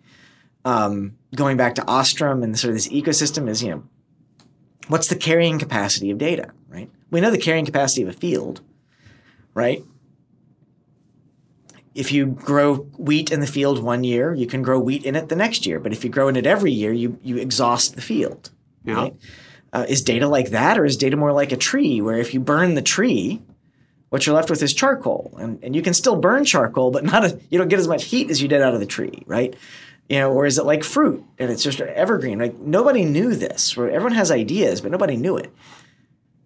Um, 0.65 1.17
going 1.35 1.55
back 1.55 1.75
to 1.75 1.87
Ostrom 1.87 2.41
and 2.41 2.57
sort 2.57 2.69
of 2.69 2.77
this 2.77 2.87
ecosystem 2.87 3.47
is, 3.47 3.61
you 3.61 3.69
know, 3.69 3.83
what's 4.87 5.07
the 5.09 5.15
carrying 5.15 5.59
capacity 5.59 6.09
of 6.09 6.17
data, 6.17 6.51
right? 6.67 6.89
We 7.11 7.21
know 7.21 7.29
the 7.29 7.37
carrying 7.37 7.65
capacity 7.65 8.01
of 8.01 8.09
a 8.09 8.13
field, 8.13 8.61
right? 9.53 9.83
If 11.95 12.11
you 12.11 12.25
grow 12.25 12.75
wheat 12.97 13.31
in 13.31 13.39
the 13.39 13.47
field 13.47 13.83
one 13.83 14.03
year, 14.03 14.33
you 14.33 14.47
can 14.47 14.63
grow 14.63 14.79
wheat 14.79 15.03
in 15.05 15.15
it 15.15 15.29
the 15.29 15.35
next 15.35 15.65
year. 15.65 15.79
But 15.79 15.93
if 15.93 16.03
you 16.03 16.09
grow 16.09 16.27
in 16.27 16.35
it 16.35 16.45
every 16.45 16.71
year, 16.71 16.91
you 16.91 17.19
you 17.23 17.37
exhaust 17.37 17.95
the 17.95 18.01
field. 18.01 18.49
Yeah. 18.83 18.95
Right? 18.95 19.15
Uh, 19.71 19.85
is 19.89 20.03
data 20.03 20.27
like 20.27 20.49
that, 20.51 20.77
or 20.77 20.85
is 20.85 20.97
data 20.97 21.17
more 21.17 21.31
like 21.31 21.51
a 21.51 21.57
tree, 21.57 21.99
where 22.01 22.17
if 22.17 22.33
you 22.33 22.39
burn 22.39 22.75
the 22.75 22.81
tree, 22.81 23.41
what 24.13 24.27
you're 24.27 24.35
left 24.35 24.51
with 24.51 24.61
is 24.61 24.75
charcoal. 24.75 25.33
And, 25.39 25.57
and 25.63 25.75
you 25.75 25.81
can 25.81 25.95
still 25.95 26.15
burn 26.15 26.45
charcoal, 26.45 26.91
but 26.91 27.03
not 27.03 27.25
a, 27.25 27.39
you 27.49 27.57
don't 27.57 27.69
get 27.69 27.79
as 27.79 27.87
much 27.87 28.03
heat 28.03 28.29
as 28.29 28.39
you 28.39 28.47
did 28.47 28.61
out 28.61 28.75
of 28.75 28.79
the 28.79 28.85
tree, 28.85 29.23
right? 29.25 29.55
You 30.07 30.19
know, 30.19 30.31
or 30.31 30.45
is 30.45 30.59
it 30.59 30.65
like 30.65 30.83
fruit 30.83 31.23
and 31.39 31.49
it's 31.49 31.63
just 31.63 31.81
evergreen? 31.81 32.37
Like 32.37 32.59
nobody 32.59 33.05
knew 33.05 33.33
this. 33.33 33.75
Everyone 33.75 34.11
has 34.11 34.29
ideas, 34.29 34.81
but 34.81 34.91
nobody 34.91 35.17
knew 35.17 35.37
it. 35.37 35.51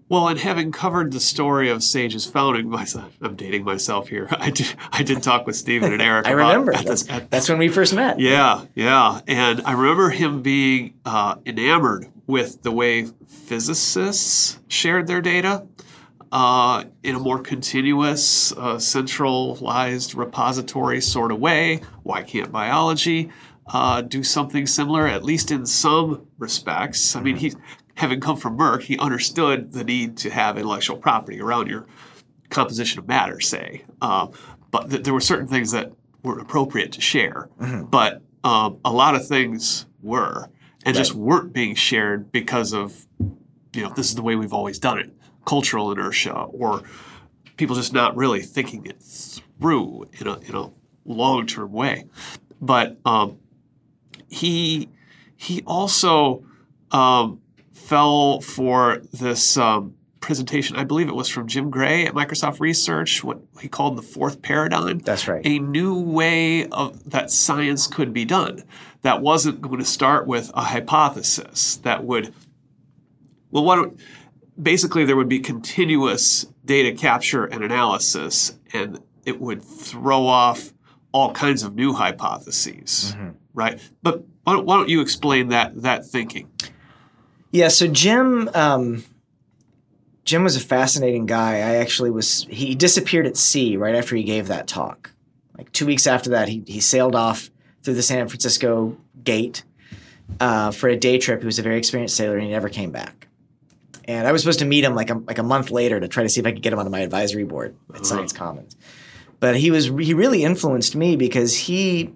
Well, 0.10 0.30
and 0.30 0.40
having 0.40 0.72
covered 0.72 1.12
the 1.12 1.20
story 1.20 1.70
of 1.70 1.84
Sage's 1.84 2.26
founding, 2.26 2.70
myself, 2.78 3.18
I'm 3.22 3.36
dating 3.36 3.64
myself 3.64 4.08
here. 4.08 4.28
I 4.32 4.52
did, 4.52 4.76
I 4.92 5.04
did 5.04 5.22
talk 5.24 5.46
with 5.46 5.56
Stephen 5.56 5.92
and 5.92 6.02
Eric. 6.02 6.28
I 6.28 6.32
remember. 6.32 6.74
That's, 6.74 7.04
the, 7.04 7.14
at, 7.14 7.32
that's 7.32 7.50
when 7.50 7.58
we 7.58 7.68
first 7.68 7.94
met. 7.94 8.20
Yeah, 8.20 8.66
yeah. 8.76 9.22
And 9.28 9.62
I 9.66 9.74
remember 9.74 10.10
him 10.10 10.42
being 10.42 10.94
uh, 11.06 11.36
enamored 11.46 12.08
with 12.26 12.62
the 12.64 12.72
way 12.72 13.08
physicists 13.26 14.60
shared 14.68 15.08
their 15.08 15.22
data 15.22 15.66
uh, 16.32 16.84
in 17.04 17.16
a 17.16 17.20
more 17.20 17.40
continuous, 17.40 18.52
uh, 18.54 18.80
centralized 18.80 20.16
repository 20.16 21.02
sort 21.02 21.32
of 21.32 21.40
way. 21.40 21.82
Why 22.04 22.24
can't 22.24 22.52
biology 22.52 23.30
uh, 23.68 24.02
do 24.02 24.24
something 24.24 24.66
similar, 24.66 25.08
at 25.08 25.24
least 25.24 25.52
in 25.52 25.66
some 25.66 26.28
respects? 26.38 27.16
I 27.16 27.22
mean, 27.22 27.38
mm-hmm. 27.38 27.58
he, 27.60 27.64
having 27.98 28.20
come 28.20 28.38
from 28.38 28.58
Merck, 28.58 28.84
he 28.84 28.98
understood 29.00 29.74
the 29.74 29.84
need 29.84 30.18
to 30.18 30.30
have 30.30 30.56
intellectual 30.56 30.98
property 30.98 31.42
around 31.42 31.68
your 31.68 31.88
composition 32.50 33.00
of 33.00 33.08
matter, 33.08 33.40
say. 33.40 33.84
Uh, 34.02 34.28
but 34.70 34.92
th- 34.92 35.04
there 35.04 35.14
were 35.14 35.22
certain 35.22 35.48
things 35.48 35.72
that 35.72 35.92
weren't 36.22 36.40
appropriate 36.40 36.92
to 36.92 37.02
share. 37.02 37.50
Mm-hmm. 37.60 37.86
But 37.86 38.22
um, 38.44 38.80
a 38.86 38.92
lot 38.92 39.16
of 39.16 39.28
things 39.28 39.88
were, 40.04 40.44
and 40.86 40.96
right. 40.96 40.96
just 40.96 41.16
weren't 41.16 41.54
being 41.54 41.74
shared 41.74 42.32
because 42.32 42.72
of, 42.72 43.08
you 43.74 43.82
know, 43.82 43.90
this 43.90 44.10
is 44.10 44.16
the 44.16 44.22
way 44.22 44.36
we've 44.36 44.54
always 44.54 44.78
done 44.78 45.00
it 45.00 45.12
cultural 45.46 45.92
inertia 45.92 46.34
or 46.34 46.84
people 47.56 47.76
just 47.76 47.94
not 47.94 48.16
really 48.18 48.42
thinking 48.42 48.86
it 48.86 49.02
through 49.02 50.06
in 50.20 50.28
a, 50.28 50.38
in 50.40 50.54
a 50.54 50.70
long 51.06 51.48
term 51.48 51.72
way. 51.72 52.06
But 52.62 52.98
um, 53.06 53.40
he 54.28 54.90
he 55.36 55.64
also 55.66 56.44
um, 56.92 57.42
fell 57.78 58.42
for 58.42 59.02
this 59.14 59.58
um, 59.58 59.96
presentation. 60.20 60.76
I 60.76 60.84
believe 60.84 61.08
it 61.08 61.16
was 61.16 61.30
from 61.30 61.48
Jim 61.48 61.70
Gray 61.70 62.06
at 62.06 62.14
Microsoft 62.14 62.60
Research, 62.60 63.24
what 63.24 63.40
he 63.62 63.68
called 63.68 63.98
the 63.98 64.02
fourth 64.02 64.42
paradigm. 64.42 65.00
That's 65.00 65.28
right. 65.28 65.42
A 65.46 65.60
new 65.60 66.00
way 66.00 66.68
of 66.68 67.10
that 67.12 67.32
science 67.32 67.88
could 67.88 68.14
be 68.14 68.26
done. 68.26 68.64
That 69.04 69.22
wasn't 69.22 69.62
going 69.62 69.80
to 69.80 69.86
start 69.86 70.28
with 70.28 70.52
a 70.54 70.62
hypothesis 70.62 71.78
that 71.78 72.04
would 72.04 72.34
well, 73.52 73.64
what 73.64 73.94
basically 74.62 75.06
there 75.06 75.16
would 75.16 75.30
be 75.30 75.40
continuous 75.40 76.46
data 76.66 76.92
capture 76.92 77.46
and 77.46 77.64
analysis, 77.64 78.58
and 78.74 79.02
it 79.26 79.40
would 79.40 79.64
throw 79.64 80.26
off 80.28 80.74
all 81.12 81.32
kinds 81.32 81.64
of 81.64 81.76
new 81.76 81.94
hypotheses, 81.94 83.14
mm-hmm. 83.16 83.30
right? 83.54 83.80
But 84.04 84.26
why 84.44 84.54
don't, 84.54 84.66
why 84.66 84.78
don't, 84.78 84.90
you 84.90 85.02
explain 85.02 85.50
that 85.50 85.82
that 85.82 86.06
thinking? 86.06 86.52
Yeah, 87.52 87.70
so 87.70 87.88
Jim. 87.88 88.50
Um, 88.54 89.04
Jim 90.26 90.44
was 90.44 90.58
a 90.58 90.60
fascinating 90.60 91.26
guy. 91.26 91.56
I 91.56 91.76
actually 91.78 92.12
was. 92.12 92.46
He 92.50 92.76
disappeared 92.76 93.26
at 93.26 93.38
sea 93.38 93.78
right 93.78 93.96
after 93.96 94.16
he 94.16 94.24
gave 94.24 94.48
that 94.48 94.68
talk. 94.68 95.12
Like 95.58 95.72
two 95.72 95.86
weeks 95.86 96.06
after 96.06 96.32
that, 96.32 96.50
he 96.50 96.64
he 96.68 96.80
sailed 96.80 97.16
off 97.16 97.50
through 97.84 97.94
the 97.94 98.04
San 98.04 98.28
Francisco 98.28 98.98
Gate 99.24 99.64
uh, 100.40 100.72
for 100.72 100.90
a 100.90 100.98
day 100.98 101.18
trip. 101.18 101.40
He 101.40 101.46
was 101.46 101.60
a 101.60 101.64
very 101.64 101.78
experienced 101.78 102.18
sailor, 102.18 102.36
and 102.36 102.44
he 102.44 102.52
never 102.52 102.70
came 102.70 102.92
back 102.92 103.28
and 104.08 104.26
I 104.26 104.32
was 104.32 104.42
supposed 104.42 104.60
to 104.60 104.66
meet 104.66 104.84
him 104.84 104.96
like 104.96 105.10
a, 105.10 105.16
like 105.16 105.38
a 105.38 105.44
month 105.44 105.70
later 105.70 106.00
to 106.00 106.08
try 106.08 106.24
to 106.24 106.30
see 106.30 106.40
if 106.40 106.48
I 106.48 106.54
could 106.54 106.62
get 106.62 106.74
him 106.74 106.80
onto 106.80 106.92
my 106.92 107.02
advisory 107.02 107.44
board 107.44 107.76
at 107.90 107.96
uh-huh. 107.96 108.04
Science 108.06 108.34
Commons. 108.34 108.76
But 109.40 109.58
he 109.58 109.70
was 109.70 109.86
he 109.86 110.14
really 110.14 110.44
influenced 110.44 110.96
me 110.96 111.16
because 111.16 111.56
he 111.56 112.12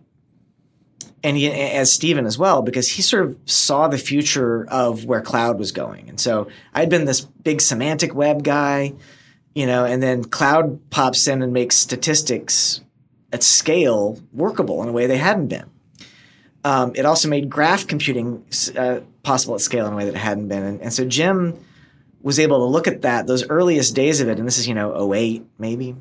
and 1.23 1.37
he, 1.37 1.49
as 1.51 1.91
Stephen 1.91 2.25
as 2.25 2.37
well, 2.37 2.61
because 2.61 2.89
he 2.89 3.01
sort 3.01 3.25
of 3.25 3.37
saw 3.45 3.87
the 3.87 3.97
future 3.97 4.65
of 4.69 5.05
where 5.05 5.21
cloud 5.21 5.59
was 5.59 5.71
going. 5.71 6.09
And 6.09 6.19
so 6.19 6.47
I'd 6.73 6.89
been 6.89 7.05
this 7.05 7.21
big 7.21 7.61
semantic 7.61 8.15
web 8.15 8.43
guy, 8.43 8.93
you 9.53 9.65
know, 9.65 9.85
and 9.85 10.01
then 10.01 10.23
cloud 10.23 10.89
pops 10.89 11.27
in 11.27 11.41
and 11.41 11.53
makes 11.53 11.75
statistics 11.77 12.81
at 13.31 13.43
scale 13.43 14.19
workable 14.33 14.81
in 14.83 14.89
a 14.89 14.91
way 14.91 15.07
they 15.07 15.17
hadn't 15.17 15.47
been. 15.47 15.69
Um, 16.63 16.91
it 16.95 17.05
also 17.05 17.27
made 17.27 17.49
graph 17.49 17.87
computing 17.87 18.43
uh, 18.77 18.99
possible 19.23 19.55
at 19.55 19.61
scale 19.61 19.87
in 19.87 19.93
a 19.93 19.95
way 19.95 20.05
that 20.05 20.15
it 20.15 20.19
hadn't 20.19 20.47
been. 20.47 20.63
And, 20.63 20.81
and 20.81 20.93
so 20.93 21.05
Jim 21.05 21.57
was 22.21 22.39
able 22.39 22.59
to 22.59 22.65
look 22.65 22.87
at 22.87 23.01
that, 23.01 23.25
those 23.25 23.47
earliest 23.49 23.95
days 23.95 24.21
of 24.21 24.29
it, 24.29 24.37
and 24.37 24.47
this 24.47 24.57
is, 24.57 24.67
you 24.67 24.75
know, 24.75 25.11
08 25.11 25.43
maybe, 25.57 25.95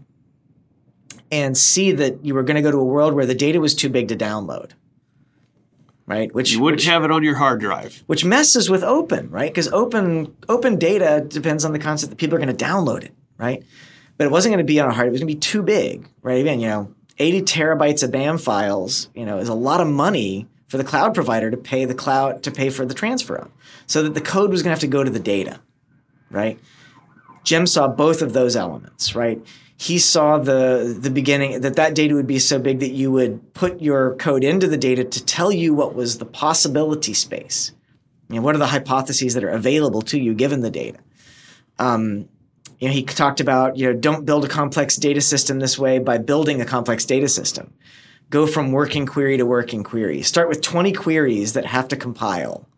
and 1.31 1.57
see 1.57 1.93
that 1.93 2.25
you 2.25 2.35
were 2.35 2.43
going 2.43 2.57
to 2.57 2.63
go 2.63 2.71
to 2.71 2.79
a 2.79 2.85
world 2.85 3.15
where 3.15 3.27
the 3.27 3.35
data 3.35 3.61
was 3.61 3.75
too 3.75 3.89
big 3.89 4.09
to 4.09 4.17
download. 4.17 4.73
Right, 6.11 6.35
which 6.35 6.51
you 6.51 6.61
wouldn't 6.61 6.81
which, 6.81 6.87
have 6.87 7.05
it 7.05 7.13
on 7.13 7.23
your 7.23 7.37
hard 7.37 7.61
drive, 7.61 8.03
which 8.09 8.25
messes 8.25 8.69
with 8.69 8.83
open, 8.83 9.31
right? 9.31 9.49
Because 9.49 9.69
open 9.69 10.35
open 10.49 10.77
data 10.77 11.25
depends 11.27 11.65
on 11.65 11.73
the 11.73 11.79
concept 11.79 12.11
that 12.11 12.17
people 12.17 12.35
are 12.35 12.45
going 12.45 12.55
to 12.55 12.65
download 12.65 13.05
it, 13.05 13.15
right? 13.39 13.63
But 14.17 14.27
it 14.27 14.31
wasn't 14.33 14.53
going 14.53 14.67
to 14.67 14.71
be 14.71 14.81
on 14.81 14.91
a 14.91 14.93
hard; 14.93 15.07
it 15.07 15.13
was 15.13 15.21
going 15.21 15.29
to 15.29 15.35
be 15.35 15.41
too 15.41 15.63
big, 15.63 16.09
right? 16.23 16.41
Again, 16.41 16.59
you 16.59 16.67
know, 16.67 16.93
80 17.21 17.43
terabytes 17.43 18.03
of 18.03 18.11
BAM 18.11 18.39
files, 18.39 19.09
you 19.15 19.25
know, 19.25 19.39
is 19.39 19.49
a 19.49 19.55
lot 19.55 19.81
of 19.81 19.87
money 19.87 20.49
for 20.67 20.79
the 20.79 20.85
cloud 20.85 21.15
provider 21.15 21.49
to 21.49 21.57
pay 21.57 21.85
the 21.85 21.95
cloud 21.95 22.43
to 22.43 22.51
pay 22.51 22.71
for 22.71 22.85
the 22.85 22.95
transfer 22.95 23.37
of, 23.37 23.53
so 23.87 24.03
that 24.03 24.15
the 24.15 24.21
code 24.21 24.51
was 24.51 24.63
going 24.63 24.71
to 24.71 24.75
have 24.75 24.81
to 24.81 24.89
go 24.89 25.05
to 25.05 25.11
the 25.11 25.21
data 25.21 25.61
right? 26.31 26.59
Jim 27.45 27.67
saw 27.67 27.89
both 27.89 28.23
of 28.23 28.33
those 28.33 28.57
elements, 28.57 29.15
right? 29.15 29.45
He 29.77 29.99
saw 29.99 30.39
the 30.39 30.97
the 30.99 31.11
beginning 31.11 31.63
that 31.63 31.77
that 31.77 31.95
data 31.95 32.15
would 32.15 32.27
be 32.27 32.39
so 32.39 32.59
big 32.59 32.81
that 32.81 32.91
you 32.91 33.11
would 33.11 33.55
put 33.55 33.81
your 33.81 34.15
code 34.17 34.45
into 34.45 34.69
the 34.69 34.77
data 34.77 35.05
to 35.05 35.25
tell 35.25 35.51
you 35.51 35.73
what 35.73 35.95
was 35.95 36.19
the 36.19 36.27
possibility 36.27 37.15
space. 37.15 37.73
You 38.29 38.37
know, 38.37 38.43
what 38.43 38.55
are 38.55 38.59
the 38.59 38.67
hypotheses 38.67 39.35
that 39.35 39.43
are 39.43 39.49
available 39.49 40.03
to 40.03 40.21
you 40.21 40.35
given 40.35 40.61
the 40.61 40.71
data? 40.71 40.99
Um, 41.79 42.29
you 42.79 42.89
know, 42.89 42.95
he 42.95 43.05
talked 43.05 43.41
about 43.41 43.77
you 43.77 43.87
know 43.87 43.99
don't 43.99 44.27
build 44.27 44.45
a 44.45 44.49
complex 44.49 44.97
data 44.97 45.21
system 45.23 45.61
this 45.61 45.79
way 45.79 45.99
by 45.99 46.19
building 46.19 46.61
a 46.61 46.67
complex 46.67 47.07
data 47.07 47.29
system. 47.29 47.73
Go 48.29 48.47
from 48.47 48.73
working 48.73 49.07
query 49.07 49.39
to 49.39 49.47
working 49.47 49.83
query. 49.83 50.23
Start 50.23 50.49
with 50.49 50.61
20 50.61 50.93
queries 50.93 51.55
that 51.55 51.67
have 51.67 51.89
to 51.89 51.97
compile 51.97 52.69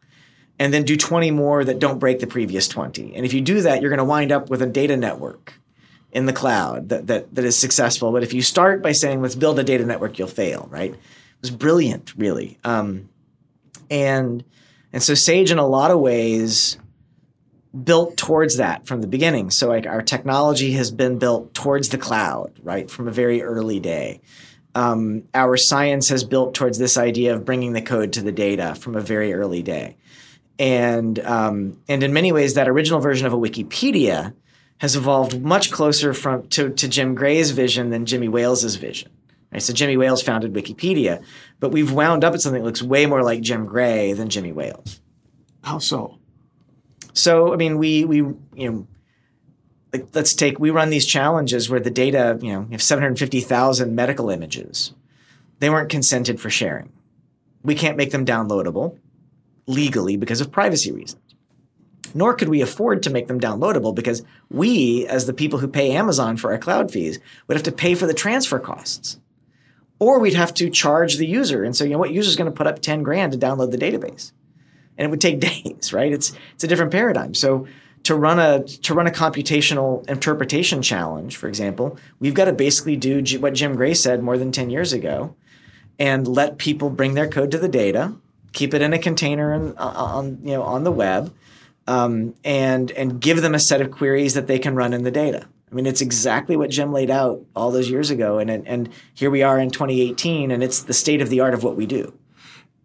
and 0.62 0.72
then 0.72 0.84
do 0.84 0.96
20 0.96 1.32
more 1.32 1.64
that 1.64 1.80
don't 1.80 1.98
break 1.98 2.20
the 2.20 2.26
previous 2.28 2.68
20. 2.68 3.16
And 3.16 3.26
if 3.26 3.32
you 3.32 3.40
do 3.40 3.62
that, 3.62 3.80
you're 3.80 3.90
going 3.90 3.98
to 3.98 4.04
wind 4.04 4.30
up 4.30 4.48
with 4.48 4.62
a 4.62 4.66
data 4.66 4.96
network 4.96 5.54
in 6.12 6.26
the 6.26 6.32
cloud 6.32 6.90
that, 6.90 7.08
that, 7.08 7.34
that 7.34 7.44
is 7.44 7.58
successful. 7.58 8.12
But 8.12 8.22
if 8.22 8.32
you 8.32 8.42
start 8.42 8.80
by 8.80 8.92
saying, 8.92 9.20
let's 9.20 9.34
build 9.34 9.58
a 9.58 9.64
data 9.64 9.84
network, 9.84 10.20
you'll 10.20 10.28
fail, 10.28 10.68
right? 10.70 10.92
It 10.92 11.00
was 11.40 11.50
brilliant, 11.50 12.14
really. 12.16 12.58
Um, 12.62 13.08
and 13.90 14.44
and 14.92 15.02
so 15.02 15.14
Sage, 15.14 15.50
in 15.50 15.58
a 15.58 15.66
lot 15.66 15.90
of 15.90 15.98
ways, 15.98 16.78
built 17.82 18.16
towards 18.16 18.58
that 18.58 18.86
from 18.86 19.00
the 19.00 19.08
beginning. 19.08 19.50
So 19.50 19.66
like 19.66 19.86
our 19.86 20.02
technology 20.02 20.72
has 20.72 20.92
been 20.92 21.18
built 21.18 21.54
towards 21.54 21.88
the 21.88 21.98
cloud, 21.98 22.52
right, 22.62 22.88
from 22.88 23.08
a 23.08 23.10
very 23.10 23.42
early 23.42 23.80
day. 23.80 24.20
Um, 24.76 25.24
our 25.34 25.56
science 25.56 26.08
has 26.10 26.22
built 26.22 26.54
towards 26.54 26.78
this 26.78 26.96
idea 26.96 27.34
of 27.34 27.44
bringing 27.44 27.72
the 27.72 27.82
code 27.82 28.12
to 28.12 28.22
the 28.22 28.30
data 28.30 28.76
from 28.76 28.94
a 28.94 29.00
very 29.00 29.34
early 29.34 29.64
day. 29.64 29.96
And 30.58 31.18
um, 31.20 31.80
and 31.88 32.02
in 32.02 32.12
many 32.12 32.32
ways, 32.32 32.54
that 32.54 32.68
original 32.68 33.00
version 33.00 33.26
of 33.26 33.32
a 33.32 33.38
Wikipedia 33.38 34.34
has 34.78 34.96
evolved 34.96 35.40
much 35.40 35.70
closer 35.70 36.12
from 36.12 36.46
to, 36.48 36.70
to 36.70 36.88
Jim 36.88 37.14
Gray's 37.14 37.52
vision 37.52 37.90
than 37.90 38.04
Jimmy 38.04 38.28
Wales's 38.28 38.76
vision. 38.76 39.10
Right? 39.52 39.62
So 39.62 39.72
Jimmy 39.72 39.96
Wales 39.96 40.22
founded 40.22 40.52
Wikipedia, 40.52 41.22
but 41.60 41.70
we've 41.70 41.92
wound 41.92 42.24
up 42.24 42.34
at 42.34 42.40
something 42.40 42.62
that 42.62 42.66
looks 42.66 42.82
way 42.82 43.06
more 43.06 43.22
like 43.22 43.42
Jim 43.42 43.64
Gray 43.64 44.12
than 44.12 44.28
Jimmy 44.28 44.52
Wales. 44.52 45.00
How 45.62 45.78
so? 45.78 46.18
So 47.12 47.52
I 47.52 47.56
mean, 47.56 47.78
we 47.78 48.04
we 48.04 48.16
you 48.16 48.36
know, 48.56 48.86
like 49.92 50.08
let's 50.14 50.34
take 50.34 50.58
we 50.58 50.70
run 50.70 50.90
these 50.90 51.06
challenges 51.06 51.70
where 51.70 51.80
the 51.80 51.90
data 51.90 52.38
you 52.42 52.52
know 52.52 52.62
you 52.62 52.72
have 52.72 52.82
seven 52.82 53.02
hundred 53.02 53.18
fifty 53.18 53.40
thousand 53.40 53.94
medical 53.94 54.30
images, 54.30 54.92
they 55.60 55.70
weren't 55.70 55.90
consented 55.90 56.40
for 56.40 56.50
sharing. 56.50 56.90
We 57.62 57.74
can't 57.74 57.96
make 57.96 58.10
them 58.10 58.26
downloadable 58.26 58.98
legally 59.66 60.16
because 60.16 60.40
of 60.40 60.50
privacy 60.50 60.92
reasons. 60.92 61.20
Nor 62.14 62.34
could 62.34 62.48
we 62.48 62.60
afford 62.60 63.02
to 63.02 63.10
make 63.10 63.28
them 63.28 63.40
downloadable 63.40 63.94
because 63.94 64.22
we, 64.50 65.06
as 65.06 65.26
the 65.26 65.32
people 65.32 65.60
who 65.60 65.68
pay 65.68 65.92
Amazon 65.92 66.36
for 66.36 66.52
our 66.52 66.58
cloud 66.58 66.90
fees, 66.90 67.18
would 67.46 67.56
have 67.56 67.64
to 67.64 67.72
pay 67.72 67.94
for 67.94 68.06
the 68.06 68.14
transfer 68.14 68.58
costs. 68.58 69.18
Or 69.98 70.18
we'd 70.18 70.34
have 70.34 70.52
to 70.54 70.68
charge 70.68 71.16
the 71.16 71.26
user. 71.26 71.64
And 71.64 71.74
so, 71.74 71.84
you 71.84 71.90
know 71.90 71.98
what? 71.98 72.12
User's 72.12 72.36
going 72.36 72.50
to 72.50 72.56
put 72.56 72.66
up 72.66 72.80
10 72.80 73.02
grand 73.02 73.32
to 73.32 73.38
download 73.38 73.70
the 73.70 73.78
database 73.78 74.32
and 74.96 75.06
it 75.06 75.10
would 75.10 75.20
take 75.20 75.40
days, 75.64 75.92
right? 75.92 76.12
It's 76.12 76.32
it's 76.54 76.64
a 76.64 76.68
different 76.68 76.92
paradigm. 76.92 77.34
So 77.34 77.66
to 78.04 78.14
run 78.14 78.38
a 78.38 78.64
to 78.64 78.94
run 78.94 79.06
a 79.06 79.10
computational 79.10 80.08
interpretation 80.08 80.82
challenge, 80.82 81.36
for 81.36 81.48
example, 81.48 81.98
we've 82.18 82.34
got 82.34 82.46
to 82.46 82.52
basically 82.52 82.96
do 82.96 83.22
what 83.38 83.54
Jim 83.54 83.76
Gray 83.76 83.94
said 83.94 84.22
more 84.22 84.38
than 84.38 84.52
ten 84.52 84.70
years 84.70 84.92
ago, 84.92 85.34
and 85.98 86.26
let 86.26 86.58
people 86.58 86.90
bring 86.90 87.14
their 87.14 87.28
code 87.28 87.50
to 87.52 87.58
the 87.58 87.68
data, 87.68 88.14
keep 88.52 88.74
it 88.74 88.82
in 88.82 88.92
a 88.92 88.98
container 88.98 89.52
and 89.52 89.76
uh, 89.78 89.92
on 89.96 90.38
you 90.42 90.52
know 90.52 90.62
on 90.62 90.84
the 90.84 90.92
web, 90.92 91.32
um, 91.86 92.34
and 92.44 92.90
and 92.92 93.20
give 93.20 93.42
them 93.42 93.54
a 93.54 93.58
set 93.58 93.80
of 93.80 93.90
queries 93.90 94.34
that 94.34 94.46
they 94.46 94.58
can 94.58 94.74
run 94.74 94.92
in 94.92 95.02
the 95.02 95.10
data. 95.10 95.46
I 95.70 95.74
mean, 95.74 95.86
it's 95.86 96.02
exactly 96.02 96.54
what 96.54 96.68
Jim 96.68 96.92
laid 96.92 97.10
out 97.10 97.42
all 97.56 97.70
those 97.70 97.88
years 97.88 98.10
ago, 98.10 98.38
and 98.38 98.50
and 98.50 98.88
here 99.14 99.30
we 99.30 99.42
are 99.42 99.58
in 99.58 99.70
2018, 99.70 100.50
and 100.50 100.62
it's 100.62 100.82
the 100.82 100.92
state 100.92 101.22
of 101.22 101.30
the 101.30 101.40
art 101.40 101.54
of 101.54 101.64
what 101.64 101.76
we 101.76 101.86
do. 101.86 102.12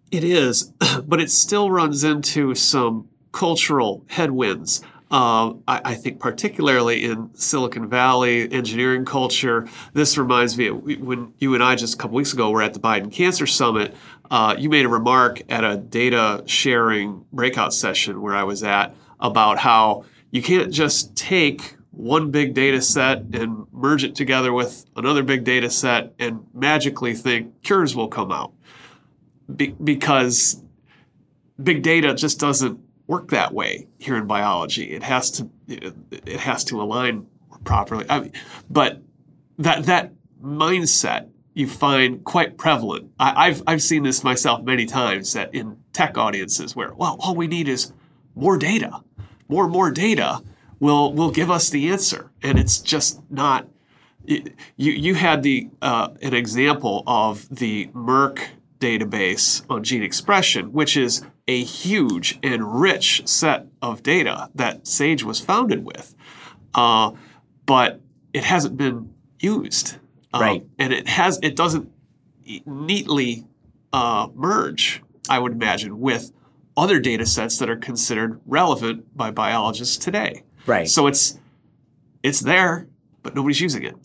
It 0.09 0.23
is, 0.23 0.71
but 1.05 1.19
it 1.19 1.29
still 1.29 1.69
runs 1.69 2.03
into 2.03 2.55
some 2.55 3.09
cultural 3.33 4.03
headwinds. 4.07 4.81
Uh, 5.09 5.53
I, 5.67 5.81
I, 5.85 5.95
think 5.95 6.19
particularly 6.19 7.05
in 7.05 7.29
Silicon 7.33 7.87
Valley 7.87 8.51
engineering 8.51 9.05
culture, 9.05 9.65
this 9.93 10.17
reminds 10.17 10.57
me 10.57 10.67
of 10.67 10.83
when 10.83 11.33
you 11.39 11.53
and 11.53 11.63
I 11.63 11.75
just 11.75 11.93
a 11.93 11.97
couple 11.97 12.17
weeks 12.17 12.33
ago 12.33 12.49
were 12.49 12.61
at 12.61 12.73
the 12.73 12.81
Biden 12.81 13.09
Cancer 13.09 13.47
Summit. 13.47 13.95
Uh, 14.29 14.55
you 14.57 14.69
made 14.69 14.85
a 14.85 14.89
remark 14.89 15.41
at 15.49 15.63
a 15.63 15.77
data 15.77 16.43
sharing 16.45 17.25
breakout 17.31 17.73
session 17.73 18.21
where 18.21 18.35
I 18.35 18.43
was 18.43 18.63
at 18.63 18.95
about 19.19 19.57
how 19.57 20.05
you 20.31 20.41
can't 20.41 20.71
just 20.71 21.15
take 21.15 21.75
one 21.91 22.29
big 22.29 22.53
data 22.53 22.81
set 22.81 23.23
and 23.33 23.65
merge 23.71 24.03
it 24.03 24.13
together 24.15 24.53
with 24.53 24.85
another 24.95 25.23
big 25.23 25.43
data 25.43 25.69
set 25.69 26.13
and 26.19 26.45
magically 26.53 27.13
think 27.13 27.63
cures 27.63 27.95
will 27.95 28.07
come 28.07 28.31
out 28.31 28.53
be, 29.53 29.67
because 29.83 30.61
big 31.61 31.81
data 31.81 32.13
just 32.13 32.39
doesn't 32.39 32.79
work 33.07 33.29
that 33.29 33.53
way 33.53 33.87
here 33.97 34.15
in 34.17 34.27
biology. 34.27 34.91
It 34.91 35.03
has 35.03 35.31
to 35.31 35.49
it 35.67 36.39
has 36.39 36.63
to 36.65 36.81
align 36.81 37.27
properly. 37.63 38.05
I 38.09 38.19
mean, 38.19 38.33
but 38.69 39.01
that 39.57 39.85
that 39.85 40.13
mindset 40.41 41.29
you 41.57 41.67
find 41.67 42.23
quite 42.23 42.55
prevalent. 42.55 43.11
I, 43.19 43.47
have 43.47 43.63
I've 43.65 43.81
seen 43.81 44.03
this 44.03 44.23
myself 44.23 44.63
many 44.63 44.85
times 44.85 45.33
that 45.33 45.55
in 45.55 45.77
tech 45.91 46.15
audiences 46.15 46.75
where 46.75 46.93
well 46.93 47.17
all 47.19 47.35
we 47.35 47.47
need 47.47 47.67
is 47.67 47.93
more 48.35 48.57
data, 48.59 49.03
more 49.47 49.67
more 49.67 49.89
data 49.89 50.43
will 50.79 51.11
will 51.13 51.31
give 51.31 51.49
us 51.49 51.71
the 51.71 51.89
answer, 51.89 52.31
and 52.43 52.59
it's 52.59 52.79
just 52.79 53.21
not. 53.31 53.67
You 54.25 54.43
you 54.75 55.15
had 55.15 55.41
the 55.41 55.69
uh, 55.81 56.09
an 56.21 56.35
example 56.35 57.03
of 57.07 57.47
the 57.49 57.87
Merck 57.87 58.39
database 58.79 59.65
on 59.67 59.83
gene 59.83 60.03
expression, 60.03 60.71
which 60.73 60.95
is 60.95 61.25
a 61.47 61.63
huge 61.63 62.37
and 62.43 62.79
rich 62.79 63.27
set 63.27 63.65
of 63.81 64.03
data 64.03 64.51
that 64.53 64.85
SAGE 64.85 65.23
was 65.23 65.39
founded 65.39 65.83
with. 65.83 66.13
Uh, 66.75 67.13
but 67.65 67.99
it 68.33 68.43
hasn't 68.43 68.77
been 68.77 69.11
used. 69.39 69.95
Uh, 70.33 70.39
right. 70.39 70.65
And 70.77 70.93
it 70.93 71.07
has 71.07 71.39
it 71.41 71.55
doesn't 71.55 71.91
neatly 72.65 73.45
uh, 73.93 74.27
merge, 74.33 75.01
I 75.29 75.39
would 75.39 75.51
imagine, 75.51 75.99
with 75.99 76.31
other 76.75 76.99
data 76.99 77.25
sets 77.25 77.57
that 77.57 77.69
are 77.69 77.77
considered 77.77 78.39
relevant 78.45 79.15
by 79.15 79.31
biologists 79.31 79.97
today. 79.97 80.43
Right. 80.65 80.89
So 80.89 81.07
it's 81.07 81.39
it's 82.23 82.41
there, 82.41 82.87
but 83.23 83.35
nobody's 83.35 83.61
using 83.61 83.83
it. 83.83 83.95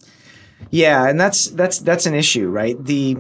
Yeah, 0.70 1.09
and 1.09 1.20
that's 1.20 1.49
that's 1.51 1.79
that's 1.81 2.07
an 2.07 2.14
issue, 2.14 2.49
right? 2.49 2.83
The 2.83 3.18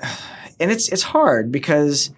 and 0.60 0.70
it's 0.70 0.88
it's 0.88 1.02
hard 1.02 1.50
because 1.50 2.10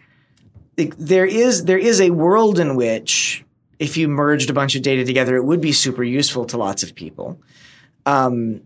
there 0.77 1.27
is 1.27 1.65
there 1.65 1.79
is 1.79 2.01
a 2.01 2.11
world 2.11 2.59
in 2.59 2.77
which 2.77 3.45
if 3.79 3.97
you 3.97 4.09
merged 4.09 4.51
a 4.51 4.53
bunch 4.53 4.75
of 4.75 4.83
data 4.83 5.05
together, 5.05 5.37
it 5.37 5.45
would 5.45 5.61
be 5.61 5.73
super 5.73 6.03
useful 6.03 6.45
to 6.47 6.57
lots 6.57 6.83
of 6.83 6.95
people. 6.95 7.41
Um, 8.07 8.63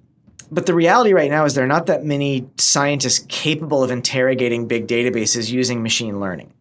but 0.52 0.66
the 0.66 0.74
reality 0.74 1.12
right 1.12 1.30
now 1.30 1.44
is 1.44 1.54
there 1.54 1.64
are 1.64 1.68
not 1.68 1.86
that 1.86 2.04
many 2.04 2.48
scientists 2.58 3.24
capable 3.28 3.82
of 3.82 3.90
interrogating 3.90 4.68
big 4.68 4.86
databases 4.86 5.50
using 5.50 5.82
machine 5.82 6.20
learning. 6.20 6.52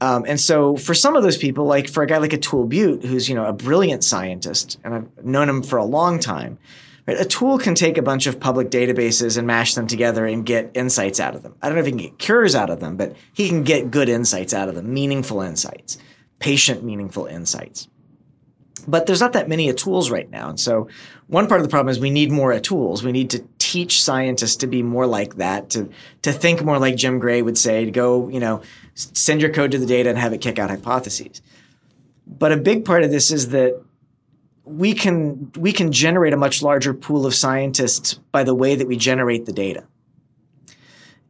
Um, 0.00 0.24
and 0.26 0.40
so 0.40 0.76
for 0.76 0.94
some 0.94 1.16
of 1.16 1.22
those 1.22 1.36
people, 1.36 1.66
like 1.66 1.88
for 1.88 2.02
a 2.02 2.06
guy 2.06 2.18
like 2.18 2.32
Atul 2.32 2.68
Butte, 2.68 3.04
who's 3.04 3.28
you 3.28 3.34
know 3.34 3.46
a 3.46 3.52
brilliant 3.52 4.04
scientist, 4.04 4.78
and 4.84 4.94
I've 4.94 5.24
known 5.24 5.48
him 5.48 5.62
for 5.62 5.78
a 5.78 5.84
long 5.84 6.18
time, 6.18 6.58
Right? 7.06 7.18
Atul 7.18 7.60
can 7.60 7.74
take 7.74 7.98
a 7.98 8.02
bunch 8.02 8.26
of 8.26 8.40
public 8.40 8.70
databases 8.70 9.36
and 9.36 9.46
mash 9.46 9.74
them 9.74 9.86
together 9.86 10.24
and 10.24 10.44
get 10.44 10.70
insights 10.74 11.20
out 11.20 11.34
of 11.34 11.42
them. 11.42 11.54
I 11.60 11.68
don't 11.68 11.76
know 11.76 11.80
if 11.80 11.86
he 11.86 11.92
can 11.92 12.00
get 12.00 12.18
cures 12.18 12.54
out 12.54 12.70
of 12.70 12.80
them, 12.80 12.96
but 12.96 13.14
he 13.34 13.48
can 13.48 13.62
get 13.62 13.90
good 13.90 14.08
insights 14.08 14.54
out 14.54 14.68
of 14.68 14.74
them, 14.74 14.92
meaningful 14.92 15.42
insights, 15.42 15.98
patient 16.38 16.82
meaningful 16.82 17.26
insights. 17.26 17.88
But 18.86 19.06
there's 19.06 19.20
not 19.20 19.32
that 19.32 19.48
many 19.48 19.72
tools 19.72 20.10
right 20.10 20.30
now. 20.30 20.48
And 20.48 20.60
so 20.60 20.88
one 21.26 21.46
part 21.46 21.60
of 21.60 21.66
the 21.66 21.70
problem 21.70 21.90
is 21.90 21.98
we 21.98 22.10
need 22.10 22.30
more 22.30 22.58
tools. 22.60 23.02
We 23.02 23.12
need 23.12 23.30
to 23.30 23.44
teach 23.58 24.02
scientists 24.02 24.56
to 24.56 24.66
be 24.66 24.82
more 24.82 25.06
like 25.06 25.36
that, 25.36 25.70
to, 25.70 25.88
to 26.22 26.32
think 26.32 26.62
more 26.62 26.78
like 26.78 26.96
Jim 26.96 27.18
Gray 27.18 27.42
would 27.42 27.58
say, 27.58 27.84
to 27.84 27.90
go, 27.90 28.28
you 28.28 28.40
know, 28.40 28.62
send 28.94 29.40
your 29.40 29.52
code 29.52 29.70
to 29.72 29.78
the 29.78 29.86
data 29.86 30.10
and 30.10 30.18
have 30.18 30.32
it 30.32 30.40
kick 30.40 30.58
out 30.58 30.70
hypotheses. 30.70 31.42
But 32.26 32.52
a 32.52 32.56
big 32.56 32.84
part 32.84 33.02
of 33.02 33.10
this 33.10 33.30
is 33.30 33.50
that 33.50 33.82
we 34.64 34.94
can 34.94 35.52
we 35.58 35.72
can 35.72 35.92
generate 35.92 36.32
a 36.32 36.38
much 36.38 36.62
larger 36.62 36.94
pool 36.94 37.26
of 37.26 37.34
scientists 37.34 38.14
by 38.32 38.44
the 38.44 38.54
way 38.54 38.74
that 38.74 38.86
we 38.86 38.96
generate 38.96 39.44
the 39.44 39.52
data. 39.52 39.84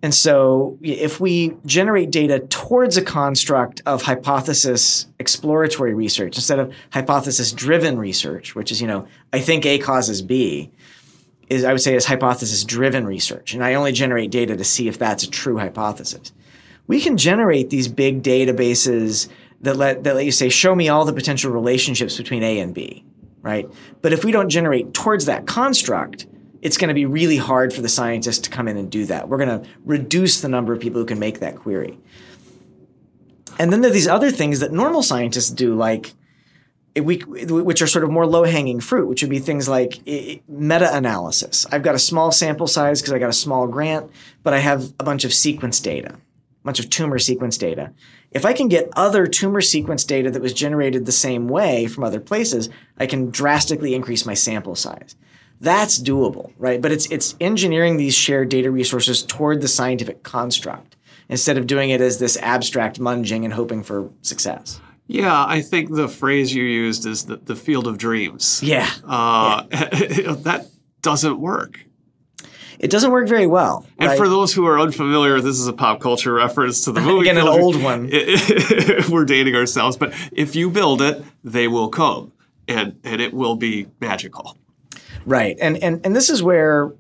And 0.05 0.14
so 0.14 0.76
if 0.82 1.18
we 1.18 1.57
generate 1.64 2.11
data 2.11 2.40
towards 2.40 2.98
a 2.98 3.02
construct 3.02 3.80
of 3.86 4.02
hypothesis 4.02 5.07
exploratory 5.18 5.94
research 5.94 6.36
instead 6.36 6.59
of 6.59 6.74
hypothesis 6.92 7.52
driven 7.52 7.98
research, 7.98 8.55
which 8.55 8.70
is, 8.70 8.82
you 8.82 8.86
know, 8.86 9.09
I 9.32 9.40
think 9.40 9.64
A 9.64 9.78
causes 9.78 10.20
B, 10.20 10.70
is 11.48 11.64
I 11.64 11.72
would 11.72 11.80
say 11.80 11.94
is 11.94 12.05
hypothesis 12.05 12.64
driven 12.64 13.07
research. 13.07 13.55
And 13.55 13.64
I 13.64 13.72
only 13.72 13.92
generate 13.92 14.30
data 14.30 14.55
to 14.55 14.62
see 14.62 14.88
if 14.88 14.98
that's 14.98 15.24
a 15.24 15.30
true 15.30 15.57
hypothesis. 15.57 16.34
We 16.86 17.00
can 17.00 17.16
generate 17.16 17.70
these 17.70 17.88
big 17.88 18.22
databases 18.22 19.30
that 19.62 19.78
let 19.78 20.05
that 20.05 20.16
let 20.16 20.26
you 20.26 20.32
say, 20.32 20.50
show 20.50 20.74
me 20.74 20.90
all 20.90 21.07
the 21.07 21.14
potential 21.14 21.50
relationships 21.50 22.18
between 22.18 22.42
A 22.42 22.59
and 22.59 22.74
B 22.74 23.07
right? 23.44 23.68
But 24.00 24.14
if 24.14 24.24
we 24.24 24.32
don't 24.32 24.48
generate 24.48 24.94
towards 24.94 25.26
that 25.26 25.46
construct, 25.46 26.26
it's 26.64 26.78
going 26.78 26.88
to 26.88 26.94
be 26.94 27.04
really 27.04 27.36
hard 27.36 27.74
for 27.74 27.82
the 27.82 27.90
scientist 27.90 28.44
to 28.44 28.50
come 28.50 28.66
in 28.66 28.78
and 28.78 28.90
do 28.90 29.04
that. 29.04 29.28
We're 29.28 29.36
going 29.36 29.60
to 29.60 29.68
reduce 29.84 30.40
the 30.40 30.48
number 30.48 30.72
of 30.72 30.80
people 30.80 30.98
who 30.98 31.06
can 31.06 31.18
make 31.18 31.40
that 31.40 31.56
query. 31.56 31.98
And 33.58 33.70
then 33.70 33.82
there 33.82 33.90
are 33.90 33.94
these 33.94 34.08
other 34.08 34.30
things 34.30 34.60
that 34.60 34.72
normal 34.72 35.02
scientists 35.02 35.50
do, 35.50 35.74
like 35.74 36.14
eh, 36.96 37.02
which 37.02 37.82
are 37.82 37.86
sort 37.86 38.02
of 38.02 38.10
more 38.10 38.26
low-hanging 38.26 38.80
fruit, 38.80 39.06
which 39.06 39.22
would 39.22 39.30
be 39.30 39.40
things 39.40 39.68
like 39.68 39.98
eh, 40.06 40.36
eh, 40.36 40.38
meta-analysis. 40.48 41.66
I've 41.70 41.82
got 41.82 41.94
a 41.94 41.98
small 41.98 42.32
sample 42.32 42.66
size 42.66 43.02
because 43.02 43.12
I 43.12 43.18
got 43.18 43.28
a 43.28 43.34
small 43.34 43.66
grant, 43.66 44.10
but 44.42 44.54
I 44.54 44.58
have 44.58 44.94
a 44.98 45.04
bunch 45.04 45.24
of 45.24 45.34
sequence 45.34 45.80
data, 45.80 46.14
a 46.14 46.64
bunch 46.64 46.80
of 46.80 46.88
tumor 46.88 47.18
sequence 47.18 47.58
data. 47.58 47.92
If 48.30 48.46
I 48.46 48.54
can 48.54 48.68
get 48.68 48.88
other 48.96 49.26
tumor 49.26 49.60
sequence 49.60 50.02
data 50.02 50.30
that 50.30 50.42
was 50.42 50.54
generated 50.54 51.04
the 51.04 51.12
same 51.12 51.46
way 51.46 51.86
from 51.86 52.04
other 52.04 52.20
places, 52.20 52.70
I 52.96 53.04
can 53.04 53.30
drastically 53.30 53.94
increase 53.94 54.24
my 54.24 54.34
sample 54.34 54.74
size. 54.74 55.14
That's 55.64 55.98
doable, 55.98 56.52
right? 56.58 56.80
But 56.80 56.92
it's 56.92 57.06
it's 57.06 57.34
engineering 57.40 57.96
these 57.96 58.14
shared 58.14 58.50
data 58.50 58.70
resources 58.70 59.22
toward 59.22 59.62
the 59.62 59.68
scientific 59.68 60.22
construct 60.22 60.96
instead 61.30 61.56
of 61.56 61.66
doing 61.66 61.88
it 61.88 62.02
as 62.02 62.18
this 62.18 62.36
abstract 62.36 63.00
munging 63.00 63.44
and 63.44 63.52
hoping 63.54 63.82
for 63.82 64.10
success. 64.20 64.78
Yeah, 65.06 65.44
I 65.46 65.62
think 65.62 65.94
the 65.94 66.08
phrase 66.08 66.54
you 66.54 66.64
used 66.64 67.06
is 67.06 67.24
the, 67.24 67.36
the 67.36 67.56
field 67.56 67.86
of 67.86 67.96
dreams. 67.96 68.62
Yeah. 68.62 68.90
Uh, 69.06 69.64
yeah. 69.70 69.88
that 70.38 70.66
doesn't 71.00 71.38
work. 71.38 71.80
It 72.78 72.90
doesn't 72.90 73.10
work 73.10 73.26
very 73.26 73.46
well. 73.46 73.86
And 73.98 74.08
right? 74.08 74.18
for 74.18 74.28
those 74.28 74.52
who 74.52 74.66
are 74.66 74.78
unfamiliar, 74.78 75.40
this 75.40 75.58
is 75.58 75.66
a 75.66 75.72
pop 75.72 76.00
culture 76.00 76.34
reference 76.34 76.84
to 76.84 76.92
the 76.92 77.00
movie. 77.02 77.30
Again, 77.30 77.38
an 77.38 77.48
old 77.48 77.82
one. 77.82 78.10
We're 79.10 79.24
dating 79.24 79.54
ourselves, 79.54 79.96
but 79.96 80.12
if 80.30 80.54
you 80.54 80.68
build 80.68 81.00
it, 81.00 81.24
they 81.42 81.68
will 81.68 81.88
come, 81.88 82.32
and 82.68 82.98
and 83.02 83.22
it 83.22 83.32
will 83.32 83.56
be 83.56 83.86
magical. 84.00 84.58
Right, 85.27 85.57
and 85.61 85.77
and 85.79 86.05
and 86.05 86.14
this 86.14 86.29
is 86.29 86.43
where, 86.43 86.93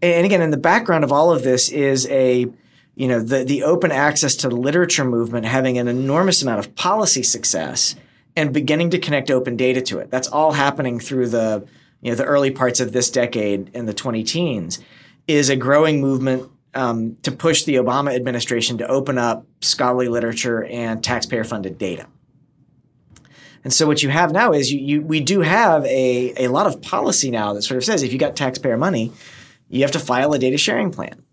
and 0.00 0.24
again, 0.24 0.40
in 0.40 0.50
the 0.50 0.56
background 0.56 1.04
of 1.04 1.12
all 1.12 1.32
of 1.32 1.42
this 1.42 1.68
is 1.70 2.06
a 2.08 2.46
you 2.94 3.08
know 3.08 3.20
the 3.20 3.44
the 3.44 3.64
open 3.64 3.90
access 3.90 4.36
to 4.36 4.48
the 4.48 4.56
literature 4.56 5.04
movement 5.04 5.46
having 5.46 5.78
an 5.78 5.88
enormous 5.88 6.42
amount 6.42 6.60
of 6.60 6.74
policy 6.76 7.22
success 7.22 7.96
and 8.36 8.52
beginning 8.52 8.90
to 8.90 8.98
connect 8.98 9.30
open 9.30 9.56
data 9.56 9.80
to 9.80 9.98
it. 9.98 10.10
That's 10.10 10.28
all 10.28 10.52
happening 10.52 11.00
through 11.00 11.28
the 11.28 11.66
you 12.00 12.10
know 12.10 12.16
the 12.16 12.24
early 12.24 12.50
parts 12.50 12.80
of 12.80 12.92
this 12.92 13.10
decade 13.10 13.70
in 13.74 13.86
the 13.86 13.94
20 13.94 14.22
teens 14.22 14.80
is 15.26 15.48
a 15.48 15.56
growing 15.56 16.00
movement 16.00 16.50
um, 16.74 17.16
to 17.22 17.32
push 17.32 17.64
the 17.64 17.76
Obama 17.76 18.14
administration 18.14 18.78
to 18.78 18.86
open 18.86 19.16
up 19.16 19.46
scholarly 19.60 20.08
literature 20.08 20.64
and 20.64 21.02
taxpayer 21.02 21.44
funded 21.44 21.78
data. 21.78 22.06
And 23.64 23.72
so 23.72 23.86
what 23.86 24.02
you 24.02 24.10
have 24.10 24.30
now 24.30 24.52
is 24.52 24.70
you, 24.70 24.78
you 24.78 25.02
we 25.02 25.20
do 25.20 25.40
have 25.40 25.84
a, 25.86 26.44
a 26.44 26.48
lot 26.48 26.66
of 26.66 26.82
policy 26.82 27.30
now 27.30 27.54
that 27.54 27.62
sort 27.62 27.78
of 27.78 27.84
says 27.84 28.02
if 28.02 28.12
you 28.12 28.18
got 28.18 28.36
taxpayer 28.36 28.76
money, 28.76 29.10
you 29.68 29.80
have 29.80 29.92
to 29.92 29.98
file 29.98 30.32
a 30.34 30.38
data 30.38 30.58
sharing 30.58 30.90
plan. 30.90 31.24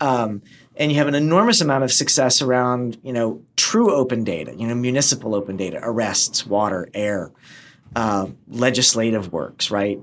Um, 0.00 0.42
and 0.76 0.92
you 0.92 0.98
have 0.98 1.08
an 1.08 1.14
enormous 1.14 1.60
amount 1.60 1.82
of 1.82 1.92
success 1.92 2.40
around 2.40 2.98
you 3.02 3.12
know 3.12 3.42
true 3.56 3.92
open 3.92 4.22
data 4.22 4.54
you 4.56 4.66
know 4.66 4.74
municipal 4.74 5.34
open 5.34 5.56
data 5.56 5.80
arrests 5.82 6.46
water 6.46 6.88
air 6.94 7.32
uh, 7.96 8.26
legislative 8.46 9.32
works 9.32 9.70
right? 9.70 9.98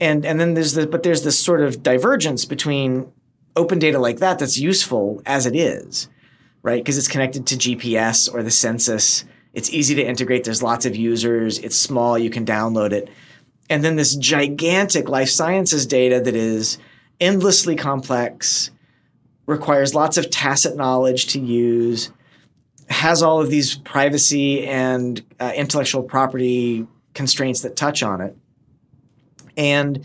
And 0.00 0.26
and 0.26 0.40
then 0.40 0.54
there's 0.54 0.74
the 0.74 0.86
but 0.86 1.02
there's 1.04 1.22
this 1.22 1.38
sort 1.38 1.62
of 1.62 1.82
divergence 1.82 2.44
between 2.44 3.12
open 3.56 3.78
data 3.78 3.98
like 3.98 4.18
that 4.18 4.38
that's 4.38 4.58
useful 4.58 5.22
as 5.24 5.46
it 5.46 5.54
is 5.54 6.08
right? 6.62 6.84
Because 6.84 6.98
it's 6.98 7.08
connected 7.08 7.46
to 7.46 7.56
gps 7.56 8.32
or 8.32 8.42
the 8.42 8.50
census 8.50 9.24
it's 9.52 9.70
easy 9.70 9.94
to 9.96 10.02
integrate. 10.02 10.44
There's 10.44 10.62
lots 10.62 10.86
of 10.86 10.94
users. 10.94 11.58
It's 11.58 11.76
small. 11.76 12.18
You 12.18 12.30
can 12.30 12.44
download 12.44 12.92
it. 12.92 13.10
And 13.68 13.84
then 13.84 13.96
this 13.96 14.16
gigantic 14.16 15.08
life 15.08 15.28
sciences 15.28 15.86
data 15.86 16.20
that 16.20 16.34
is 16.34 16.78
endlessly 17.20 17.76
complex 17.76 18.70
requires 19.46 19.94
lots 19.94 20.16
of 20.16 20.30
tacit 20.30 20.76
knowledge 20.76 21.26
to 21.28 21.40
use, 21.40 22.10
has 22.88 23.22
all 23.22 23.40
of 23.40 23.50
these 23.50 23.76
privacy 23.76 24.66
and 24.66 25.22
uh, 25.38 25.52
intellectual 25.54 26.02
property 26.02 26.86
constraints 27.14 27.62
that 27.62 27.76
touch 27.76 28.02
on 28.02 28.20
it, 28.20 28.36
and 29.56 30.04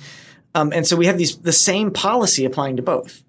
um, 0.53 0.71
and 0.73 0.85
so 0.85 0.95
we 0.95 1.05
have 1.05 1.17
these 1.17 1.37
the 1.37 1.53
same 1.53 1.91
policy 1.91 2.45
applying 2.45 2.75
to 2.77 2.83
both. 2.83 3.23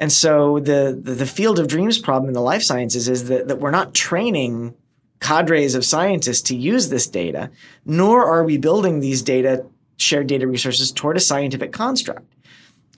And 0.00 0.12
so 0.12 0.60
the, 0.60 0.96
the, 1.00 1.14
the 1.14 1.26
field 1.26 1.58
of 1.58 1.66
dreams 1.66 1.98
problem 1.98 2.28
in 2.28 2.34
the 2.34 2.40
life 2.40 2.62
sciences 2.62 3.08
is 3.08 3.26
that, 3.28 3.48
that 3.48 3.58
we're 3.58 3.72
not 3.72 3.94
training 3.94 4.74
cadres 5.20 5.74
of 5.74 5.84
scientists 5.84 6.42
to 6.42 6.56
use 6.56 6.88
this 6.88 7.06
data, 7.06 7.50
nor 7.84 8.24
are 8.24 8.44
we 8.44 8.58
building 8.58 9.00
these 9.00 9.22
data 9.22 9.64
shared 9.98 10.28
data 10.28 10.46
resources 10.46 10.92
toward 10.92 11.16
a 11.16 11.20
scientific 11.20 11.72
construct. 11.72 12.32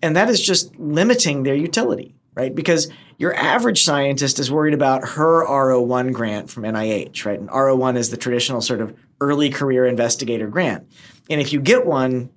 And 0.02 0.14
that 0.16 0.28
is 0.28 0.40
just 0.40 0.78
limiting 0.78 1.42
their 1.42 1.54
utility, 1.54 2.14
right? 2.34 2.54
Because 2.54 2.90
your 3.18 3.34
average 3.34 3.82
scientist 3.82 4.38
is 4.38 4.50
worried 4.50 4.74
about 4.74 5.08
her 5.10 5.44
R01 5.46 6.12
grant 6.12 6.50
from 6.50 6.62
NIH, 6.62 7.24
right? 7.24 7.38
And 7.38 7.48
R01 7.48 7.96
is 7.96 8.10
the 8.10 8.16
traditional 8.16 8.60
sort 8.60 8.80
of 8.80 8.94
early 9.20 9.50
career 9.50 9.86
investigator 9.86 10.46
grant. 10.46 10.90
And 11.28 11.40
if 11.40 11.52
you 11.52 11.60
get 11.60 11.84
one 11.84 12.30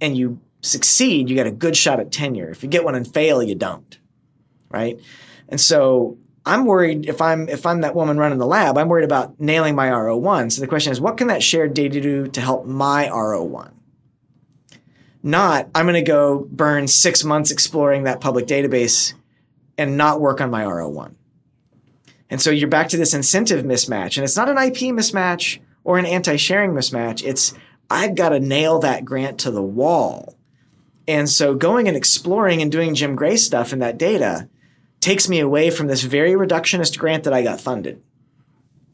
and 0.00 0.16
you 0.16 0.40
succeed, 0.62 1.28
you 1.28 1.34
get 1.34 1.46
a 1.46 1.50
good 1.50 1.76
shot 1.76 2.00
at 2.00 2.10
tenure. 2.10 2.48
If 2.48 2.62
you 2.62 2.68
get 2.68 2.84
one 2.84 2.94
and 2.94 3.06
fail, 3.06 3.42
you 3.42 3.54
don't, 3.54 3.98
right? 4.70 4.98
And 5.48 5.60
so 5.60 6.18
I'm 6.44 6.64
worried 6.64 7.08
if 7.08 7.20
I'm 7.20 7.48
if 7.48 7.66
I'm 7.66 7.82
that 7.82 7.94
woman 7.94 8.18
running 8.18 8.38
the 8.38 8.46
lab, 8.46 8.76
I'm 8.76 8.88
worried 8.88 9.04
about 9.04 9.38
nailing 9.40 9.76
my 9.76 9.88
R01. 9.88 10.52
So 10.52 10.60
the 10.60 10.66
question 10.66 10.92
is, 10.92 11.00
what 11.00 11.16
can 11.16 11.28
that 11.28 11.42
shared 11.42 11.74
data 11.74 12.00
do 12.00 12.26
to 12.28 12.40
help 12.40 12.66
my 12.66 13.06
R01? 13.06 13.72
Not, 15.22 15.68
I'm 15.74 15.84
going 15.86 15.94
to 15.94 16.02
go 16.02 16.48
burn 16.50 16.88
six 16.88 17.22
months 17.22 17.52
exploring 17.52 18.04
that 18.04 18.20
public 18.20 18.46
database 18.46 19.14
and 19.78 19.96
not 19.96 20.20
work 20.20 20.40
on 20.40 20.50
my 20.50 20.64
R01. 20.64 21.14
And 22.28 22.40
so 22.40 22.50
you're 22.50 22.68
back 22.68 22.88
to 22.88 22.96
this 22.96 23.14
incentive 23.14 23.64
mismatch. 23.64 24.16
And 24.16 24.24
it's 24.24 24.36
not 24.36 24.48
an 24.48 24.58
IP 24.58 24.92
mismatch 24.92 25.60
or 25.84 25.98
an 25.98 26.06
anti 26.06 26.36
sharing 26.36 26.72
mismatch. 26.72 27.22
It's, 27.22 27.54
I've 27.88 28.16
got 28.16 28.30
to 28.30 28.40
nail 28.40 28.80
that 28.80 29.04
grant 29.04 29.38
to 29.40 29.50
the 29.50 29.62
wall. 29.62 30.36
And 31.06 31.28
so 31.28 31.54
going 31.54 31.88
and 31.88 31.96
exploring 31.96 32.62
and 32.62 32.72
doing 32.72 32.94
Jim 32.94 33.14
Gray 33.14 33.36
stuff 33.36 33.72
in 33.72 33.78
that 33.80 33.98
data 33.98 34.48
takes 35.02 35.28
me 35.28 35.40
away 35.40 35.68
from 35.70 35.88
this 35.88 36.02
very 36.02 36.32
reductionist 36.32 36.98
grant 36.98 37.24
that 37.24 37.34
I 37.34 37.42
got 37.42 37.60
funded. 37.60 38.02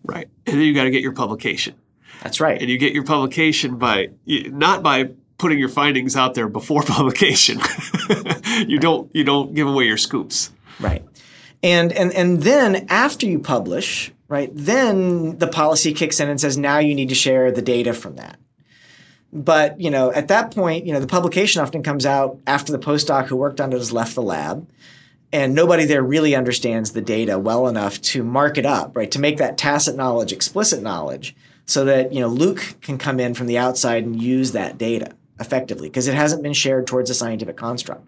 Right. 0.02 0.28
And 0.46 0.56
then 0.56 0.62
you 0.62 0.74
got 0.74 0.84
to 0.84 0.90
get 0.90 1.02
your 1.02 1.12
publication. 1.12 1.74
That's 2.22 2.40
right. 2.40 2.60
And 2.60 2.68
you 2.68 2.78
get 2.78 2.94
your 2.94 3.04
publication 3.04 3.76
by 3.76 4.10
not 4.26 4.82
by 4.82 5.10
putting 5.36 5.58
your 5.58 5.68
findings 5.68 6.16
out 6.16 6.34
there 6.34 6.48
before 6.48 6.82
publication. 6.86 7.60
you 8.66 8.78
don't 8.78 9.14
you 9.14 9.22
don't 9.22 9.54
give 9.54 9.68
away 9.68 9.84
your 9.84 9.98
scoops. 9.98 10.50
Right. 10.80 11.04
And 11.62 11.92
and 11.92 12.12
and 12.12 12.42
then 12.42 12.86
after 12.88 13.26
you 13.26 13.38
publish, 13.38 14.10
right, 14.28 14.50
then 14.52 15.38
the 15.38 15.46
policy 15.46 15.92
kicks 15.92 16.18
in 16.18 16.28
and 16.28 16.40
says 16.40 16.56
now 16.56 16.78
you 16.78 16.94
need 16.94 17.10
to 17.10 17.14
share 17.14 17.52
the 17.52 17.62
data 17.62 17.92
from 17.92 18.16
that. 18.16 18.38
But, 19.30 19.78
you 19.78 19.90
know, 19.90 20.10
at 20.10 20.28
that 20.28 20.54
point, 20.54 20.86
you 20.86 20.92
know, 20.94 21.00
the 21.00 21.06
publication 21.06 21.60
often 21.60 21.82
comes 21.82 22.06
out 22.06 22.38
after 22.46 22.72
the 22.72 22.78
postdoc 22.78 23.26
who 23.26 23.36
worked 23.36 23.60
on 23.60 23.74
it 23.74 23.76
has 23.76 23.92
left 23.92 24.14
the 24.14 24.22
lab 24.22 24.66
and 25.32 25.54
nobody 25.54 25.84
there 25.84 26.02
really 26.02 26.34
understands 26.34 26.92
the 26.92 27.02
data 27.02 27.38
well 27.38 27.68
enough 27.68 28.00
to 28.00 28.22
mark 28.22 28.56
it 28.56 28.64
up, 28.64 28.96
right? 28.96 29.10
To 29.10 29.20
make 29.20 29.36
that 29.38 29.58
tacit 29.58 29.96
knowledge 29.96 30.32
explicit 30.32 30.82
knowledge 30.82 31.36
so 31.66 31.84
that, 31.84 32.12
you 32.12 32.20
know, 32.20 32.28
Luke 32.28 32.76
can 32.80 32.96
come 32.96 33.20
in 33.20 33.34
from 33.34 33.46
the 33.46 33.58
outside 33.58 34.04
and 34.04 34.20
use 34.20 34.52
that 34.52 34.78
data 34.78 35.14
effectively 35.38 35.88
because 35.88 36.08
it 36.08 36.14
hasn't 36.14 36.42
been 36.42 36.54
shared 36.54 36.86
towards 36.86 37.10
a 37.10 37.14
scientific 37.14 37.56
construct. 37.56 38.06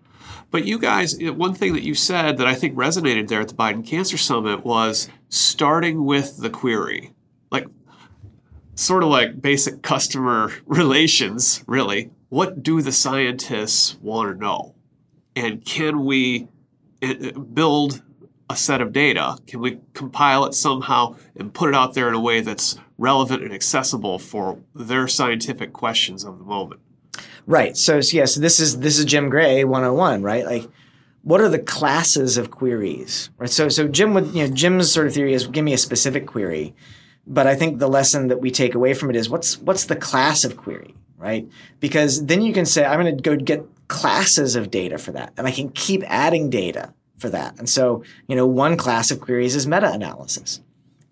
But 0.50 0.64
you 0.64 0.78
guys, 0.78 1.16
one 1.20 1.54
thing 1.54 1.74
that 1.74 1.82
you 1.82 1.94
said 1.94 2.38
that 2.38 2.46
I 2.46 2.54
think 2.54 2.74
resonated 2.74 3.28
there 3.28 3.40
at 3.40 3.48
the 3.48 3.54
Biden 3.54 3.86
Cancer 3.86 4.16
Summit 4.16 4.64
was 4.64 5.08
starting 5.28 6.04
with 6.04 6.38
the 6.38 6.50
query. 6.50 7.12
Like, 7.52 7.66
sort 8.74 9.02
of 9.02 9.10
like 9.10 9.40
basic 9.40 9.82
customer 9.82 10.52
relations, 10.66 11.62
really. 11.66 12.10
What 12.30 12.62
do 12.62 12.80
the 12.82 12.92
scientists 12.92 13.96
want 14.00 14.32
to 14.32 14.40
know? 14.40 14.74
And 15.36 15.64
can 15.64 16.04
we 16.04 16.48
eh, 17.02 17.30
build 17.32 18.02
a 18.48 18.56
set 18.56 18.80
of 18.80 18.92
data? 18.92 19.36
Can 19.46 19.60
we 19.60 19.78
compile 19.94 20.44
it 20.44 20.54
somehow 20.54 21.16
and 21.36 21.54
put 21.54 21.68
it 21.68 21.74
out 21.74 21.94
there 21.94 22.08
in 22.08 22.14
a 22.14 22.20
way 22.20 22.40
that's 22.40 22.78
relevant 22.98 23.42
and 23.42 23.52
accessible 23.52 24.18
for 24.18 24.58
their 24.74 25.06
scientific 25.08 25.72
questions 25.72 26.24
of 26.24 26.38
the 26.38 26.44
moment? 26.44 26.80
Right. 27.46 27.76
So 27.76 28.00
so 28.00 28.40
this 28.40 28.60
is 28.60 28.80
this 28.80 28.98
is 28.98 29.04
Jim 29.04 29.28
Gray 29.28 29.64
101, 29.64 30.22
right? 30.22 30.44
Like 30.44 30.68
what 31.22 31.40
are 31.40 31.48
the 31.48 31.58
classes 31.58 32.36
of 32.36 32.50
queries? 32.50 33.30
Right. 33.38 33.50
So 33.50 33.68
so 33.68 33.88
Jim 33.88 34.14
would 34.14 34.28
you 34.28 34.46
know 34.46 34.54
Jim's 34.54 34.92
sort 34.92 35.06
of 35.06 35.14
theory 35.14 35.32
is 35.32 35.46
give 35.46 35.64
me 35.64 35.72
a 35.72 35.78
specific 35.78 36.26
query. 36.26 36.74
But 37.26 37.46
I 37.46 37.54
think 37.54 37.78
the 37.78 37.88
lesson 37.88 38.28
that 38.28 38.40
we 38.40 38.50
take 38.50 38.74
away 38.74 38.94
from 38.94 39.10
it 39.10 39.16
is 39.16 39.28
what's 39.28 39.58
what's 39.58 39.84
the 39.84 39.96
class 39.96 40.44
of 40.44 40.56
query, 40.56 40.94
right? 41.16 41.48
Because 41.78 42.26
then 42.26 42.42
you 42.42 42.52
can 42.52 42.66
say 42.66 42.84
I'm 42.84 43.00
going 43.00 43.16
to 43.16 43.22
go 43.22 43.36
get 43.36 43.64
classes 43.90 44.56
of 44.56 44.70
data 44.70 44.96
for 44.96 45.12
that, 45.12 45.34
and 45.36 45.46
I 45.46 45.50
can 45.50 45.68
keep 45.70 46.02
adding 46.06 46.48
data 46.48 46.94
for 47.18 47.28
that. 47.28 47.58
And 47.58 47.68
so, 47.68 48.02
you 48.28 48.36
know, 48.36 48.46
one 48.46 48.76
class 48.76 49.10
of 49.10 49.20
queries 49.20 49.54
is 49.54 49.66
meta-analysis. 49.66 50.60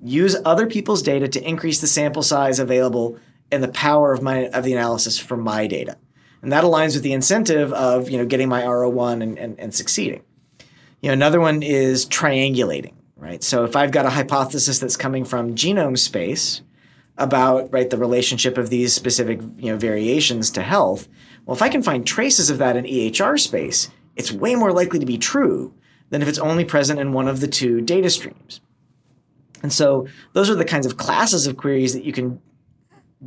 Use 0.01 0.37
other 0.45 0.67
people's 0.67 1.03
data 1.03 1.29
to 1.29 1.47
increase 1.47 1.81
the 1.81 1.89
sample 1.89 2.23
size 2.23 2.59
available 2.59 3.19
and 3.51 3.63
the 3.63 3.69
power 3.69 4.13
of 4.13 4.23
my 4.23 4.47
of 4.49 4.65
the 4.65 4.73
analysis 4.73 5.19
for 5.19 5.37
my 5.37 5.67
data. 5.67 5.97
And 6.41 6.53
that 6.53 6.63
aligns 6.63 6.95
with 6.95 7.03
the 7.03 7.13
incentive 7.13 7.73
of 7.73 8.09
you 8.09 8.17
know 8.17 8.25
getting 8.25 8.49
my 8.49 8.63
R01 8.63 9.23
and, 9.23 9.39
and, 9.39 9.59
and 9.59 9.75
succeeding. 9.75 10.23
You 11.01 11.09
know, 11.09 11.15
another 11.15 11.41
one 11.41 11.63
is 11.63 12.07
triangulating, 12.07 12.95
right? 13.17 13.43
So 13.43 13.65
if 13.65 13.75
I've 13.75 13.91
got 13.91 14.07
a 14.07 14.11
hypothesis 14.11 14.79
that's 14.79 14.97
coming 14.97 15.25
from 15.25 15.57
genome 15.57 15.99
space 15.99 16.63
about 17.17 17.73
right 17.73 17.91
the 17.91 17.99
relationship 17.99 18.57
of 18.57 18.71
these 18.71 18.95
specific 18.95 19.41
you 19.57 19.73
know 19.73 19.77
variations 19.77 20.51
to 20.53 20.63
health, 20.63 21.09
well, 21.49 21.57
if 21.57 21.63
I 21.63 21.71
can 21.71 21.83
find 21.83 22.07
traces 22.07 22.51
of 22.51 22.59
that 22.59 22.77
in 22.77 22.85
EHR 22.85 23.41
space, 23.41 23.91
it's 24.17 24.31
way 24.31 24.55
more 24.55 24.71
likely 24.71 24.99
to 24.99 25.07
be 25.07 25.17
true 25.17 25.73
than 26.11 26.21
if 26.21 26.29
it's 26.29 26.39
only 26.39 26.63
present 26.63 27.01
in 27.01 27.15
one 27.15 27.27
of 27.27 27.41
the 27.41 27.49
two 27.49 27.81
data 27.81 28.11
streams. 28.11 28.61
And 29.63 29.73
so 29.73 30.07
those 30.35 30.51
are 30.51 30.55
the 30.55 30.67
kinds 30.67 30.85
of 30.85 30.99
classes 30.99 31.47
of 31.47 31.57
queries 31.57 31.95
that 31.95 32.05
you 32.05 32.13
can 32.13 32.43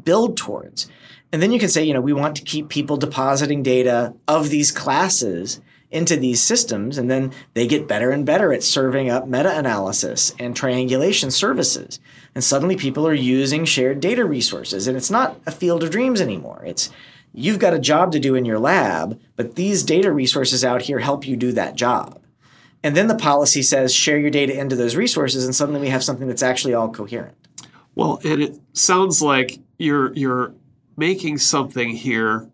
build 0.04 0.38
towards. 0.38 0.88
And 1.32 1.42
then 1.42 1.52
you 1.52 1.58
can 1.58 1.70
say, 1.70 1.84
you 1.84 1.96
know, 1.96 2.00
we 2.00 2.14
want 2.14 2.36
to 2.36 2.44
keep 2.44 2.70
people 2.70 2.96
depositing 2.96 3.64
data 3.64 4.14
of 4.28 4.52
these 4.52 4.72
classes 4.72 5.60
into 5.90 6.16
these 6.16 6.44
systems, 6.44 7.00
and 7.00 7.10
then 7.10 7.34
they 7.56 7.66
get 7.66 7.88
better 7.88 8.12
and 8.12 8.24
better 8.24 8.54
at 8.54 8.62
serving 8.62 9.10
up 9.10 9.28
meta 9.28 9.58
analysis 9.58 10.36
and 10.38 10.56
triangulation 10.56 11.32
services. 11.32 12.00
And 12.36 12.44
suddenly 12.44 12.76
people 12.76 13.08
are 13.08 13.16
using 13.16 13.66
shared 13.66 14.00
data 14.00 14.24
resources, 14.24 14.86
and 14.86 14.96
it's 14.96 15.10
not 15.10 15.42
a 15.48 15.52
field 15.52 15.82
of 15.82 15.90
dreams 15.90 16.22
anymore. 16.22 16.62
It's 16.64 16.92
you've 17.34 17.60
got 17.60 17.74
a 17.74 17.80
job 17.80 18.12
to 18.12 18.20
do 18.20 18.36
in 18.36 18.46
your 18.46 18.60
lab, 18.60 19.20
but 19.36 19.56
these 19.56 19.84
data 19.84 20.12
resources 20.12 20.64
out 20.64 20.84
here 20.84 21.00
help 21.00 21.28
you 21.28 21.36
do 21.36 21.52
that 21.54 21.76
job. 21.76 22.22
And 22.84 22.98
then 22.98 23.08
the 23.08 23.16
policy 23.16 23.62
says 23.62 23.94
share 23.94 24.18
your 24.18 24.32
data 24.32 24.58
into 24.58 24.76
those 24.76 24.96
resources, 24.96 25.46
and 25.46 25.56
suddenly 25.56 25.82
we 25.82 25.90
have 25.90 26.04
something 26.04 26.28
that's 26.28 26.44
actually 26.44 26.74
all 26.74 26.90
coherent. 26.90 27.38
Well, 27.96 28.20
and 28.24 28.42
it 28.42 28.60
sounds 28.74 29.22
like 29.22 29.60
you're 29.78 30.14
you're 30.14 30.54
making 30.98 31.38
something 31.38 31.90
here, 31.90 32.50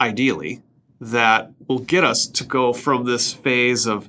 ideally, 0.00 0.62
that 1.00 1.50
will 1.68 1.80
get 1.80 2.04
us 2.04 2.26
to 2.26 2.44
go 2.44 2.72
from 2.72 3.04
this 3.04 3.32
phase 3.32 3.86
of 3.86 4.08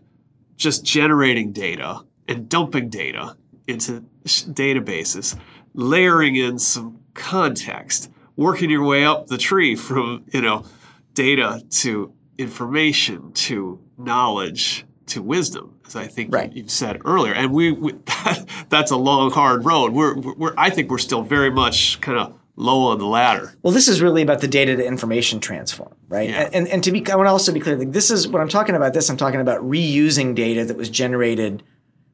just 0.55 0.85
generating 0.85 1.51
data 1.51 2.01
and 2.27 2.47
dumping 2.47 2.89
data 2.89 3.35
into 3.67 4.03
databases, 4.25 5.37
layering 5.73 6.35
in 6.35 6.59
some 6.59 6.99
context, 7.13 8.11
working 8.35 8.69
your 8.69 8.83
way 8.83 9.05
up 9.05 9.27
the 9.27 9.37
tree 9.37 9.75
from 9.75 10.25
you 10.31 10.41
know 10.41 10.65
data 11.13 11.63
to 11.69 12.13
information 12.37 13.31
to 13.33 13.79
knowledge 13.97 14.85
to 15.07 15.21
wisdom, 15.21 15.79
as 15.85 15.95
I 15.95 16.07
think 16.07 16.33
right. 16.33 16.51
you've 16.51 16.71
said 16.71 17.01
earlier. 17.05 17.33
And 17.33 17.51
we, 17.51 17.71
we 17.71 17.91
that, 18.05 18.45
that's 18.69 18.91
a 18.91 18.97
long, 18.97 19.31
hard 19.31 19.65
road. 19.65 19.93
We're, 19.93 20.15
we're 20.15 20.53
I 20.57 20.69
think 20.69 20.89
we're 20.89 20.97
still 20.97 21.21
very 21.21 21.51
much 21.51 22.01
kind 22.01 22.17
of 22.17 22.33
low 22.55 22.83
on 22.87 22.99
the 22.99 23.05
ladder. 23.05 23.53
Well, 23.61 23.73
this 23.73 23.87
is 23.87 24.01
really 24.01 24.21
about 24.21 24.39
the 24.39 24.47
data 24.47 24.75
to 24.75 24.85
information 24.85 25.39
transform, 25.39 25.93
right? 26.07 26.29
Yeah. 26.29 26.49
And, 26.53 26.67
and 26.67 26.83
to 26.83 26.91
be, 26.91 27.05
I 27.09 27.15
want 27.15 27.27
to 27.27 27.31
also 27.31 27.51
be 27.51 27.59
clear, 27.59 27.75
like 27.75 27.91
this 27.91 28.09
is 28.09 28.27
what 28.27 28.41
I'm 28.41 28.49
talking 28.49 28.75
about. 28.75 28.93
This 28.93 29.09
I'm 29.09 29.17
talking 29.17 29.41
about 29.41 29.61
reusing 29.61 30.35
data 30.35 30.65
that 30.65 30.77
was 30.77 30.89
generated 30.89 31.63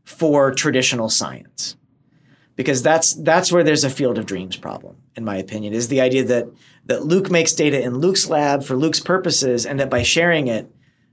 for 0.04 0.52
traditional 0.52 1.10
science, 1.10 1.76
because 2.62 2.84
that's 2.84 3.16
that's 3.16 3.52
where 3.52 3.64
there's 3.64 3.84
a 3.84 3.90
field 3.90 4.20
of 4.20 4.26
dreams 4.26 4.56
problem, 4.56 4.96
in 5.16 5.26
my 5.26 5.38
opinion, 5.38 5.74
is 5.74 5.88
the 5.88 6.00
idea 6.00 6.24
that 6.26 6.48
that 6.86 7.04
Luke 7.04 7.32
makes 7.32 7.54
data 7.54 7.82
in 7.82 7.98
Luke's 7.98 8.30
lab 8.30 8.64
for 8.64 8.76
Luke's 8.76 9.00
purposes, 9.00 9.66
and 9.66 9.80
that 9.80 9.90
by 9.90 10.04
sharing 10.04 10.48
it, 10.48 10.72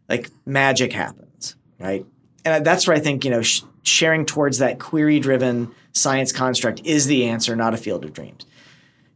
like 0.08 0.30
magic 0.44 0.92
happens, 0.92 1.56
right? 1.78 2.04
And 2.44 2.64
that's 2.64 2.86
where 2.86 2.96
I 2.96 3.00
think 3.00 3.24
you 3.24 3.30
know 3.30 3.42
sh- 3.42 3.62
sharing 3.82 4.26
towards 4.26 4.58
that 4.58 4.78
query-driven 4.78 5.70
science 5.92 6.32
construct 6.32 6.82
is 6.84 7.06
the 7.06 7.26
answer, 7.26 7.56
not 7.56 7.72
a 7.72 7.78
field 7.78 8.04
of 8.04 8.12
dreams. 8.12 8.44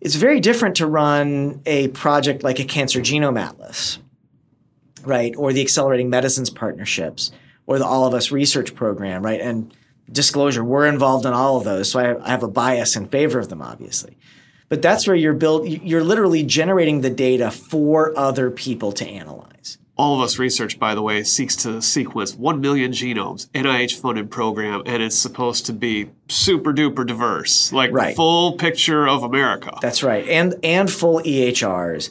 It's 0.00 0.16
very 0.16 0.40
different 0.40 0.76
to 0.76 0.86
run 0.86 1.60
a 1.66 1.88
project 1.88 2.42
like 2.42 2.58
a 2.58 2.64
Cancer 2.64 3.00
Genome 3.00 3.38
Atlas, 3.38 3.98
right? 5.04 5.34
Or 5.36 5.52
the 5.52 5.60
Accelerating 5.60 6.10
Medicines 6.10 6.50
Partnerships, 6.50 7.30
or 7.66 7.78
the 7.78 7.84
All 7.84 8.06
of 8.06 8.14
Us 8.14 8.32
Research 8.32 8.74
Program, 8.74 9.22
right? 9.22 9.40
And 9.40 9.72
disclosure, 10.12 10.62
we're 10.64 10.86
involved 10.86 11.26
in 11.26 11.32
all 11.32 11.56
of 11.56 11.64
those, 11.64 11.90
so 11.90 11.98
I, 12.00 12.24
I 12.26 12.30
have 12.30 12.42
a 12.42 12.48
bias 12.48 12.96
in 12.96 13.08
favor 13.08 13.38
of 13.38 13.48
them, 13.48 13.62
obviously. 13.62 14.16
But 14.68 14.80
that's 14.82 15.06
where 15.06 15.16
you're 15.16 15.34
build, 15.34 15.68
you're 15.68 16.04
literally 16.04 16.42
generating 16.44 17.00
the 17.00 17.10
data 17.10 17.50
for 17.50 18.16
other 18.16 18.50
people 18.50 18.92
to 18.92 19.06
analyze. 19.06 19.78
All 19.96 20.14
of 20.14 20.22
Us 20.22 20.38
Research, 20.38 20.78
by 20.78 20.94
the 20.94 21.02
way, 21.02 21.22
seeks 21.22 21.54
to 21.56 21.82
sequence 21.82 22.34
1 22.34 22.60
million 22.60 22.92
genomes, 22.92 23.48
NIH 23.50 24.00
funded 24.00 24.30
program, 24.30 24.82
and 24.86 25.02
it's 25.02 25.14
supposed 25.16 25.66
to 25.66 25.72
be 25.74 26.08
super 26.28 26.72
duper 26.72 27.06
diverse, 27.06 27.72
like 27.72 27.92
Right. 27.92 28.16
full 28.16 28.54
picture 28.54 29.06
of 29.06 29.22
America. 29.22 29.76
That's 29.82 30.02
right, 30.02 30.26
and 30.28 30.54
and 30.64 30.90
full 30.90 31.20
EHRs, 31.20 32.10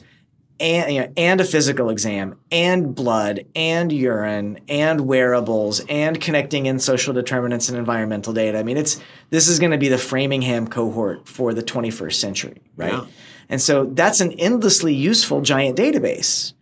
and 0.62 0.94
you 0.94 1.00
know, 1.00 1.12
and 1.16 1.40
a 1.40 1.44
physical 1.44 1.90
exam, 1.90 2.38
and 2.52 2.94
blood, 2.94 3.44
and 3.54 3.92
urine, 3.92 4.60
and 4.68 5.02
wearables, 5.02 5.80
and 5.88 6.20
connecting 6.20 6.66
in 6.66 6.78
social 6.78 7.12
determinants 7.12 7.68
and 7.68 7.76
environmental 7.76 8.32
data. 8.32 8.58
I 8.58 8.62
mean, 8.62 8.76
it's 8.76 9.00
this 9.30 9.48
is 9.48 9.58
going 9.58 9.72
to 9.72 9.78
be 9.78 9.88
the 9.88 9.98
Framingham 9.98 10.68
cohort 10.68 11.26
for 11.26 11.52
the 11.52 11.62
21st 11.62 12.14
century, 12.14 12.62
right? 12.76 12.92
Yeah. 12.92 13.06
And 13.48 13.60
so 13.60 13.86
that's 13.86 14.20
an 14.20 14.32
endlessly 14.32 14.94
useful 14.94 15.42
giant 15.42 15.76
database. 15.76 16.54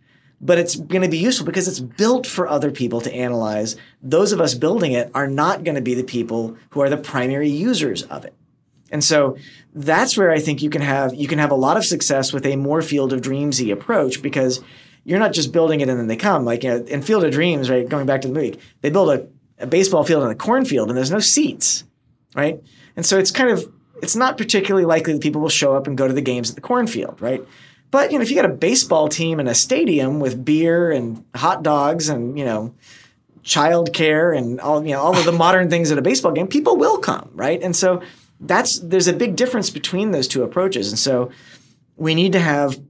But 0.43 0.57
it's 0.57 0.75
going 0.75 1.03
to 1.03 1.07
be 1.07 1.19
useful 1.19 1.45
because 1.45 1.67
it's 1.67 1.79
built 1.79 2.25
for 2.25 2.47
other 2.47 2.71
people 2.71 2.99
to 3.01 3.13
analyze. 3.13 3.75
Those 4.01 4.31
of 4.31 4.41
us 4.41 4.55
building 4.55 4.93
it 4.93 5.11
are 5.13 5.27
not 5.27 5.63
going 5.63 5.75
to 5.75 5.81
be 5.81 5.93
the 5.93 6.03
people 6.03 6.57
who 6.71 6.81
are 6.81 6.89
the 6.89 6.97
primary 6.97 7.49
users 7.49 8.01
of 8.03 8.25
it. 8.25 8.33
And 8.91 9.03
so 9.03 9.37
that's 9.73 10.17
where 10.17 10.31
I 10.31 10.39
think 10.39 10.61
you 10.61 10.69
can 10.69 10.81
have 10.81 11.13
you 11.15 11.27
can 11.27 11.39
have 11.39 11.51
a 11.51 11.55
lot 11.55 11.77
of 11.77 11.85
success 11.85 12.33
with 12.33 12.45
a 12.45 12.55
more 12.55 12.81
field 12.81 13.13
of 13.13 13.21
dreamsy 13.21 13.71
approach 13.71 14.21
because 14.21 14.61
you're 15.03 15.19
not 15.19 15.33
just 15.33 15.51
building 15.51 15.81
it 15.81 15.89
and 15.89 15.99
then 15.99 16.07
they 16.07 16.15
come. 16.15 16.45
Like 16.45 16.63
you 16.63 16.69
know, 16.69 16.85
in 16.85 17.01
Field 17.01 17.23
of 17.23 17.31
Dreams, 17.31 17.69
right? 17.69 17.87
Going 17.87 18.05
back 18.05 18.21
to 18.21 18.27
the 18.27 18.33
movie, 18.33 18.59
they 18.81 18.89
build 18.89 19.09
a, 19.09 19.27
a 19.59 19.67
baseball 19.67 20.03
field 20.03 20.23
in 20.23 20.29
a 20.29 20.35
cornfield 20.35 20.89
and 20.89 20.97
there's 20.97 21.11
no 21.11 21.19
seats, 21.19 21.83
right? 22.35 22.61
And 22.95 23.05
so 23.05 23.17
it's 23.17 23.31
kind 23.31 23.49
of 23.49 23.71
it's 24.01 24.15
not 24.15 24.37
particularly 24.37 24.85
likely 24.85 25.13
that 25.13 25.21
people 25.21 25.41
will 25.41 25.49
show 25.49 25.75
up 25.75 25.87
and 25.87 25.97
go 25.97 26.07
to 26.07 26.13
the 26.13 26.21
games 26.21 26.49
at 26.49 26.55
the 26.55 26.61
cornfield, 26.61 27.21
right? 27.21 27.43
But 27.91 28.11
you 28.11 28.17
know, 28.17 28.23
if 28.23 28.29
you 28.29 28.35
got 28.35 28.45
a 28.45 28.53
baseball 28.53 29.09
team 29.09 29.39
in 29.39 29.47
a 29.47 29.55
stadium 29.55 30.19
with 30.19 30.43
beer 30.43 30.91
and 30.91 31.23
hot 31.35 31.61
dogs 31.63 32.09
and 32.09 32.37
you 32.37 32.45
know 32.45 32.73
childcare 33.43 34.37
and 34.37 34.61
all 34.61 34.85
you 34.85 34.93
know 34.93 35.01
all 35.01 35.17
of 35.17 35.25
the 35.25 35.31
modern 35.31 35.69
things 35.69 35.91
at 35.91 35.97
a 35.97 36.01
baseball 36.01 36.31
game, 36.31 36.47
people 36.47 36.77
will 36.77 36.97
come, 36.97 37.29
right? 37.33 37.61
And 37.61 37.75
so 37.75 38.01
that's 38.41 38.79
there's 38.79 39.07
a 39.07 39.13
big 39.13 39.35
difference 39.35 39.69
between 39.69 40.11
those 40.11 40.27
two 40.27 40.43
approaches. 40.43 40.89
And 40.89 40.99
so 40.99 41.31
we 41.95 42.15
need 42.15 42.33
to 42.33 42.39
have 42.39 42.81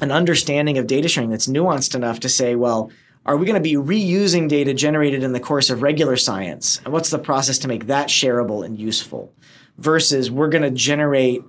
an 0.00 0.12
understanding 0.12 0.78
of 0.78 0.86
data 0.86 1.08
sharing 1.08 1.30
that's 1.30 1.48
nuanced 1.48 1.94
enough 1.94 2.20
to 2.20 2.28
say, 2.28 2.54
well, 2.54 2.90
are 3.26 3.36
we 3.36 3.46
going 3.46 3.60
to 3.60 3.60
be 3.60 3.74
reusing 3.74 4.48
data 4.48 4.72
generated 4.72 5.22
in 5.22 5.32
the 5.32 5.40
course 5.40 5.70
of 5.70 5.82
regular 5.82 6.16
science? 6.16 6.80
And 6.84 6.92
what's 6.92 7.10
the 7.10 7.18
process 7.18 7.58
to 7.58 7.68
make 7.68 7.86
that 7.86 8.08
shareable 8.08 8.64
and 8.64 8.78
useful? 8.78 9.32
Versus 9.76 10.30
we're 10.30 10.48
going 10.48 10.62
to 10.62 10.70
generate, 10.70 11.42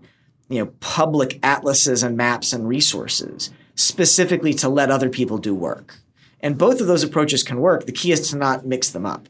you 0.49 0.59
know, 0.59 0.72
public 0.80 1.39
atlases 1.43 2.03
and 2.03 2.17
maps 2.17 2.53
and 2.53 2.67
resources 2.67 3.51
specifically 3.76 4.53
to 4.53 4.67
let 4.67 4.91
other 4.91 5.09
people 5.09 5.38
do 5.38 5.55
work. 5.55 5.99
And 6.41 6.57
both 6.57 6.82
of 6.82 6.88
those 6.88 7.03
approaches 7.03 7.43
can 7.43 7.59
work. 7.59 7.86
The 7.86 7.91
key 7.91 8.11
is 8.11 8.30
to 8.30 8.38
not 8.38 8.65
mix 8.65 8.89
them 8.89 9.05
up. 9.05 9.30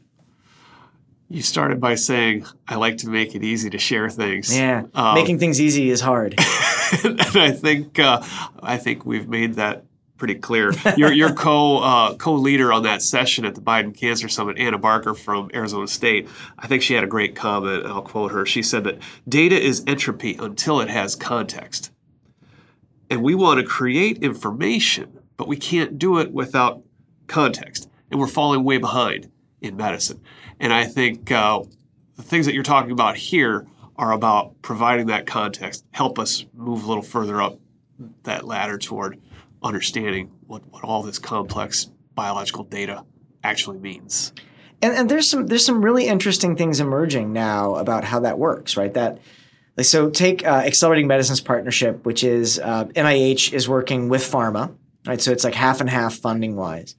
You 1.32 1.42
started 1.42 1.80
by 1.80 1.94
saying, 1.94 2.44
I 2.66 2.74
like 2.74 2.98
to 2.98 3.08
make 3.08 3.36
it 3.36 3.44
easy 3.44 3.70
to 3.70 3.78
share 3.78 4.10
things. 4.10 4.54
Yeah, 4.54 4.82
Um, 4.94 5.14
making 5.14 5.38
things 5.38 5.60
easy 5.60 5.88
is 5.88 6.00
hard. 6.00 6.34
and 7.04 7.20
I 7.36 7.52
think 7.52 8.00
uh, 8.00 8.20
I 8.60 8.76
think 8.76 9.06
we've 9.06 9.28
made 9.28 9.54
that 9.54 9.84
pretty 10.16 10.34
clear. 10.34 10.72
Your 10.96 11.12
your 11.12 11.32
co 11.32 11.78
uh, 11.78 12.14
co 12.16 12.34
leader 12.34 12.72
on 12.72 12.82
that 12.82 13.00
session 13.00 13.44
at 13.44 13.54
the 13.54 13.60
Biden 13.60 13.96
Cancer 13.96 14.28
Summit, 14.28 14.58
Anna 14.58 14.76
Barker 14.76 15.14
from 15.14 15.50
Arizona 15.54 15.86
State. 15.86 16.28
I 16.58 16.66
think 16.66 16.82
she 16.82 16.94
had 16.94 17.04
a 17.04 17.06
great 17.06 17.36
comment. 17.36 17.86
I'll 17.86 18.02
quote 18.02 18.32
her. 18.32 18.44
She 18.44 18.60
said 18.60 18.82
that 18.84 18.98
data 19.28 19.58
is 19.58 19.84
entropy 19.86 20.34
until 20.36 20.80
it 20.80 20.90
has 20.90 21.14
context, 21.14 21.92
and 23.08 23.22
we 23.22 23.36
want 23.36 23.60
to 23.60 23.64
create 23.66 24.18
information, 24.18 25.20
but 25.36 25.46
we 25.46 25.56
can't 25.56 25.96
do 25.96 26.18
it 26.18 26.32
without 26.32 26.82
context, 27.28 27.88
and 28.10 28.18
we're 28.18 28.26
falling 28.26 28.64
way 28.64 28.78
behind 28.78 29.30
in 29.60 29.76
medicine. 29.76 30.20
And 30.60 30.72
I 30.72 30.84
think 30.84 31.32
uh, 31.32 31.62
the 32.16 32.22
things 32.22 32.46
that 32.46 32.54
you're 32.54 32.62
talking 32.62 32.92
about 32.92 33.16
here 33.16 33.66
are 33.96 34.12
about 34.12 34.60
providing 34.62 35.06
that 35.06 35.26
context, 35.26 35.84
help 35.90 36.18
us 36.18 36.44
move 36.54 36.84
a 36.84 36.86
little 36.86 37.02
further 37.02 37.40
up 37.40 37.58
that 38.22 38.46
ladder 38.46 38.78
toward 38.78 39.20
understanding 39.62 40.30
what, 40.46 40.66
what 40.70 40.84
all 40.84 41.02
this 41.02 41.18
complex 41.18 41.90
biological 42.14 42.64
data 42.64 43.04
actually 43.42 43.78
means. 43.78 44.32
and, 44.82 44.94
and 44.94 45.08
there's 45.10 45.28
some 45.28 45.46
there's 45.46 45.64
some 45.64 45.82
really 45.82 46.06
interesting 46.06 46.56
things 46.56 46.80
emerging 46.80 47.32
now 47.32 47.74
about 47.76 48.04
how 48.04 48.20
that 48.20 48.38
works, 48.38 48.76
right? 48.76 48.92
That 48.92 49.18
so 49.82 50.10
take 50.10 50.46
uh, 50.46 50.62
Accelerating 50.66 51.06
Medicines 51.06 51.40
Partnership, 51.40 52.04
which 52.04 52.22
is 52.22 52.58
uh, 52.58 52.84
NIH 52.84 53.52
is 53.52 53.68
working 53.68 54.08
with 54.10 54.22
pharma, 54.22 54.74
right? 55.06 55.20
So 55.20 55.32
it's 55.32 55.44
like 55.44 55.54
half 55.54 55.80
and 55.80 55.88
half 55.88 56.14
funding 56.14 56.56
wise 56.56 56.96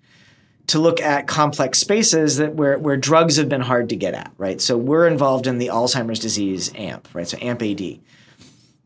to 0.71 0.79
look 0.79 1.01
at 1.01 1.27
complex 1.27 1.79
spaces 1.79 2.37
that 2.37 2.55
where 2.55 2.79
where 2.79 2.95
drugs 2.95 3.35
have 3.35 3.49
been 3.49 3.59
hard 3.59 3.89
to 3.89 3.95
get 3.97 4.13
at, 4.13 4.31
right? 4.37 4.61
So 4.61 4.77
we're 4.77 5.05
involved 5.05 5.45
in 5.45 5.57
the 5.57 5.67
Alzheimer's 5.67 6.19
disease 6.19 6.71
AMP, 6.75 7.09
right? 7.13 7.27
So 7.27 7.37
AMP 7.39 7.61
AD. 7.61 7.99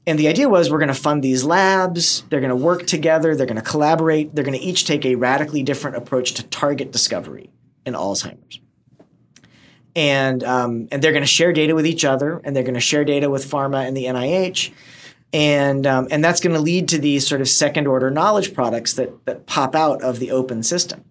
And 0.07 0.17
the 0.17 0.27
idea 0.27 0.49
was 0.49 0.71
we're 0.71 0.79
going 0.79 0.87
to 0.87 0.95
fund 0.95 1.23
these 1.23 1.43
labs, 1.43 2.23
they're 2.29 2.39
going 2.39 2.49
to 2.49 2.55
work 2.55 2.87
together, 2.87 3.35
they're 3.35 3.45
going 3.45 3.55
to 3.55 3.61
collaborate, 3.61 4.33
they're 4.33 4.43
going 4.43 4.57
to 4.57 4.63
each 4.63 4.85
take 4.85 5.05
a 5.05 5.13
radically 5.13 5.61
different 5.61 5.97
approach 5.97 6.33
to 6.33 6.43
target 6.43 6.91
discovery 6.91 7.51
in 7.85 7.93
Alzheimer's. 7.93 8.59
And, 9.95 10.43
um, 10.43 10.87
and 10.91 11.01
they're 11.01 11.11
going 11.11 11.23
to 11.23 11.27
share 11.27 11.53
data 11.53 11.73
with 11.73 11.85
each 11.85 12.03
other, 12.03 12.41
and 12.43 12.55
they're 12.55 12.63
going 12.63 12.73
to 12.73 12.79
share 12.79 13.05
data 13.05 13.29
with 13.29 13.49
pharma 13.49 13.87
and 13.87 13.95
the 13.95 14.05
NIH. 14.05 14.71
And, 15.33 15.87
um, 15.87 16.07
and 16.11 16.23
that's 16.23 16.39
going 16.39 16.55
to 16.55 16.61
lead 16.61 16.89
to 16.89 16.97
these 16.97 17.27
sort 17.27 17.41
of 17.41 17.47
second 17.47 17.87
order 17.87 18.11
knowledge 18.11 18.53
products 18.53 18.93
that, 18.93 19.25
that 19.25 19.45
pop 19.45 19.75
out 19.75 20.01
of 20.03 20.19
the 20.19 20.31
open 20.31 20.63
system. 20.63 21.03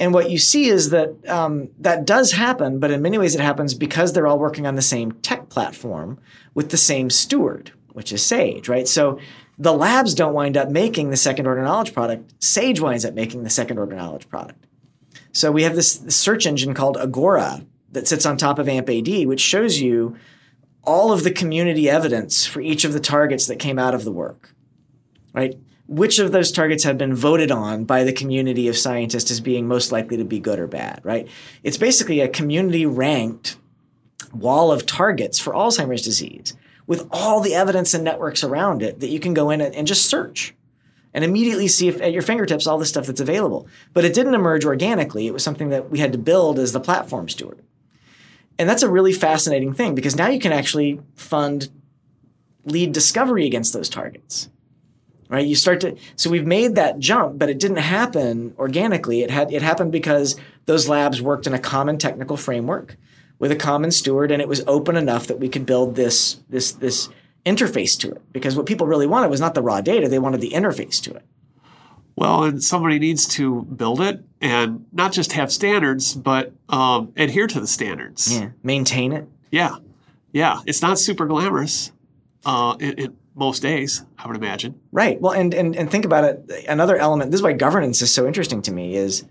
And 0.00 0.14
what 0.14 0.30
you 0.30 0.38
see 0.38 0.66
is 0.66 0.90
that 0.90 1.28
um, 1.28 1.70
that 1.80 2.04
does 2.04 2.32
happen, 2.32 2.78
but 2.78 2.90
in 2.90 3.02
many 3.02 3.18
ways 3.18 3.34
it 3.34 3.40
happens 3.40 3.74
because 3.74 4.12
they're 4.12 4.26
all 4.26 4.38
working 4.38 4.66
on 4.66 4.76
the 4.76 4.82
same 4.82 5.12
tech 5.12 5.48
platform 5.48 6.18
with 6.54 6.70
the 6.70 6.76
same 6.76 7.10
steward, 7.10 7.72
which 7.92 8.12
is 8.12 8.24
Sage, 8.24 8.68
right? 8.68 8.86
So 8.86 9.18
the 9.58 9.72
labs 9.72 10.14
don't 10.14 10.34
wind 10.34 10.56
up 10.56 10.70
making 10.70 11.10
the 11.10 11.16
second 11.16 11.46
order 11.46 11.62
knowledge 11.62 11.92
product. 11.92 12.32
Sage 12.42 12.80
winds 12.80 13.04
up 13.04 13.14
making 13.14 13.42
the 13.42 13.50
second 13.50 13.78
order 13.78 13.96
knowledge 13.96 14.28
product. 14.28 14.66
So 15.32 15.50
we 15.50 15.64
have 15.64 15.74
this, 15.74 15.96
this 15.96 16.16
search 16.16 16.46
engine 16.46 16.74
called 16.74 16.96
Agora 16.96 17.64
that 17.90 18.06
sits 18.06 18.24
on 18.24 18.36
top 18.36 18.58
of 18.58 18.68
AMP-AD, 18.68 19.26
which 19.26 19.40
shows 19.40 19.80
you 19.80 20.16
all 20.84 21.12
of 21.12 21.24
the 21.24 21.30
community 21.30 21.90
evidence 21.90 22.46
for 22.46 22.60
each 22.60 22.84
of 22.84 22.92
the 22.92 23.00
targets 23.00 23.46
that 23.46 23.58
came 23.58 23.78
out 23.78 23.94
of 23.94 24.04
the 24.04 24.12
work, 24.12 24.54
right? 25.34 25.58
Which 25.88 26.18
of 26.18 26.32
those 26.32 26.52
targets 26.52 26.84
have 26.84 26.98
been 26.98 27.14
voted 27.14 27.50
on 27.50 27.84
by 27.84 28.04
the 28.04 28.12
community 28.12 28.68
of 28.68 28.76
scientists 28.76 29.30
as 29.30 29.40
being 29.40 29.66
most 29.66 29.90
likely 29.90 30.18
to 30.18 30.24
be 30.24 30.38
good 30.38 30.58
or 30.58 30.66
bad, 30.66 31.00
right? 31.02 31.26
It's 31.62 31.78
basically 31.78 32.20
a 32.20 32.28
community 32.28 32.86
ranked 32.86 33.56
wall 34.32 34.70
of 34.70 34.86
targets 34.86 35.38
for 35.38 35.54
Alzheimer's 35.54 36.02
disease 36.02 36.54
with 36.86 37.08
all 37.10 37.40
the 37.40 37.54
evidence 37.54 37.94
and 37.94 38.04
networks 38.04 38.44
around 38.44 38.82
it 38.82 39.00
that 39.00 39.08
you 39.08 39.18
can 39.18 39.34
go 39.34 39.50
in 39.50 39.60
and, 39.60 39.86
just 39.86 40.06
search 40.06 40.54
and 41.14 41.24
immediately 41.24 41.68
see 41.68 41.88
if, 41.88 42.00
at 42.00 42.12
your 42.12 42.22
fingertips 42.22 42.66
all 42.66 42.78
the 42.78 42.86
stuff 42.86 43.06
that's 43.06 43.20
available. 43.20 43.66
But 43.92 44.04
it 44.04 44.14
didn't 44.14 44.34
emerge 44.34 44.64
organically. 44.64 45.26
It 45.26 45.32
was 45.32 45.42
something 45.42 45.70
that 45.70 45.90
we 45.90 45.98
had 45.98 46.12
to 46.12 46.18
build 46.18 46.58
as 46.58 46.72
the 46.72 46.80
platform 46.80 47.28
steward. 47.28 47.62
And 48.58 48.68
that's 48.68 48.82
a 48.82 48.90
really 48.90 49.12
fascinating 49.12 49.72
thing 49.72 49.94
because 49.94 50.16
now 50.16 50.28
you 50.28 50.40
can 50.40 50.52
actually 50.52 51.00
fund 51.14 51.68
lead 52.64 52.92
discovery 52.92 53.46
against 53.46 53.72
those 53.72 53.88
targets. 53.88 54.48
Right? 55.28 55.46
You 55.46 55.56
start 55.56 55.80
to 55.82 55.96
so 56.16 56.30
we've 56.30 56.46
made 56.46 56.74
that 56.76 56.98
jump, 56.98 57.38
but 57.38 57.50
it 57.50 57.58
didn't 57.58 57.78
happen 57.78 58.54
organically. 58.58 59.22
It 59.22 59.30
had 59.30 59.52
it 59.52 59.62
happened 59.62 59.92
because 59.92 60.36
those 60.66 60.88
labs 60.88 61.20
worked 61.20 61.46
in 61.46 61.54
a 61.54 61.58
common 61.58 61.98
technical 61.98 62.36
framework 62.36 62.96
with 63.38 63.52
a 63.52 63.56
common 63.56 63.90
steward 63.90 64.30
and 64.30 64.40
it 64.40 64.48
was 64.48 64.64
open 64.66 64.96
enough 64.96 65.26
that 65.26 65.38
we 65.38 65.48
could 65.48 65.66
build 65.66 65.96
this 65.96 66.40
this 66.48 66.72
this 66.72 67.08
interface 67.44 67.98
to 68.00 68.10
it. 68.10 68.22
Because 68.32 68.56
what 68.56 68.66
people 68.66 68.86
really 68.86 69.06
wanted 69.06 69.28
was 69.28 69.40
not 69.40 69.54
the 69.54 69.62
raw 69.62 69.80
data, 69.80 70.08
they 70.08 70.18
wanted 70.18 70.40
the 70.40 70.50
interface 70.50 71.00
to 71.02 71.14
it. 71.14 71.24
Well, 72.16 72.44
and 72.44 72.64
somebody 72.64 72.98
needs 72.98 73.28
to 73.36 73.62
build 73.62 74.00
it 74.00 74.24
and 74.40 74.86
not 74.92 75.12
just 75.12 75.32
have 75.32 75.52
standards, 75.52 76.14
but 76.14 76.52
um, 76.68 77.12
adhere 77.16 77.46
to 77.46 77.60
the 77.60 77.66
standards. 77.68 78.36
Yeah, 78.36 78.48
maintain 78.64 79.12
it. 79.12 79.28
Yeah, 79.52 79.76
yeah. 80.32 80.60
It's 80.66 80.82
not 80.82 80.98
super 80.98 81.26
glamorous 81.26 81.92
uh, 82.44 82.76
in, 82.80 82.92
in 82.94 83.16
most 83.38 83.62
days, 83.62 84.02
I 84.18 84.26
would 84.26 84.36
imagine. 84.36 84.80
Right. 84.90 85.20
Well, 85.20 85.32
and, 85.32 85.54
and 85.54 85.76
and 85.76 85.90
think 85.90 86.04
about 86.04 86.24
it. 86.24 86.66
Another 86.68 86.96
element. 86.96 87.30
This 87.30 87.38
is 87.38 87.42
why 87.42 87.52
governance 87.52 88.02
is 88.02 88.12
so 88.12 88.26
interesting 88.26 88.62
to 88.62 88.72
me. 88.72 88.96
Is 88.96 89.24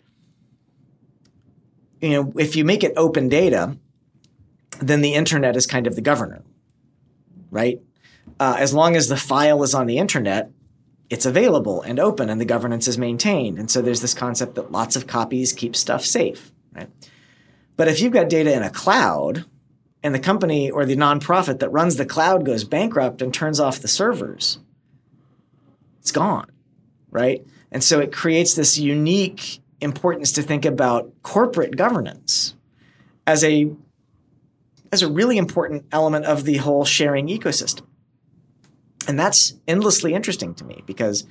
you 2.01 2.11
know 2.11 2.33
if 2.37 2.55
you 2.55 2.63
make 2.63 2.83
it 2.83 2.93
open 2.95 3.27
data, 3.27 3.77
then 4.79 5.01
the 5.01 5.13
internet 5.13 5.55
is 5.57 5.67
kind 5.67 5.87
of 5.87 5.95
the 5.95 6.01
governor, 6.01 6.43
right? 7.51 7.81
Uh, 8.39 8.55
as 8.57 8.73
long 8.73 8.95
as 8.95 9.07
the 9.07 9.17
file 9.17 9.61
is 9.63 9.73
on 9.73 9.87
the 9.87 9.97
internet, 9.97 10.51
it's 11.09 11.25
available 11.25 11.81
and 11.81 11.99
open 11.99 12.29
and 12.29 12.39
the 12.39 12.45
governance 12.45 12.87
is 12.87 12.97
maintained. 12.97 13.57
And 13.57 13.69
so 13.69 13.81
there's 13.81 14.01
this 14.01 14.13
concept 14.13 14.55
that 14.55 14.71
lots 14.71 14.95
of 14.95 15.07
copies 15.07 15.53
keep 15.53 15.75
stuff 15.75 16.05
safe, 16.05 16.51
right? 16.73 16.89
But 17.75 17.87
if 17.87 18.01
you've 18.01 18.13
got 18.13 18.29
data 18.29 18.53
in 18.53 18.63
a 18.63 18.69
cloud 18.69 19.45
and 20.07 20.15
the 20.15 20.19
company 20.19 20.71
or 20.71 20.85
the 20.85 20.95
nonprofit 20.95 21.59
that 21.59 21.69
runs 21.69 21.97
the 21.97 22.05
cloud 22.05 22.45
goes 22.45 22.63
bankrupt 22.63 23.21
and 23.21 23.33
turns 23.33 23.59
off 23.59 23.81
the 23.81 23.89
servers, 23.89 24.57
it's 25.99 26.13
gone, 26.13 26.49
right? 27.11 27.45
And 27.73 27.83
so 27.83 27.99
it 27.99 28.13
creates 28.13 28.55
this 28.55 28.77
unique 28.77 29.59
importance 29.81 30.31
to 30.31 30.41
think 30.41 30.63
about 30.63 31.11
corporate 31.23 31.75
governance 31.75 32.55
as 33.27 33.43
a 33.43 33.69
as 34.93 35.01
a 35.01 35.11
really 35.11 35.37
important 35.37 35.83
element 35.91 36.23
of 36.25 36.45
the 36.45 36.55
whole 36.55 36.85
sharing 36.85 37.27
ecosystem. 37.27 37.85
And 39.09 39.19
that's 39.19 39.55
endlessly 39.67 40.13
interesting 40.13 40.55
to 40.55 40.63
me 40.63 40.83
because 40.85 41.25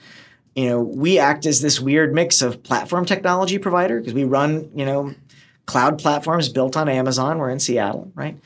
you 0.55 0.68
know, 0.68 0.83
we 0.83 1.18
act 1.18 1.47
as 1.47 1.62
this 1.62 1.81
weird 1.81 2.12
mix 2.12 2.43
of 2.43 2.62
platform 2.62 3.07
technology 3.07 3.57
provider 3.57 4.01
because 4.01 4.12
we 4.12 4.24
run, 4.24 4.70
you 4.74 4.85
know, 4.85 5.14
cloud 5.64 5.99
platforms 5.99 6.51
built 6.51 6.77
on 6.77 6.91
Amazon. 6.91 7.39
We're 7.39 7.49
in 7.49 7.59
Seattle, 7.59 8.12
right? 8.14 8.37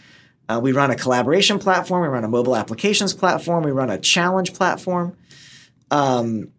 Uh, 0.51 0.61
we 0.61 0.73
run 0.73 0.91
a 0.91 0.97
collaboration 0.97 1.59
platform. 1.59 2.03
We 2.03 2.09
run 2.09 2.25
a 2.25 2.29
mobile 2.29 2.57
applications 2.57 3.15
platform. 3.15 3.63
We 3.63 3.71
run 3.71 3.91
a 3.91 3.99
challenge 3.99 4.55
platform. 4.55 5.17
Um, 5.91 6.51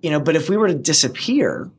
you 0.00 0.10
know, 0.10 0.20
but 0.20 0.36
if 0.36 0.48
we 0.48 0.56
were 0.56 0.68
to 0.68 0.74
disappear, 0.74 1.70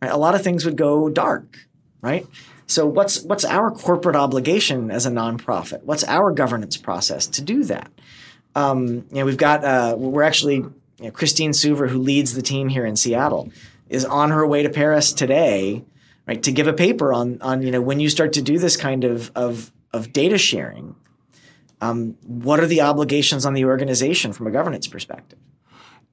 right, 0.00 0.10
a 0.10 0.16
lot 0.16 0.34
of 0.34 0.42
things 0.42 0.64
would 0.64 0.76
go 0.76 1.08
dark, 1.08 1.66
right? 2.00 2.26
So 2.66 2.86
what's 2.86 3.22
what's 3.22 3.44
our 3.44 3.70
corporate 3.70 4.16
obligation 4.16 4.90
as 4.90 5.06
a 5.06 5.10
nonprofit? 5.10 5.82
What's 5.84 6.04
our 6.04 6.32
governance 6.32 6.76
process 6.76 7.26
to 7.28 7.42
do 7.42 7.64
that? 7.64 7.90
um, 8.54 8.86
you 8.86 9.04
know, 9.12 9.24
we've 9.24 9.36
got 9.36 9.64
uh, 9.64 9.94
we're 9.96 10.22
actually 10.22 10.56
you 10.56 10.74
know, 11.00 11.10
Christine 11.10 11.52
Suver, 11.52 11.88
who 11.88 11.98
leads 11.98 12.34
the 12.34 12.42
team 12.42 12.68
here 12.68 12.84
in 12.84 12.96
Seattle, 12.96 13.50
is 13.88 14.04
on 14.04 14.30
her 14.30 14.46
way 14.46 14.62
to 14.62 14.70
Paris 14.70 15.12
today, 15.12 15.84
right, 16.26 16.42
to 16.42 16.52
give 16.52 16.66
a 16.66 16.72
paper 16.72 17.12
on 17.12 17.40
on 17.40 17.62
you 17.62 17.70
know 17.70 17.80
when 17.80 18.00
you 18.00 18.08
start 18.08 18.34
to 18.34 18.42
do 18.42 18.58
this 18.58 18.76
kind 18.76 19.04
of 19.04 19.30
of 19.34 19.72
of 19.92 20.12
data 20.12 20.38
sharing, 20.38 20.96
um, 21.80 22.16
what 22.22 22.60
are 22.60 22.66
the 22.66 22.80
obligations 22.80 23.44
on 23.44 23.54
the 23.54 23.64
organization 23.64 24.32
from 24.32 24.46
a 24.46 24.50
governance 24.50 24.86
perspective? 24.86 25.38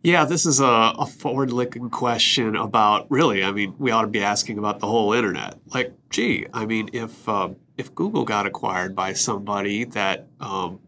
Yeah, 0.02 0.26
this 0.26 0.46
is 0.46 0.62
a, 0.62 0.66
a 0.98 1.06
forward 1.06 1.52
looking 1.52 1.90
question 1.90 2.56
about 2.56 3.08
really, 3.12 3.44
I 3.44 3.52
mean, 3.52 3.76
we 3.78 3.92
ought 3.92 4.04
to 4.04 4.08
be 4.08 4.24
asking 4.24 4.58
about 4.58 4.80
the 4.80 4.88
whole 4.88 5.14
internet. 5.14 5.60
Like, 5.74 5.94
gee, 6.10 6.48
I 6.54 6.66
mean, 6.66 6.90
if, 6.94 7.28
uh, 7.28 7.50
if 7.78 7.94
Google 7.94 8.24
got 8.24 8.46
acquired 8.46 8.96
by 8.96 9.14
somebody 9.14 9.84
that 9.86 10.28
um, 10.40 10.80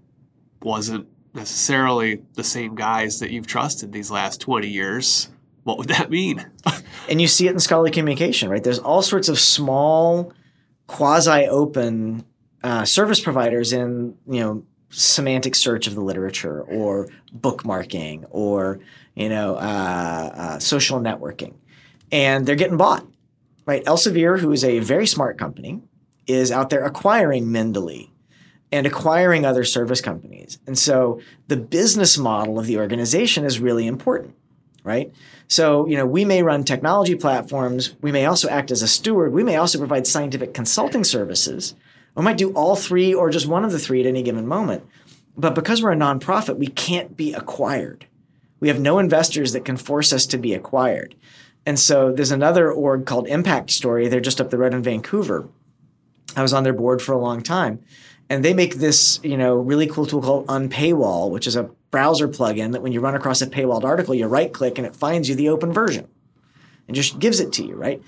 wasn't 0.62 1.08
necessarily 1.34 2.22
the 2.34 2.44
same 2.44 2.76
guys 2.76 3.20
that 3.20 3.32
you've 3.32 3.48
trusted 3.48 3.92
these 3.92 4.12
last 4.12 4.40
20 4.42 4.68
years, 4.68 5.30
what 5.64 5.78
would 5.78 5.90
that 5.90 6.10
mean? 6.10 6.46
and 7.10 7.22
you 7.22 7.28
see 7.28 7.48
it 7.48 7.52
in 7.52 7.60
scholarly 7.60 7.92
communication, 7.92 8.50
right? 8.50 8.64
There's 8.64 8.80
all 8.80 9.02
sorts 9.02 9.28
of 9.30 9.40
small, 9.40 10.34
quasi 10.88 11.48
open 11.48 12.26
uh, 12.64 12.86
service 12.86 13.20
providers 13.20 13.74
in, 13.74 14.16
you 14.28 14.40
know, 14.40 14.64
semantic 14.90 15.56
search 15.56 15.88
of 15.88 15.96
the 15.96 16.02
literature 16.02 16.62
or 16.64 17.08
bookmarking 17.36 18.26
or, 18.30 18.80
you 19.16 19.30
know, 19.30 19.56
uh, 19.56 20.32
uh, 20.34 20.60
social 20.60 21.00
networking. 21.00 21.54
And 22.12 22.46
they're 22.46 22.56
getting 22.56 22.78
bought, 22.78 23.06
right? 23.66 23.84
Elsevier, 23.86 24.40
who 24.40 24.52
is 24.52 24.64
a 24.64 24.80
very 24.80 25.08
smart 25.08 25.38
company, 25.38 25.82
is 26.28 26.52
out 26.52 26.70
there 26.70 26.84
acquiring 26.84 27.48
Mendeley 27.48 28.10
and 28.72 28.86
acquiring 28.88 29.46
other 29.46 29.64
service 29.64 30.02
companies. 30.02 30.60
And 30.68 30.78
so 30.78 31.22
the 31.48 31.58
business 31.58 32.18
model 32.18 32.60
of 32.60 32.68
the 32.68 32.78
organization 32.78 33.44
is 33.44 33.60
really 33.60 33.88
important, 33.88 34.36
right? 34.84 35.12
So, 35.48 35.86
you 35.88 35.98
know, 35.98 36.06
we 36.06 36.24
may 36.24 36.44
run 36.44 36.64
technology 36.64 37.16
platforms, 37.16 37.96
we 38.02 38.12
may 38.12 38.26
also 38.26 38.48
act 38.50 38.72
as 38.72 38.82
a 38.82 38.88
steward, 38.88 39.34
we 39.34 39.44
may 39.44 39.58
also 39.58 39.78
provide 39.78 40.08
scientific 40.08 40.54
consulting 40.54 41.04
services. 41.04 41.76
We 42.16 42.24
might 42.24 42.38
do 42.38 42.52
all 42.54 42.76
three 42.76 43.14
or 43.14 43.30
just 43.30 43.48
one 43.48 43.64
of 43.64 43.72
the 43.72 43.80
three 43.80 44.02
at 44.02 44.06
any 44.06 44.24
given 44.24 44.48
moment. 44.48 44.84
But 45.38 45.56
because 45.56 45.82
we're 45.82 45.94
a 45.94 45.96
nonprofit, 45.96 46.58
we 46.58 46.68
can't 46.68 47.16
be 47.16 47.34
acquired. 47.34 48.06
We 48.60 48.68
have 48.68 48.80
no 48.80 49.00
investors 49.00 49.54
that 49.54 49.66
can 49.66 49.78
force 49.78 50.12
us 50.12 50.26
to 50.28 50.38
be 50.38 50.54
acquired. 50.54 51.16
And 51.66 51.80
so 51.80 52.12
there's 52.12 52.32
another 52.32 52.72
org 52.72 53.06
called 53.06 53.28
Impact 53.28 53.70
Story. 53.70 54.08
They're 54.08 54.20
just 54.20 54.42
up 54.42 54.50
the 54.50 54.58
road 54.58 54.74
in 54.74 54.84
Vancouver. 54.84 55.48
I 56.36 56.42
was 56.42 56.54
on 56.54 56.64
their 56.64 56.74
board 56.74 57.02
for 57.02 57.14
a 57.14 57.18
long 57.18 57.42
time 57.42 57.84
and 58.32 58.46
they 58.46 58.54
make 58.54 58.76
this 58.76 59.20
you 59.24 59.36
know 59.36 59.56
really 59.56 59.88
cool 59.88 60.06
tool 60.06 60.22
called 60.22 60.48
unpaywall 60.48 61.30
which 61.30 61.46
is 61.46 61.58
a 61.58 61.70
browser 61.92 62.30
plugin 62.30 62.72
that 62.72 62.82
when 62.82 62.94
you 62.94 63.02
run 63.02 63.14
across 63.14 63.42
a 63.42 63.48
paywalled 63.48 63.84
article 63.84 64.16
you 64.16 64.26
right 64.26 64.54
click 64.54 64.78
and 64.78 64.88
it 64.88 64.96
finds 64.96 65.28
you 65.28 65.36
the 65.36 65.50
open 65.50 65.74
version 65.74 66.08
and 66.88 66.96
just 66.96 67.20
gives 67.20 67.42
it 67.42 67.52
to 67.52 67.64
you 67.64 67.76
right 67.76 68.02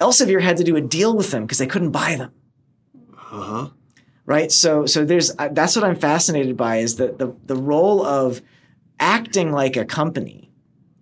elsevier 0.00 0.40
had 0.40 0.56
to 0.56 0.64
do 0.64 0.74
a 0.74 0.80
deal 0.80 1.14
with 1.14 1.30
them 1.30 1.42
because 1.42 1.58
they 1.58 1.66
couldn't 1.66 1.90
buy 1.90 2.16
them 2.16 2.32
uh-huh. 3.30 3.68
right 4.26 4.50
so 4.52 4.86
so 4.86 5.04
there's 5.04 5.32
uh, 5.38 5.48
that's 5.52 5.76
what 5.76 5.84
i'm 5.84 5.96
fascinated 5.96 6.56
by 6.56 6.76
is 6.76 6.96
the, 6.96 7.12
the 7.12 7.34
the 7.46 7.56
role 7.56 8.04
of 8.04 8.40
acting 9.00 9.52
like 9.52 9.76
a 9.76 9.84
company 9.84 10.50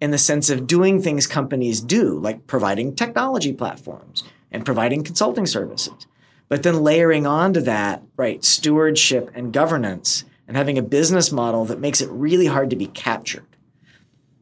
in 0.00 0.10
the 0.10 0.18
sense 0.18 0.50
of 0.50 0.66
doing 0.66 1.00
things 1.00 1.26
companies 1.26 1.80
do 1.80 2.18
like 2.18 2.46
providing 2.46 2.94
technology 2.94 3.52
platforms 3.52 4.24
and 4.50 4.64
providing 4.64 5.02
consulting 5.02 5.46
services 5.46 6.06
but 6.48 6.62
then 6.62 6.82
layering 6.82 7.26
onto 7.26 7.60
that, 7.62 8.02
right, 8.16 8.44
stewardship 8.44 9.30
and 9.34 9.52
governance 9.52 10.24
and 10.46 10.56
having 10.56 10.78
a 10.78 10.82
business 10.82 11.32
model 11.32 11.64
that 11.64 11.80
makes 11.80 12.00
it 12.00 12.08
really 12.10 12.46
hard 12.46 12.70
to 12.70 12.76
be 12.76 12.86
captured. 12.86 13.55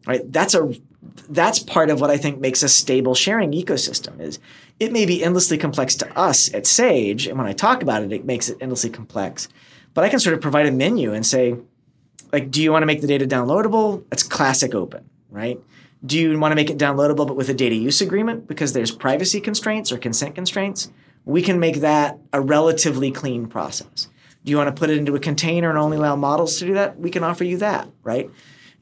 Right? 0.07 0.21
That's 0.31 0.55
a 0.55 0.75
that's 1.29 1.61
part 1.61 1.91
of 1.91 2.01
what 2.01 2.11
I 2.11 2.17
think 2.17 2.41
makes 2.41 2.63
a 2.63 2.69
stable 2.69 3.15
sharing 3.15 3.53
ecosystem 3.53 4.21
is 4.21 4.39
it 4.81 4.91
may 4.91 5.07
be 5.07 5.23
endlessly 5.23 5.59
complex 5.59 5.95
to 5.97 6.19
us 6.19 6.53
at 6.53 6.67
Sage, 6.67 7.27
and 7.27 7.39
when 7.39 7.47
I 7.47 7.53
talk 7.53 7.83
about 7.83 8.03
it, 8.03 8.13
it 8.13 8.25
makes 8.25 8.49
it 8.49 8.59
endlessly 8.61 8.91
complex. 8.91 9.49
But 9.93 10.05
I 10.05 10.09
can 10.09 10.19
sort 10.19 10.35
of 10.35 10.41
provide 10.41 10.67
a 10.67 10.73
menu 10.73 11.13
and 11.13 11.25
say, 11.25 11.57
like, 12.33 12.51
do 12.51 12.63
you 12.63 12.73
want 12.73 12.83
to 12.83 12.87
make 12.87 13.01
the 13.01 13.07
data 13.07 13.27
downloadable? 13.27 14.05
That's 14.11 14.23
classic 14.23 14.75
open, 14.75 15.09
right? 15.31 15.61
Do 16.05 16.19
you 16.19 16.39
want 16.39 16.53
to 16.53 16.57
make 16.57 16.71
it 16.71 16.79
downloadable 16.79 17.27
but 17.27 17.37
with 17.37 17.49
a 17.49 17.55
data 17.55 17.77
use 17.77 18.01
agreement 18.01 18.49
because 18.49 18.73
there's 18.73 18.91
privacy 18.91 19.41
constraints 19.41 19.93
or 19.93 19.99
consent 19.99 20.35
constraints? 20.35 20.91
we 21.25 21.43
can 21.43 21.59
make 21.59 21.77
that 21.77 22.19
a 22.33 22.41
relatively 22.41 23.11
clean 23.11 23.47
process. 23.47 24.09
Do 24.45 24.51
you 24.51 24.59
want 24.59 24.75
to 24.75 24.79
put 24.79 24.91
it 24.91 24.99
into 24.99 25.15
a 25.15 25.21
container 25.21 25.71
and 25.71 25.79
only 25.79 25.97
allow 25.97 26.17
models 26.17 26.59
to 26.59 26.67
do 26.67 26.75
that? 26.75 26.99
We 26.99 27.11
can 27.11 27.25
offer 27.25 27.45
you 27.45 27.59
that, 27.59 27.89
right? 28.03 28.31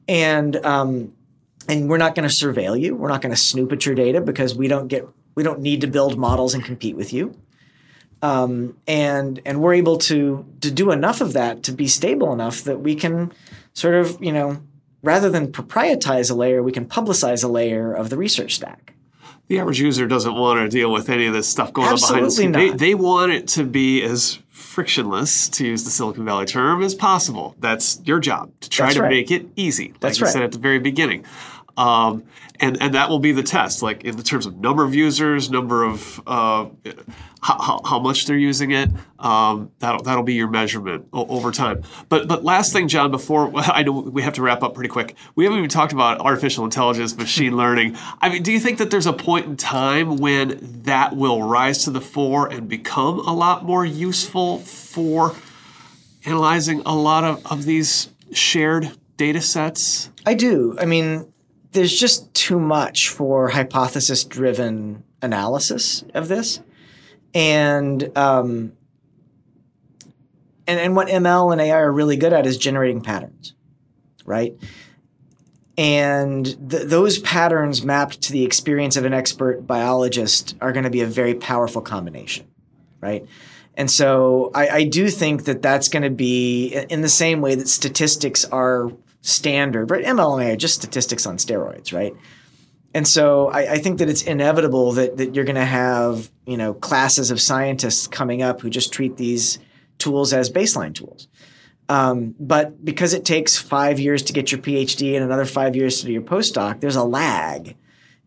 And 0.08 0.56
um, 0.64 1.12
and 1.68 1.88
we're 1.88 1.98
not 1.98 2.14
going 2.14 2.28
to 2.28 2.34
surveil 2.34 2.78
you. 2.78 2.94
We're 2.94 3.08
not 3.08 3.22
going 3.22 3.34
to 3.34 3.40
snoop 3.40 3.72
at 3.72 3.86
your 3.86 3.94
data 3.94 4.20
because 4.20 4.54
we 4.54 4.68
don't 4.68 4.88
get 4.88 5.06
we 5.34 5.42
don't 5.42 5.60
need 5.60 5.80
to 5.82 5.86
build 5.86 6.18
models 6.18 6.54
and 6.54 6.64
compete 6.64 6.96
with 6.96 7.12
you. 7.12 7.34
Um, 8.20 8.76
and 8.86 9.40
and 9.44 9.60
we're 9.60 9.74
able 9.74 9.98
to 9.98 10.44
to 10.60 10.70
do 10.70 10.90
enough 10.90 11.20
of 11.20 11.32
that 11.32 11.62
to 11.64 11.72
be 11.72 11.88
stable 11.88 12.32
enough 12.32 12.62
that 12.64 12.80
we 12.80 12.94
can 12.94 13.32
sort 13.74 13.94
of 13.94 14.22
you 14.22 14.32
know 14.32 14.62
rather 15.02 15.28
than 15.28 15.50
proprietize 15.50 16.30
a 16.30 16.34
layer, 16.34 16.62
we 16.62 16.72
can 16.72 16.86
publicize 16.86 17.42
a 17.44 17.48
layer 17.48 17.92
of 17.92 18.10
the 18.10 18.16
research 18.16 18.54
stack. 18.54 18.94
The 19.48 19.58
average 19.58 19.80
user 19.80 20.06
doesn't 20.06 20.34
want 20.34 20.60
to 20.60 20.68
deal 20.68 20.92
with 20.92 21.08
any 21.08 21.26
of 21.26 21.34
this 21.34 21.48
stuff 21.48 21.72
going 21.72 21.88
Absolutely 21.88 22.46
on 22.46 22.52
behind 22.52 22.60
the 22.60 22.60
scenes. 22.60 22.70
not. 22.70 22.78
They, 22.78 22.86
they 22.86 22.94
want 22.94 23.32
it 23.32 23.48
to 23.48 23.64
be 23.64 24.02
as 24.02 24.38
frictionless, 24.62 25.48
to 25.50 25.66
use 25.66 25.84
the 25.84 25.90
Silicon 25.90 26.24
Valley 26.24 26.46
term, 26.46 26.82
as 26.82 26.94
possible. 26.94 27.54
That's 27.58 28.00
your 28.04 28.20
job 28.20 28.50
to 28.60 28.70
try 28.70 28.86
That's 28.86 28.96
to 28.96 29.02
right. 29.02 29.10
make 29.10 29.30
it 29.30 29.46
easy, 29.56 29.88
like 29.88 30.00
That's 30.00 30.18
you 30.18 30.24
right. 30.26 30.32
said 30.32 30.42
at 30.42 30.52
the 30.52 30.58
very 30.58 30.78
beginning. 30.78 31.24
Um, 31.76 32.24
and 32.62 32.80
and 32.80 32.94
that 32.94 33.10
will 33.10 33.18
be 33.18 33.32
the 33.32 33.42
test, 33.42 33.82
like 33.82 34.04
in 34.04 34.16
terms 34.22 34.46
of 34.46 34.56
number 34.56 34.84
of 34.84 34.94
users, 34.94 35.50
number 35.50 35.82
of 35.82 36.22
uh, 36.26 36.66
how, 37.42 37.60
how, 37.60 37.80
how 37.84 37.98
much 37.98 38.26
they're 38.26 38.38
using 38.38 38.70
it. 38.70 38.88
Um, 39.18 39.72
that'll 39.80 40.02
that'll 40.02 40.22
be 40.22 40.34
your 40.34 40.48
measurement 40.48 41.08
o- 41.12 41.26
over 41.26 41.50
time. 41.50 41.82
But 42.08 42.28
but 42.28 42.44
last 42.44 42.72
thing, 42.72 42.86
John, 42.86 43.10
before 43.10 43.50
I 43.56 43.82
know 43.82 43.92
we 43.92 44.22
have 44.22 44.34
to 44.34 44.42
wrap 44.42 44.62
up 44.62 44.74
pretty 44.74 44.88
quick. 44.88 45.16
We 45.34 45.44
haven't 45.44 45.58
even 45.58 45.68
talked 45.68 45.92
about 45.92 46.20
artificial 46.20 46.64
intelligence, 46.64 47.16
machine 47.16 47.56
learning. 47.56 47.96
I 48.20 48.28
mean, 48.28 48.44
do 48.44 48.52
you 48.52 48.60
think 48.60 48.78
that 48.78 48.92
there's 48.92 49.06
a 49.06 49.12
point 49.12 49.46
in 49.46 49.56
time 49.56 50.18
when 50.18 50.82
that 50.84 51.16
will 51.16 51.42
rise 51.42 51.84
to 51.84 51.90
the 51.90 52.00
fore 52.00 52.46
and 52.46 52.68
become 52.68 53.18
a 53.18 53.34
lot 53.34 53.64
more 53.64 53.84
useful 53.84 54.58
for 54.60 55.34
analyzing 56.24 56.80
a 56.86 56.94
lot 56.94 57.24
of, 57.24 57.44
of 57.50 57.64
these 57.64 58.08
shared 58.32 58.92
data 59.16 59.40
sets? 59.40 60.10
I 60.24 60.34
do. 60.34 60.76
I 60.78 60.84
mean, 60.84 61.31
there's 61.72 61.98
just 61.98 62.32
too 62.34 62.60
much 62.60 63.08
for 63.08 63.48
hypothesis 63.48 64.24
driven 64.24 65.02
analysis 65.20 66.04
of 66.14 66.28
this. 66.28 66.60
And, 67.34 68.16
um, 68.16 68.72
and, 70.66 70.78
and 70.78 70.94
what 70.94 71.08
ML 71.08 71.52
and 71.52 71.60
AI 71.60 71.76
are 71.78 71.92
really 71.92 72.16
good 72.16 72.32
at 72.32 72.46
is 72.46 72.58
generating 72.58 73.00
patterns, 73.00 73.54
right? 74.26 74.54
And 75.78 76.44
th- 76.70 76.84
those 76.84 77.18
patterns 77.18 77.82
mapped 77.82 78.20
to 78.22 78.32
the 78.32 78.44
experience 78.44 78.96
of 78.96 79.06
an 79.06 79.14
expert 79.14 79.66
biologist 79.66 80.54
are 80.60 80.72
going 80.72 80.84
to 80.84 80.90
be 80.90 81.00
a 81.00 81.06
very 81.06 81.34
powerful 81.34 81.80
combination, 81.80 82.46
right? 83.00 83.26
And 83.74 83.90
so 83.90 84.50
I, 84.54 84.68
I 84.68 84.84
do 84.84 85.08
think 85.08 85.44
that 85.44 85.62
that's 85.62 85.88
going 85.88 86.02
to 86.02 86.10
be 86.10 86.74
in 86.90 87.00
the 87.00 87.08
same 87.08 87.40
way 87.40 87.54
that 87.54 87.68
statistics 87.68 88.44
are 88.44 88.92
standard, 89.22 89.90
right? 89.90 90.04
ML 90.04 90.34
and 90.34 90.42
AI 90.42 90.52
are 90.52 90.56
just 90.56 90.74
statistics 90.74 91.26
on 91.26 91.36
steroids, 91.36 91.92
right? 91.92 92.14
And 92.94 93.08
so 93.08 93.48
I, 93.48 93.72
I 93.72 93.78
think 93.78 93.98
that 93.98 94.10
it's 94.10 94.22
inevitable 94.22 94.92
that 94.92 95.16
that 95.16 95.34
you're 95.34 95.44
going 95.44 95.56
to 95.56 95.64
have 95.64 96.30
you 96.46 96.56
know 96.56 96.74
classes 96.74 97.30
of 97.30 97.40
scientists 97.40 98.06
coming 98.06 98.42
up 98.42 98.60
who 98.60 98.68
just 98.68 98.92
treat 98.92 99.16
these 99.16 99.58
tools 99.98 100.32
as 100.32 100.50
baseline 100.50 100.94
tools. 100.94 101.28
Um, 101.88 102.34
but 102.38 102.84
because 102.84 103.12
it 103.12 103.24
takes 103.24 103.56
five 103.56 103.98
years 103.98 104.22
to 104.22 104.32
get 104.32 104.52
your 104.52 104.60
PhD 104.60 105.14
and 105.14 105.24
another 105.24 105.44
five 105.44 105.76
years 105.76 106.00
to 106.00 106.06
do 106.06 106.12
your 106.12 106.22
postdoc, 106.22 106.80
there's 106.80 106.96
a 106.96 107.04
lag 107.04 107.76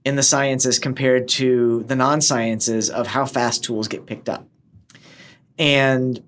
in 0.04 0.16
the 0.16 0.24
sciences 0.24 0.78
compared 0.78 1.28
to 1.28 1.84
the 1.84 1.96
non-sciences 1.96 2.89
of 2.89 3.08
how 3.08 3.26
fast 3.26 3.64
tools 3.64 3.88
get 3.88 4.06
picked 4.06 4.30
up. 4.30 4.48
And 5.58 6.22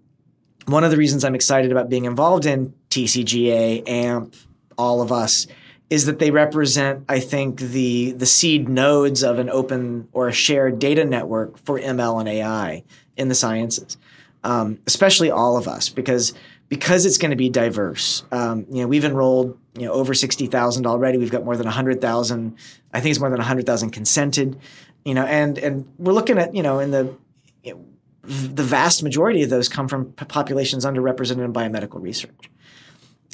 one 0.65 0.83
of 0.83 0.89
the 0.89 0.97
reasons 0.97 1.23
I'm 1.23 1.35
excited 1.35 1.71
about 1.71 1.89
being 1.89 2.05
involved 2.05 2.45
in 2.45 2.73
TCGA, 2.89 3.87
AMP, 3.87 4.33
all 4.77 5.01
of 5.01 5.11
us, 5.11 5.47
is 5.89 6.05
that 6.05 6.19
they 6.19 6.31
represent, 6.31 7.05
I 7.07 7.19
think, 7.19 7.59
the 7.59 8.11
the 8.11 8.25
seed 8.25 8.67
nodes 8.67 9.23
of 9.23 9.39
an 9.39 9.49
open 9.49 10.07
or 10.11 10.27
a 10.27 10.33
shared 10.33 10.79
data 10.79 11.05
network 11.05 11.57
for 11.65 11.79
ML 11.79 12.19
and 12.19 12.29
AI 12.29 12.83
in 13.15 13.29
the 13.29 13.35
sciences, 13.35 13.97
um, 14.43 14.79
especially 14.85 15.31
all 15.31 15.57
of 15.57 15.67
us, 15.67 15.89
because 15.89 16.33
because 16.69 17.05
it's 17.05 17.17
going 17.17 17.31
to 17.31 17.37
be 17.37 17.49
diverse. 17.49 18.23
Um, 18.31 18.65
you 18.69 18.81
know, 18.81 18.87
we've 18.87 19.05
enrolled 19.05 19.57
you 19.77 19.85
know 19.85 19.93
over 19.93 20.13
sixty 20.13 20.47
thousand 20.47 20.85
already. 20.85 21.17
We've 21.17 21.31
got 21.31 21.45
more 21.45 21.55
than 21.55 21.67
hundred 21.67 22.01
thousand. 22.01 22.57
I 22.93 22.99
think 22.99 23.11
it's 23.11 23.19
more 23.19 23.29
than 23.29 23.39
hundred 23.39 23.65
thousand 23.65 23.91
consented. 23.91 24.59
You 25.05 25.13
know, 25.13 25.25
and 25.25 25.57
and 25.57 25.87
we're 25.97 26.13
looking 26.13 26.37
at 26.37 26.53
you 26.53 26.63
know 26.63 26.79
in 26.79 26.91
the 26.91 27.15
you 27.63 27.73
know, 27.73 27.85
the 28.23 28.63
vast 28.63 29.03
majority 29.03 29.43
of 29.43 29.49
those 29.49 29.69
come 29.69 29.87
from 29.87 30.11
populations 30.11 30.85
underrepresented 30.85 31.45
in 31.45 31.53
biomedical 31.53 32.01
research. 32.01 32.49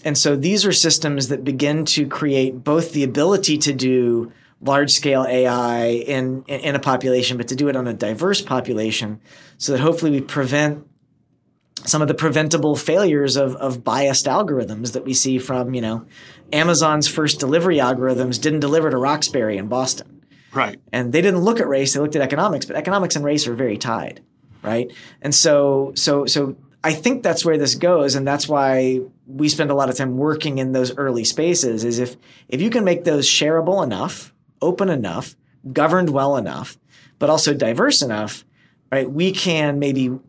And 0.04 0.18
so 0.18 0.36
these 0.36 0.66
are 0.66 0.72
systems 0.72 1.30
that 1.30 1.44
begin 1.44 1.86
to 1.86 2.08
create 2.08 2.64
both 2.64 2.92
the 2.92 3.04
ability 3.04 3.58
to 3.60 3.74
do 3.74 4.32
large 4.62 4.92
scale 4.92 5.26
AI 5.28 5.88
in, 5.88 6.44
in, 6.48 6.60
in 6.62 6.76
a 6.76 6.80
population, 6.80 7.38
but 7.38 7.48
to 7.50 7.56
do 7.56 7.68
it 7.68 7.76
on 7.76 7.88
a 7.88 7.94
diverse 7.94 8.42
population 8.42 9.20
so 9.58 9.72
that 9.74 9.82
hopefully 9.82 10.12
we 10.12 10.22
prevent 10.22 10.88
some 11.86 12.02
of 12.02 12.08
the 12.08 12.14
preventable 12.14 12.76
failures 12.76 13.36
of, 13.36 13.56
of 13.58 13.84
biased 13.84 14.26
algorithms 14.26 14.94
that 14.94 15.04
we 15.04 15.14
see 15.14 15.38
from, 15.38 15.74
you 15.74 15.82
know, 15.82 16.06
Amazon's 16.54 17.08
first 17.08 17.40
delivery 17.40 17.78
algorithms 17.78 18.42
didn't 18.42 18.62
deliver 18.62 18.90
to 18.90 18.98
Roxbury 18.98 19.58
in 19.58 19.68
Boston. 19.68 20.24
Right. 20.54 20.80
And 20.92 21.12
they 21.12 21.22
didn't 21.22 21.42
look 21.42 21.60
at 21.60 21.68
race, 21.68 21.94
they 21.94 22.00
looked 22.00 22.16
at 22.16 22.22
economics, 22.22 22.66
but 22.66 22.76
economics 22.76 23.16
and 23.16 23.26
race 23.26 23.48
are 23.48 23.56
very 23.56 23.78
tied, 23.78 24.22
right? 24.62 24.92
And 25.22 25.34
so 25.34 25.94
so 25.96 26.26
so 26.26 26.56
I 26.84 26.94
think 26.94 27.24
that's 27.24 27.44
where 27.44 27.58
this 27.58 27.76
goes, 27.76 28.16
and 28.16 28.28
that's 28.28 28.48
why 28.48 29.02
we 29.26 29.50
spend 29.50 29.72
a 29.72 29.76
lot 29.76 29.90
of 29.90 29.96
time 29.96 30.18
working 30.18 30.58
in 30.58 30.72
those 30.72 30.96
early 30.98 31.24
spaces. 31.24 31.84
Is 31.84 32.00
if 32.00 32.16
if 32.48 32.62
you 32.62 32.70
can 32.70 32.84
make 32.84 33.04
those 33.04 33.28
shareable 33.28 33.84
enough, 33.84 34.34
open 34.62 34.90
enough, 34.90 35.36
governed 35.72 36.10
well 36.10 36.38
enough, 36.38 36.78
but 37.20 37.30
also 37.30 37.54
diverse 37.54 38.02
enough, 38.02 38.44
right? 38.92 39.10
We 39.10 39.32
can 39.32 39.80
maybe 39.80 40.20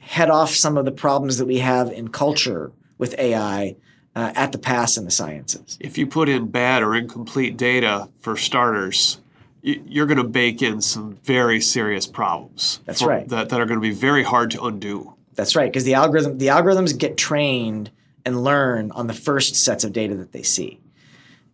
head 0.00 0.30
off 0.30 0.50
some 0.50 0.76
of 0.76 0.84
the 0.84 0.92
problems 0.92 1.38
that 1.38 1.46
we 1.46 1.58
have 1.58 1.90
in 1.90 2.08
culture 2.08 2.72
with 2.98 3.18
AI 3.18 3.76
uh, 4.14 4.32
at 4.34 4.52
the 4.52 4.58
pass 4.58 4.96
in 4.96 5.04
the 5.04 5.10
sciences. 5.10 5.78
If 5.80 5.98
you 5.98 6.06
put 6.06 6.28
in 6.28 6.48
bad 6.48 6.82
or 6.82 6.94
incomplete 6.94 7.56
data 7.56 8.08
for 8.20 8.36
starters, 8.36 9.20
you're 9.62 10.06
going 10.06 10.18
to 10.18 10.24
bake 10.24 10.60
in 10.60 10.80
some 10.80 11.14
very 11.24 11.60
serious 11.60 12.06
problems. 12.06 12.80
That's 12.84 13.00
for- 13.00 13.08
right. 13.08 13.28
That, 13.28 13.48
that 13.48 13.60
are 13.60 13.66
going 13.66 13.80
to 13.80 13.86
be 13.86 13.94
very 13.94 14.22
hard 14.22 14.50
to 14.52 14.62
undo. 14.64 15.14
That's 15.34 15.56
right, 15.56 15.70
because 15.70 15.84
the 15.84 15.94
algorithm 15.94 16.38
the 16.38 16.46
algorithms 16.46 16.96
get 16.96 17.16
trained 17.16 17.90
and 18.24 18.42
learn 18.42 18.90
on 18.92 19.06
the 19.06 19.14
first 19.14 19.56
sets 19.56 19.84
of 19.84 19.92
data 19.92 20.14
that 20.16 20.32
they 20.32 20.42
see. 20.42 20.80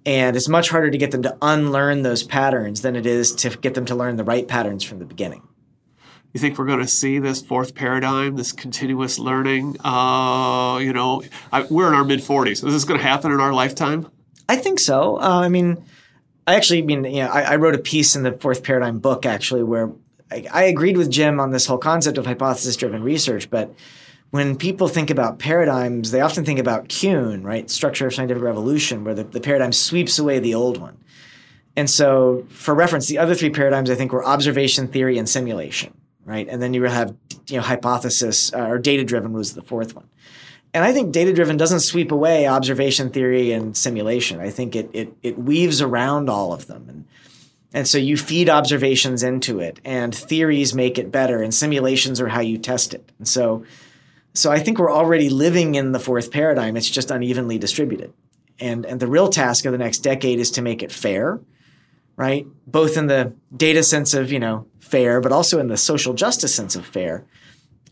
And 0.06 0.36
it's 0.36 0.48
much 0.48 0.70
harder 0.70 0.90
to 0.90 0.98
get 0.98 1.10
them 1.10 1.22
to 1.22 1.36
unlearn 1.42 2.02
those 2.02 2.22
patterns 2.22 2.82
than 2.82 2.96
it 2.96 3.06
is 3.06 3.34
to 3.36 3.50
get 3.50 3.74
them 3.74 3.84
to 3.86 3.94
learn 3.94 4.16
the 4.16 4.24
right 4.24 4.46
patterns 4.48 4.82
from 4.82 4.98
the 4.98 5.04
beginning. 5.04 5.42
You 6.32 6.40
think 6.40 6.58
we're 6.58 6.66
going 6.66 6.80
to 6.80 6.86
see 6.86 7.18
this 7.18 7.42
fourth 7.42 7.74
paradigm, 7.74 8.36
this 8.36 8.52
continuous 8.52 9.18
learning? 9.18 9.76
Uh, 9.84 10.78
you 10.78 10.92
know, 10.92 11.22
I, 11.52 11.62
we're 11.62 11.88
in 11.88 11.94
our 11.94 12.04
mid 12.04 12.20
40s. 12.20 12.52
Is 12.52 12.62
this 12.62 12.84
going 12.84 13.00
to 13.00 13.06
happen 13.06 13.32
in 13.32 13.40
our 13.40 13.52
lifetime? 13.52 14.08
I 14.48 14.56
think 14.56 14.78
so. 14.78 15.16
Uh, 15.20 15.40
I 15.40 15.48
mean, 15.48 15.84
I 16.46 16.54
actually 16.54 16.82
mean, 16.82 17.04
you 17.04 17.22
know, 17.24 17.28
I, 17.28 17.42
I 17.42 17.56
wrote 17.56 17.74
a 17.74 17.78
piece 17.78 18.14
in 18.14 18.22
the 18.22 18.32
fourth 18.32 18.62
paradigm 18.62 19.00
book 19.00 19.26
actually 19.26 19.64
where 19.64 19.90
I, 20.30 20.46
I 20.52 20.62
agreed 20.64 20.96
with 20.96 21.10
Jim 21.10 21.40
on 21.40 21.50
this 21.50 21.66
whole 21.66 21.78
concept 21.78 22.16
of 22.16 22.26
hypothesis 22.26 22.76
driven 22.76 23.02
research, 23.02 23.51
but 23.51 23.74
when 24.31 24.57
people 24.57 24.89
think 24.89 25.11
about 25.11 25.39
paradigms, 25.39 26.12
they 26.12 26.20
often 26.20 26.44
think 26.44 26.61
about 26.61 26.89
Kuhn, 26.89 27.43
right? 27.43 27.69
Structure 27.69 28.07
of 28.07 28.15
scientific 28.15 28.43
revolution, 28.43 29.05
where 29.05 29.15
the, 29.15 29.24
the 29.24 29.40
paradigm 29.40 29.73
sweeps 29.73 30.19
away 30.19 30.39
the 30.39 30.55
old 30.55 30.78
one. 30.78 30.97
And 31.77 31.89
so, 31.89 32.47
for 32.51 32.74
reference, 32.74 33.09
the 33.09 33.19
other 33.19 33.35
three 33.35 33.51
paradigms 33.51 33.90
I 33.90 33.94
think 33.94 34.12
were 34.12 34.24
observation 34.24 34.89
theory 34.89 35.19
and 35.19 35.28
simulation, 35.28 35.94
right? 36.24 36.48
And 36.48 36.62
then 36.62 36.74
you 36.74 36.82
have 36.85 37.15
you 37.48 37.57
know 37.57 37.62
hypothesis 37.62 38.52
uh, 38.52 38.61
or 38.61 38.78
data 38.78 39.05
driven 39.05 39.32
was 39.32 39.55
the 39.55 39.62
fourth 39.62 39.94
one. 39.94 40.09
And 40.73 40.85
I 40.85 40.93
think 40.93 41.12
data 41.12 41.32
driven 41.32 41.57
doesn't 41.57 41.81
sweep 41.81 42.12
away 42.12 42.47
observation 42.47 43.11
theory 43.11 43.51
and 43.51 43.77
simulation. 43.77 44.40
I 44.40 44.51
think 44.51 44.77
it 44.77 44.90
it 44.93 45.12
it 45.23 45.39
weaves 45.39 45.81
around 45.81 46.28
all 46.28 46.52
of 46.52 46.66
them 46.66 46.86
and 46.89 47.05
and 47.73 47.86
so 47.86 47.98
you 47.98 48.16
feed 48.16 48.48
observations 48.48 49.23
into 49.23 49.61
it 49.61 49.78
and 49.85 50.12
theories 50.15 50.74
make 50.74 50.98
it 50.98 51.12
better 51.12 51.40
and 51.40 51.55
simulations 51.55 52.20
are 52.20 52.28
how 52.28 52.40
you 52.40 52.59
test 52.59 52.94
it. 52.94 53.12
And 53.19 53.28
so 53.28 53.65
so 54.35 54.51
I 54.51 54.61
think 54.61 54.78
we're 54.78 54.93
already 54.93 55.28
living 55.28 55.74
in 55.74 55.93
the 55.93 56.01
fourth 56.01 56.31
paradigm. 56.31 56.77
It's 56.77 56.90
just 56.90 57.11
unevenly 57.11 57.59
distributed. 57.59 58.12
And 58.59 58.85
and 58.85 59.01
the 59.01 59.07
real 59.07 59.28
task 59.28 59.65
of 59.65 59.73
the 59.73 59.78
next 59.78 59.98
decade 59.98 60.39
is 60.39 60.51
to 60.52 60.62
make 60.62 60.82
it 60.82 60.93
fair, 60.93 61.40
right? 62.16 62.47
Both 62.66 62.97
in 62.97 63.07
the 63.07 63.35
data 63.57 63.82
sense 63.82 64.15
of, 64.15 64.31
you 64.31 64.39
know, 64.39 64.66
fair, 64.78 65.20
but 65.20 65.32
also 65.32 65.59
in 65.59 65.69
the 65.69 65.77
social 65.77 66.15
justice 66.15 66.55
sense 66.55 66.77
of 66.77 66.86
fair 66.86 67.24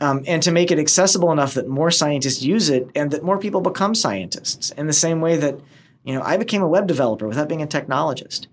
um, 0.00 0.22
and 0.26 0.42
to 0.42 0.52
make 0.52 0.70
it 0.70 0.78
accessible 0.78 1.32
enough 1.32 1.54
that 1.54 1.68
more 1.68 1.90
scientists 1.90 2.42
use 2.42 2.70
it 2.70 2.88
and 2.94 3.10
that 3.10 3.22
more 3.22 3.38
people 3.38 3.60
become 3.60 3.94
scientists 3.94 4.70
in 4.72 4.86
the 4.86 4.92
same 4.92 5.20
way 5.20 5.36
that 5.36 5.58
you 6.04 6.14
know 6.14 6.22
I 6.22 6.36
became 6.36 6.62
a 6.62 6.68
web 6.68 6.86
developer 6.86 7.26
without 7.26 7.48
being 7.48 7.62
a 7.62 7.66
technologist. 7.66 8.46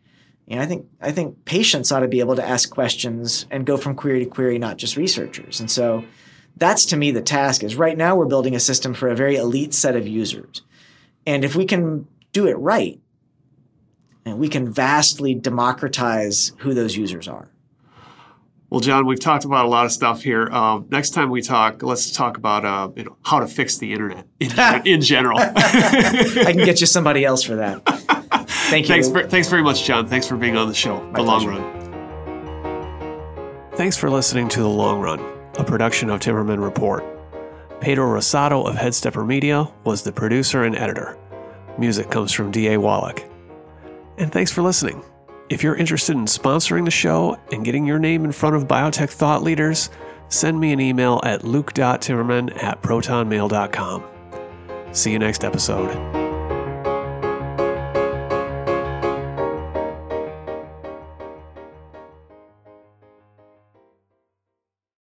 You 0.48 0.56
know, 0.56 0.62
I 0.62 0.66
think 0.66 0.88
I 1.02 1.12
think 1.12 1.45
patients 1.45 1.91
ought 1.91 2.02
to 2.02 2.07
be 2.07 2.20
able 2.20 2.36
to 2.36 2.48
ask 2.48 2.70
questions 2.70 3.45
and 3.52 3.66
go 3.66 3.78
from 3.78 3.95
query 3.95 4.24
to 4.24 4.30
query, 4.30 4.57
not 4.57 4.78
just 4.78 4.98
researchers. 4.98 5.60
And 5.60 5.70
so 5.70 6.03
That's 6.57 6.86
to 6.86 6.98
me 6.98 7.11
the 7.11 7.22
task 7.22 7.64
is 7.64 7.76
right 7.76 7.98
now 7.98 8.15
we're 8.15 8.26
building 8.26 8.56
a 8.56 8.60
system 8.60 8.94
for 8.94 9.10
a 9.10 9.15
very 9.15 9.36
elite 9.36 9.73
set 9.73 9.95
of 9.95 10.07
users. 10.07 10.61
And 11.26 11.44
if 11.44 11.56
we 11.56 11.65
can 11.65 12.07
do 12.32 12.48
it 12.48 12.56
right, 12.56 12.99
and 14.26 14.40
we 14.40 14.49
can 14.49 14.72
vastly 14.72 15.36
democratize 15.36 16.52
who 16.60 16.73
those 16.73 16.98
users 16.98 17.27
are. 17.27 17.49
Well, 18.69 18.80
John, 18.82 19.06
we've 19.06 19.19
talked 19.19 19.45
about 19.45 19.65
a 19.65 19.68
lot 19.68 19.86
of 19.86 19.91
stuff 19.91 20.23
here. 20.23 20.48
Um, 20.48 20.88
next 20.90 21.11
time 21.11 21.30
we 21.30 21.41
talk, 21.41 21.84
let's 21.84 22.11
talk 22.11 22.38
about 22.38 22.65
uh, 22.65 22.90
you 22.95 23.03
know 23.03 23.15
how 23.23 23.40
to 23.40 23.48
fix 23.48 23.77
the 23.77 23.94
internet 23.94 24.26
in, 24.40 24.52
in 24.86 25.02
general. 25.02 25.38
I 25.40 26.52
can 26.52 26.65
get 26.65 26.82
you 26.82 26.88
somebody 26.88 27.23
else 27.23 27.44
for 27.44 27.56
that. 27.57 27.86
Thank 28.48 28.90
you. 28.90 28.95
Thanks, 28.95 29.10
for, 29.10 29.27
thanks 29.27 29.48
very 29.48 29.61
much, 29.61 29.84
John. 29.84 30.07
Thanks 30.07 30.27
for 30.27 30.36
being 30.36 30.57
on 30.57 30.68
the 30.68 30.73
show. 30.73 30.99
My 31.11 31.19
the 31.19 31.23
Long. 31.23 31.45
Run. 31.45 31.86
Thanks 33.76 33.95
for 33.95 34.10
listening 34.10 34.49
to 34.49 34.61
The 34.61 34.69
Long 34.69 34.99
Run, 34.99 35.19
a 35.57 35.64
production 35.64 36.10
of 36.10 36.19
Timmerman 36.19 36.64
Report. 36.64 37.03
Pedro 37.82 38.06
Rosado 38.06 38.68
of 38.68 38.76
Headstepper 38.76 39.26
Media 39.26 39.68
was 39.84 40.03
the 40.03 40.11
producer 40.11 40.64
and 40.64 40.76
editor. 40.76 41.18
Music 41.77 42.10
comes 42.10 42.32
from 42.32 42.52
D.A. 42.52 42.80
Wallach. 42.80 43.23
And 44.18 44.32
thanks 44.32 44.52
for 44.52 44.61
listening. 44.61 45.03
If 45.49 45.61
you're 45.61 45.76
interested 45.76 46.15
in 46.15 46.26
sponsoring 46.26 46.86
the 46.86 46.91
show 46.91 47.38
and 47.52 47.64
getting 47.64 47.86
your 47.86 47.99
name 47.99 48.26
in 48.26 48.32
front 48.32 48.56
of 48.56 48.68
biotech 48.68 49.10
thought 49.10 49.44
leaders, 49.44 49.90
send 50.30 50.60
me 50.60 50.72
an 50.73 50.80
email 50.80 51.22
at 51.23 51.44
luke.timmerman 51.44 52.64
at 52.64 52.82
protonmail.com. 52.82 54.03
See 54.91 55.11
you 55.11 55.19
next 55.19 55.44
episode. 55.44 56.24